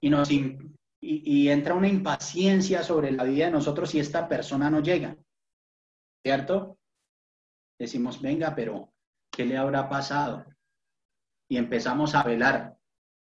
y, 0.00 0.11
nos, 0.11 0.30
y, 0.30 1.48
entra 1.48 1.74
una 1.74 1.88
impaciencia 1.88 2.82
sobre 2.82 3.11
la 3.12 3.24
vida 3.24 3.46
de 3.46 3.52
nosotros 3.52 3.90
si 3.90 3.98
esta 3.98 4.28
persona 4.28 4.70
no 4.70 4.80
llega, 4.80 5.16
¿cierto? 6.24 6.78
Decimos, 7.78 8.20
venga, 8.22 8.54
pero 8.54 8.92
¿qué 9.30 9.44
le 9.44 9.57
habrá 9.57 9.88
pasado? 9.88 10.46
Y 11.48 11.59
empezamos 11.59 12.14
a 12.14 12.22
velar. 12.22 12.76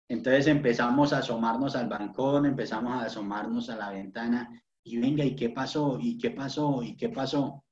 Entonces 0.07 0.47
empezamos 0.47 1.13
a 1.13 1.19
asomarnos 1.19 1.75
al 1.75 1.89
balcón, 1.89 2.45
empezamos 2.45 2.93
a 2.93 3.05
asomarnos 3.05 3.69
a 3.69 3.75
la 3.75 3.89
ventana 3.89 4.64
y 4.85 4.97
venga, 4.97 5.25
¿y 5.25 5.35
qué 5.35 5.49
pasó? 5.49 5.97
¿Y 5.99 6.17
qué 6.17 6.29
pasó? 6.31 6.83
¿Y 6.83 6.95
qué 6.95 7.09
pasó? 7.09 7.65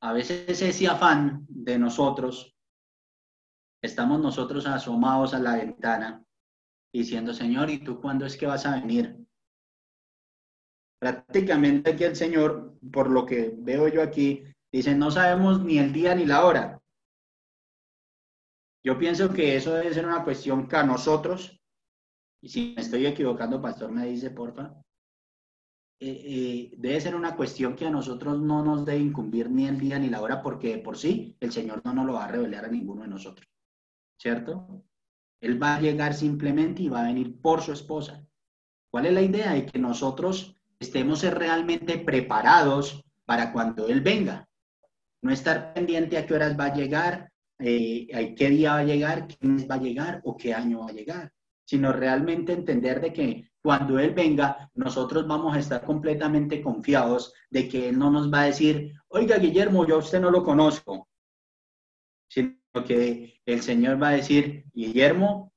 A 0.00 0.12
veces 0.12 0.62
ese 0.62 0.88
afán 0.88 1.46
de 1.48 1.78
nosotros, 1.78 2.56
estamos 3.82 4.20
nosotros 4.20 4.66
asomados 4.66 5.34
a 5.34 5.38
la 5.38 5.56
ventana 5.56 6.24
diciendo, 6.92 7.34
Señor, 7.34 7.68
¿y 7.68 7.78
tú 7.78 8.00
cuándo 8.00 8.24
es 8.24 8.36
que 8.36 8.46
vas 8.46 8.64
a 8.64 8.80
venir? 8.80 9.16
Prácticamente 10.98 11.92
aquí 11.92 12.04
el 12.04 12.16
Señor, 12.16 12.78
por 12.90 13.10
lo 13.10 13.26
que 13.26 13.54
veo 13.58 13.88
yo 13.88 14.02
aquí, 14.02 14.42
dice, 14.72 14.94
no 14.94 15.10
sabemos 15.10 15.62
ni 15.62 15.78
el 15.78 15.92
día 15.92 16.14
ni 16.14 16.24
la 16.24 16.44
hora. 16.46 16.82
Yo 18.82 18.98
pienso 18.98 19.32
que 19.32 19.54
eso 19.56 19.74
debe 19.74 19.92
ser 19.92 20.06
una 20.06 20.24
cuestión 20.24 20.66
que 20.66 20.76
a 20.76 20.82
nosotros 20.82 21.60
y 22.40 22.48
si 22.48 22.72
me 22.74 22.82
estoy 22.82 23.06
equivocando, 23.06 23.60
pastor, 23.60 23.90
me 23.90 24.06
dice, 24.06 24.30
porfa, 24.30 24.72
eh, 26.00 26.22
eh, 26.24 26.74
debe 26.76 27.00
ser 27.00 27.16
una 27.16 27.34
cuestión 27.34 27.74
que 27.74 27.86
a 27.86 27.90
nosotros 27.90 28.40
no 28.40 28.64
nos 28.64 28.84
debe 28.84 29.00
incumbir 29.00 29.50
ni 29.50 29.66
el 29.66 29.78
día 29.78 29.98
ni 29.98 30.08
la 30.08 30.20
hora, 30.20 30.42
porque 30.42 30.78
por 30.78 30.96
sí 30.96 31.36
el 31.40 31.50
Señor 31.50 31.82
no 31.84 31.92
nos 31.92 32.06
lo 32.06 32.12
va 32.14 32.26
a 32.26 32.28
revelar 32.28 32.64
a 32.64 32.68
ninguno 32.68 33.02
de 33.02 33.08
nosotros, 33.08 33.48
¿cierto? 34.16 34.84
Él 35.40 35.60
va 35.60 35.76
a 35.76 35.80
llegar 35.80 36.14
simplemente 36.14 36.82
y 36.82 36.88
va 36.88 37.00
a 37.00 37.08
venir 37.08 37.40
por 37.40 37.62
su 37.62 37.72
esposa. 37.72 38.24
¿Cuál 38.90 39.06
es 39.06 39.12
la 39.12 39.22
idea? 39.22 39.52
De 39.52 39.66
que 39.66 39.78
nosotros 39.78 40.56
estemos 40.78 41.22
realmente 41.22 41.98
preparados 41.98 43.04
para 43.24 43.52
cuando 43.52 43.88
Él 43.88 44.00
venga. 44.00 44.48
No 45.20 45.32
estar 45.32 45.74
pendiente 45.74 46.16
a 46.16 46.26
qué 46.26 46.34
horas 46.34 46.58
va 46.58 46.66
a 46.66 46.74
llegar, 46.74 47.32
eh, 47.58 48.06
a 48.14 48.34
qué 48.36 48.50
día 48.50 48.74
va 48.74 48.78
a 48.78 48.84
llegar, 48.84 49.26
mes 49.40 49.68
va 49.68 49.74
a 49.74 49.80
llegar 49.80 50.20
o 50.24 50.36
qué 50.36 50.54
año 50.54 50.80
va 50.80 50.90
a 50.90 50.92
llegar, 50.92 51.32
sino 51.68 51.92
realmente 51.92 52.54
entender 52.54 52.98
de 52.98 53.12
que 53.12 53.50
cuando 53.62 53.98
Él 53.98 54.14
venga, 54.14 54.70
nosotros 54.74 55.26
vamos 55.26 55.54
a 55.54 55.58
estar 55.58 55.84
completamente 55.84 56.62
confiados 56.62 57.34
de 57.50 57.68
que 57.68 57.90
Él 57.90 57.98
no 57.98 58.10
nos 58.10 58.32
va 58.32 58.40
a 58.42 58.46
decir, 58.46 58.94
oiga 59.08 59.36
Guillermo, 59.36 59.86
yo 59.86 59.96
a 59.96 59.98
usted 59.98 60.18
no 60.18 60.30
lo 60.30 60.42
conozco, 60.42 61.10
sino 62.26 62.56
que 62.86 63.38
el 63.44 63.60
Señor 63.60 64.02
va 64.02 64.08
a 64.08 64.12
decir, 64.12 64.64
Guillermo, 64.72 65.52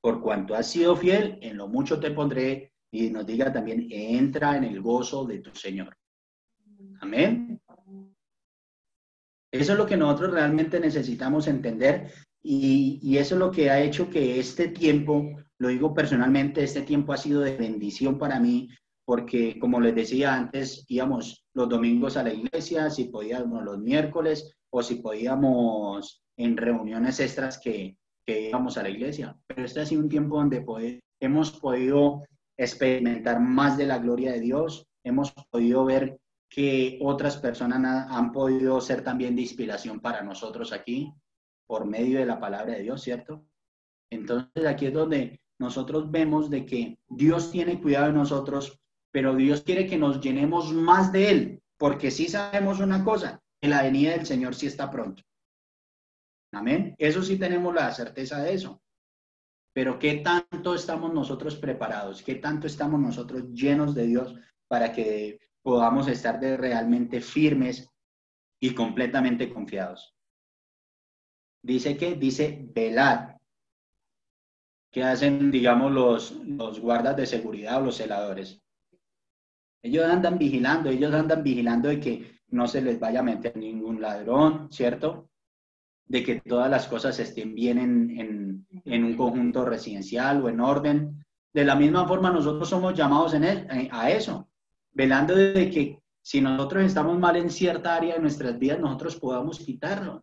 por 0.00 0.22
cuanto 0.22 0.54
has 0.54 0.70
sido 0.70 0.94
fiel, 0.94 1.40
en 1.42 1.56
lo 1.56 1.66
mucho 1.66 1.98
te 1.98 2.12
pondré, 2.12 2.72
y 2.92 3.10
nos 3.10 3.26
diga 3.26 3.52
también, 3.52 3.88
entra 3.90 4.56
en 4.56 4.62
el 4.62 4.80
gozo 4.80 5.24
de 5.24 5.40
tu 5.40 5.52
Señor. 5.56 5.96
Amén. 7.00 7.60
Eso 9.50 9.72
es 9.72 9.78
lo 9.78 9.86
que 9.86 9.96
nosotros 9.96 10.34
realmente 10.34 10.78
necesitamos 10.78 11.48
entender 11.48 12.12
y, 12.42 13.16
eso 13.16 13.34
es 13.36 13.38
lo 13.38 13.50
que 13.50 13.70
ha 13.70 13.80
hecho 13.80 14.10
que 14.10 14.40
este 14.40 14.68
tiempo, 14.68 15.30
lo 15.58 15.68
digo 15.68 15.94
personalmente, 15.94 16.64
este 16.64 16.82
tiempo 16.82 17.12
ha 17.12 17.16
sido 17.16 17.40
de 17.40 17.56
bendición 17.56 18.18
para 18.18 18.40
mí, 18.40 18.68
porque 19.04 19.58
como 19.58 19.80
les 19.80 19.94
decía 19.94 20.34
antes, 20.34 20.84
íbamos 20.88 21.44
los 21.54 21.68
domingos 21.68 22.16
a 22.16 22.24
la 22.24 22.32
iglesia, 22.32 22.90
si 22.90 23.04
podíamos 23.04 23.62
los 23.62 23.78
miércoles 23.78 24.52
o 24.70 24.82
si 24.82 24.96
podíamos 24.96 26.22
en 26.36 26.56
reuniones 26.56 27.20
extras 27.20 27.58
que, 27.58 27.96
que 28.26 28.48
íbamos 28.48 28.76
a 28.76 28.82
la 28.82 28.90
iglesia. 28.90 29.36
Pero 29.46 29.64
este 29.64 29.80
ha 29.80 29.86
sido 29.86 30.02
un 30.02 30.08
tiempo 30.08 30.36
donde 30.36 31.00
hemos 31.20 31.52
podido 31.52 32.22
experimentar 32.56 33.40
más 33.40 33.76
de 33.76 33.86
la 33.86 33.98
gloria 33.98 34.32
de 34.32 34.40
Dios, 34.40 34.86
hemos 35.04 35.32
podido 35.50 35.84
ver 35.84 36.18
que 36.48 36.98
otras 37.02 37.36
personas 37.36 38.06
han 38.10 38.32
podido 38.32 38.80
ser 38.80 39.02
también 39.02 39.36
de 39.36 39.42
inspiración 39.42 40.00
para 40.00 40.22
nosotros 40.22 40.72
aquí 40.72 41.12
por 41.72 41.86
medio 41.86 42.18
de 42.18 42.26
la 42.26 42.38
palabra 42.38 42.74
de 42.74 42.82
Dios, 42.82 43.00
¿cierto? 43.00 43.46
Entonces 44.10 44.66
aquí 44.66 44.88
es 44.88 44.92
donde 44.92 45.40
nosotros 45.58 46.10
vemos 46.10 46.50
de 46.50 46.66
que 46.66 46.98
Dios 47.08 47.50
tiene 47.50 47.80
cuidado 47.80 48.08
de 48.08 48.12
nosotros, 48.12 48.78
pero 49.10 49.34
Dios 49.34 49.62
quiere 49.62 49.86
que 49.86 49.96
nos 49.96 50.20
llenemos 50.20 50.74
más 50.74 51.12
de 51.12 51.30
Él, 51.30 51.62
porque 51.78 52.10
sí 52.10 52.28
sabemos 52.28 52.80
una 52.80 53.02
cosa, 53.02 53.40
que 53.58 53.68
la 53.68 53.82
venida 53.82 54.10
del 54.10 54.26
Señor 54.26 54.54
sí 54.54 54.66
está 54.66 54.90
pronto. 54.90 55.22
Amén. 56.52 56.94
Eso 56.98 57.22
sí 57.22 57.38
tenemos 57.38 57.74
la 57.74 57.90
certeza 57.90 58.42
de 58.42 58.52
eso. 58.52 58.82
Pero 59.72 59.98
¿qué 59.98 60.16
tanto 60.16 60.74
estamos 60.74 61.14
nosotros 61.14 61.56
preparados? 61.56 62.22
¿Qué 62.22 62.34
tanto 62.34 62.66
estamos 62.66 63.00
nosotros 63.00 63.50
llenos 63.54 63.94
de 63.94 64.08
Dios 64.08 64.34
para 64.68 64.92
que 64.92 65.40
podamos 65.62 66.06
estar 66.06 66.38
de 66.38 66.58
realmente 66.58 67.22
firmes 67.22 67.88
y 68.60 68.74
completamente 68.74 69.50
confiados? 69.50 70.14
Dice 71.62 71.96
que, 71.96 72.14
dice 72.16 72.68
velar. 72.74 73.38
¿Qué 74.90 75.02
hacen, 75.02 75.50
digamos, 75.50 75.90
los, 75.92 76.32
los 76.44 76.80
guardas 76.80 77.16
de 77.16 77.26
seguridad 77.26 77.80
o 77.80 77.86
los 77.86 77.96
celadores? 77.96 78.60
Ellos 79.82 80.04
andan 80.04 80.38
vigilando, 80.38 80.90
ellos 80.90 81.14
andan 81.14 81.42
vigilando 81.42 81.88
de 81.88 81.98
que 81.98 82.40
no 82.48 82.68
se 82.68 82.82
les 82.82 83.00
vaya 83.00 83.20
a 83.20 83.24
meter 83.24 83.56
ningún 83.56 84.00
ladrón, 84.00 84.70
¿cierto? 84.70 85.30
de 86.12 86.22
que 86.22 86.42
todas 86.42 86.70
las 86.70 86.88
cosas 86.88 87.18
estén 87.18 87.54
bien 87.54 87.78
en, 87.78 88.66
en, 88.84 89.04
un 89.04 89.16
conjunto 89.16 89.64
residencial 89.64 90.42
o 90.42 90.50
en 90.50 90.60
orden. 90.60 91.24
De 91.54 91.64
la 91.64 91.74
misma 91.74 92.06
forma, 92.06 92.30
nosotros 92.30 92.68
somos 92.68 92.92
llamados 92.94 93.32
en 93.32 93.44
eh, 93.44 93.88
a 93.90 94.10
eso, 94.10 94.48
velando 94.92 95.34
de 95.34 95.70
que 95.70 96.02
si 96.20 96.42
nosotros 96.42 96.84
estamos 96.84 97.18
mal 97.18 97.36
en 97.36 97.50
cierta 97.50 97.96
área 97.96 98.14
de 98.14 98.20
nuestras 98.20 98.58
vidas, 98.58 98.78
nosotros 98.78 99.16
podamos 99.16 99.58
quitarlo. 99.58 100.22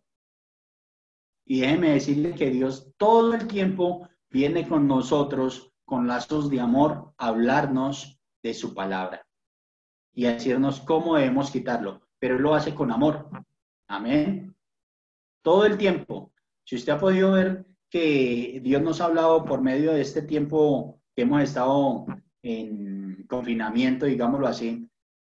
Y 1.50 1.62
déjeme 1.62 1.90
decirle 1.90 2.36
que 2.36 2.50
Dios 2.50 2.92
todo 2.96 3.34
el 3.34 3.48
tiempo 3.48 4.08
viene 4.30 4.68
con 4.68 4.86
nosotros 4.86 5.72
con 5.84 6.06
lazos 6.06 6.48
de 6.48 6.60
amor 6.60 7.12
a 7.18 7.26
hablarnos 7.26 8.20
de 8.40 8.54
su 8.54 8.72
palabra 8.72 9.26
y 10.14 10.26
a 10.26 10.34
decirnos 10.34 10.78
cómo 10.80 11.16
debemos 11.16 11.50
quitarlo, 11.50 12.06
pero 12.20 12.36
Él 12.36 12.42
lo 12.42 12.54
hace 12.54 12.72
con 12.72 12.92
amor. 12.92 13.28
Amén 13.88 14.54
todo 15.42 15.64
el 15.64 15.76
tiempo. 15.76 16.32
Si 16.64 16.76
usted 16.76 16.92
ha 16.92 17.00
podido 17.00 17.32
ver 17.32 17.66
que 17.90 18.60
Dios 18.62 18.80
nos 18.80 19.00
ha 19.00 19.06
hablado 19.06 19.44
por 19.44 19.60
medio 19.60 19.92
de 19.92 20.02
este 20.02 20.22
tiempo 20.22 21.00
que 21.16 21.22
hemos 21.22 21.42
estado 21.42 22.06
en 22.42 23.26
confinamiento, 23.28 24.06
digámoslo 24.06 24.46
así, 24.46 24.88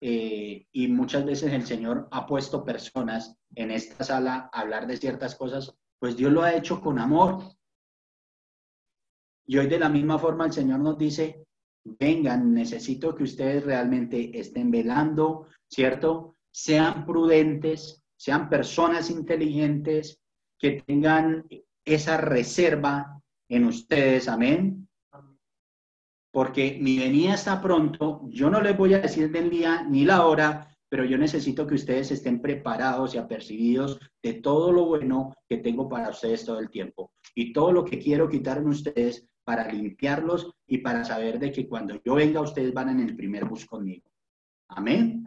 eh, 0.03 0.67
y 0.73 0.89
muchas 0.89 1.25
veces 1.25 1.55
el 1.55 1.65
Señor 1.65 2.09
ha 2.11 2.27
puesto 2.27 2.67
personas 2.67 3.39
en 3.55 3.71
esta 3.71 4.05
sala 4.05 4.51
a 4.53 4.61
hablar 4.61 4.87
de 4.87 4.99
ciertas 4.99 5.37
cosas, 5.37 5.75
pues 6.03 6.17
Dios 6.17 6.33
lo 6.33 6.43
ha 6.43 6.53
hecho 6.53 6.81
con 6.81 6.99
amor. 6.99 7.45
Y 9.47 9.57
hoy 9.57 9.69
de 9.69 9.79
la 9.79 9.89
misma 9.89 10.19
forma 10.19 10.47
el 10.47 10.53
Señor 10.53 10.81
nos 10.81 10.99
dice, 10.99 11.47
vengan, 11.85 12.53
necesito 12.53 13.15
que 13.15 13.23
ustedes 13.23 13.65
realmente 13.65 14.37
estén 14.37 14.73
velando, 14.73 15.47
¿cierto? 15.69 16.39
Sean 16.51 17.07
prudentes, 17.07 18.03
sean 18.17 18.49
personas 18.49 19.11
inteligentes, 19.11 20.19
que 20.59 20.83
tengan 20.85 21.47
esa 21.85 22.17
reserva 22.17 23.23
en 23.49 23.67
ustedes, 23.67 24.27
amén. 24.27 24.89
Porque 26.33 26.81
mi 26.83 26.99
venida 26.99 27.35
está 27.35 27.63
pronto, 27.63 28.23
yo 28.29 28.51
no 28.51 28.61
les 28.61 28.77
voy 28.77 28.95
a 28.95 28.99
decir 28.99 29.31
del 29.31 29.51
día 29.51 29.85
ni 29.85 30.05
la 30.05 30.27
hora, 30.27 30.72
pero 30.93 31.07
yo 31.07 31.17
necesito 31.17 31.67
que 31.67 31.77
ustedes 31.77 32.11
estén 32.11 32.43
preparados 32.43 33.15
y 33.15 33.19
apercibidos 33.19 33.99
de 34.23 34.35
todo 34.35 34.71
lo 34.71 34.85
bueno 34.85 35.35
que 35.49 35.57
tengo 35.57 35.89
para 35.89 36.11
ustedes 36.11 36.45
todo 36.45 36.59
el 36.59 36.69
tiempo 36.69 37.15
y 37.35 37.51
todo 37.55 37.73
lo 37.73 37.83
que 37.83 37.99
quiero 37.99 38.29
quitar 38.29 38.59
en 38.59 38.69
ustedes 38.69 39.27
para 39.43 39.73
limpiarlos 39.73 40.51
y 40.67 40.79
para 40.79 41.03
saber 41.03 41.39
de 41.39 41.51
que 41.51 41.67
cuando 41.67 41.99
yo 42.05 42.17
venga 42.17 42.43
ustedes 42.43 42.75
van 42.75 42.91
en 42.91 43.01
el 43.01 43.17
primer 43.17 43.47
bus 43.47 43.65
conmigo. 43.65 44.11
Amén. 44.69 45.25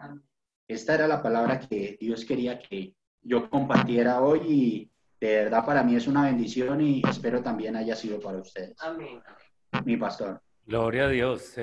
Esta 0.68 0.94
era 0.94 1.08
la 1.08 1.24
palabra 1.24 1.60
que 1.60 1.98
Dios 2.00 2.26
quería 2.26 2.60
que 2.60 2.94
yo 3.24 3.50
compartiera 3.50 4.22
hoy 4.22 4.42
y 4.48 4.92
de 5.20 5.36
verdad 5.46 5.66
para 5.66 5.82
mí 5.82 5.96
es 5.96 6.06
una 6.06 6.26
bendición 6.26 6.80
y 6.82 7.02
espero 7.10 7.42
también 7.42 7.76
haya 7.76 7.96
sido 7.96 8.20
para 8.20 8.38
ustedes. 8.38 8.76
Amén. 8.84 9.20
Mi 9.84 9.98
pastor. 9.98 10.40
Gloria 10.64 11.06
a 11.06 11.10
Dios. 11.10 11.54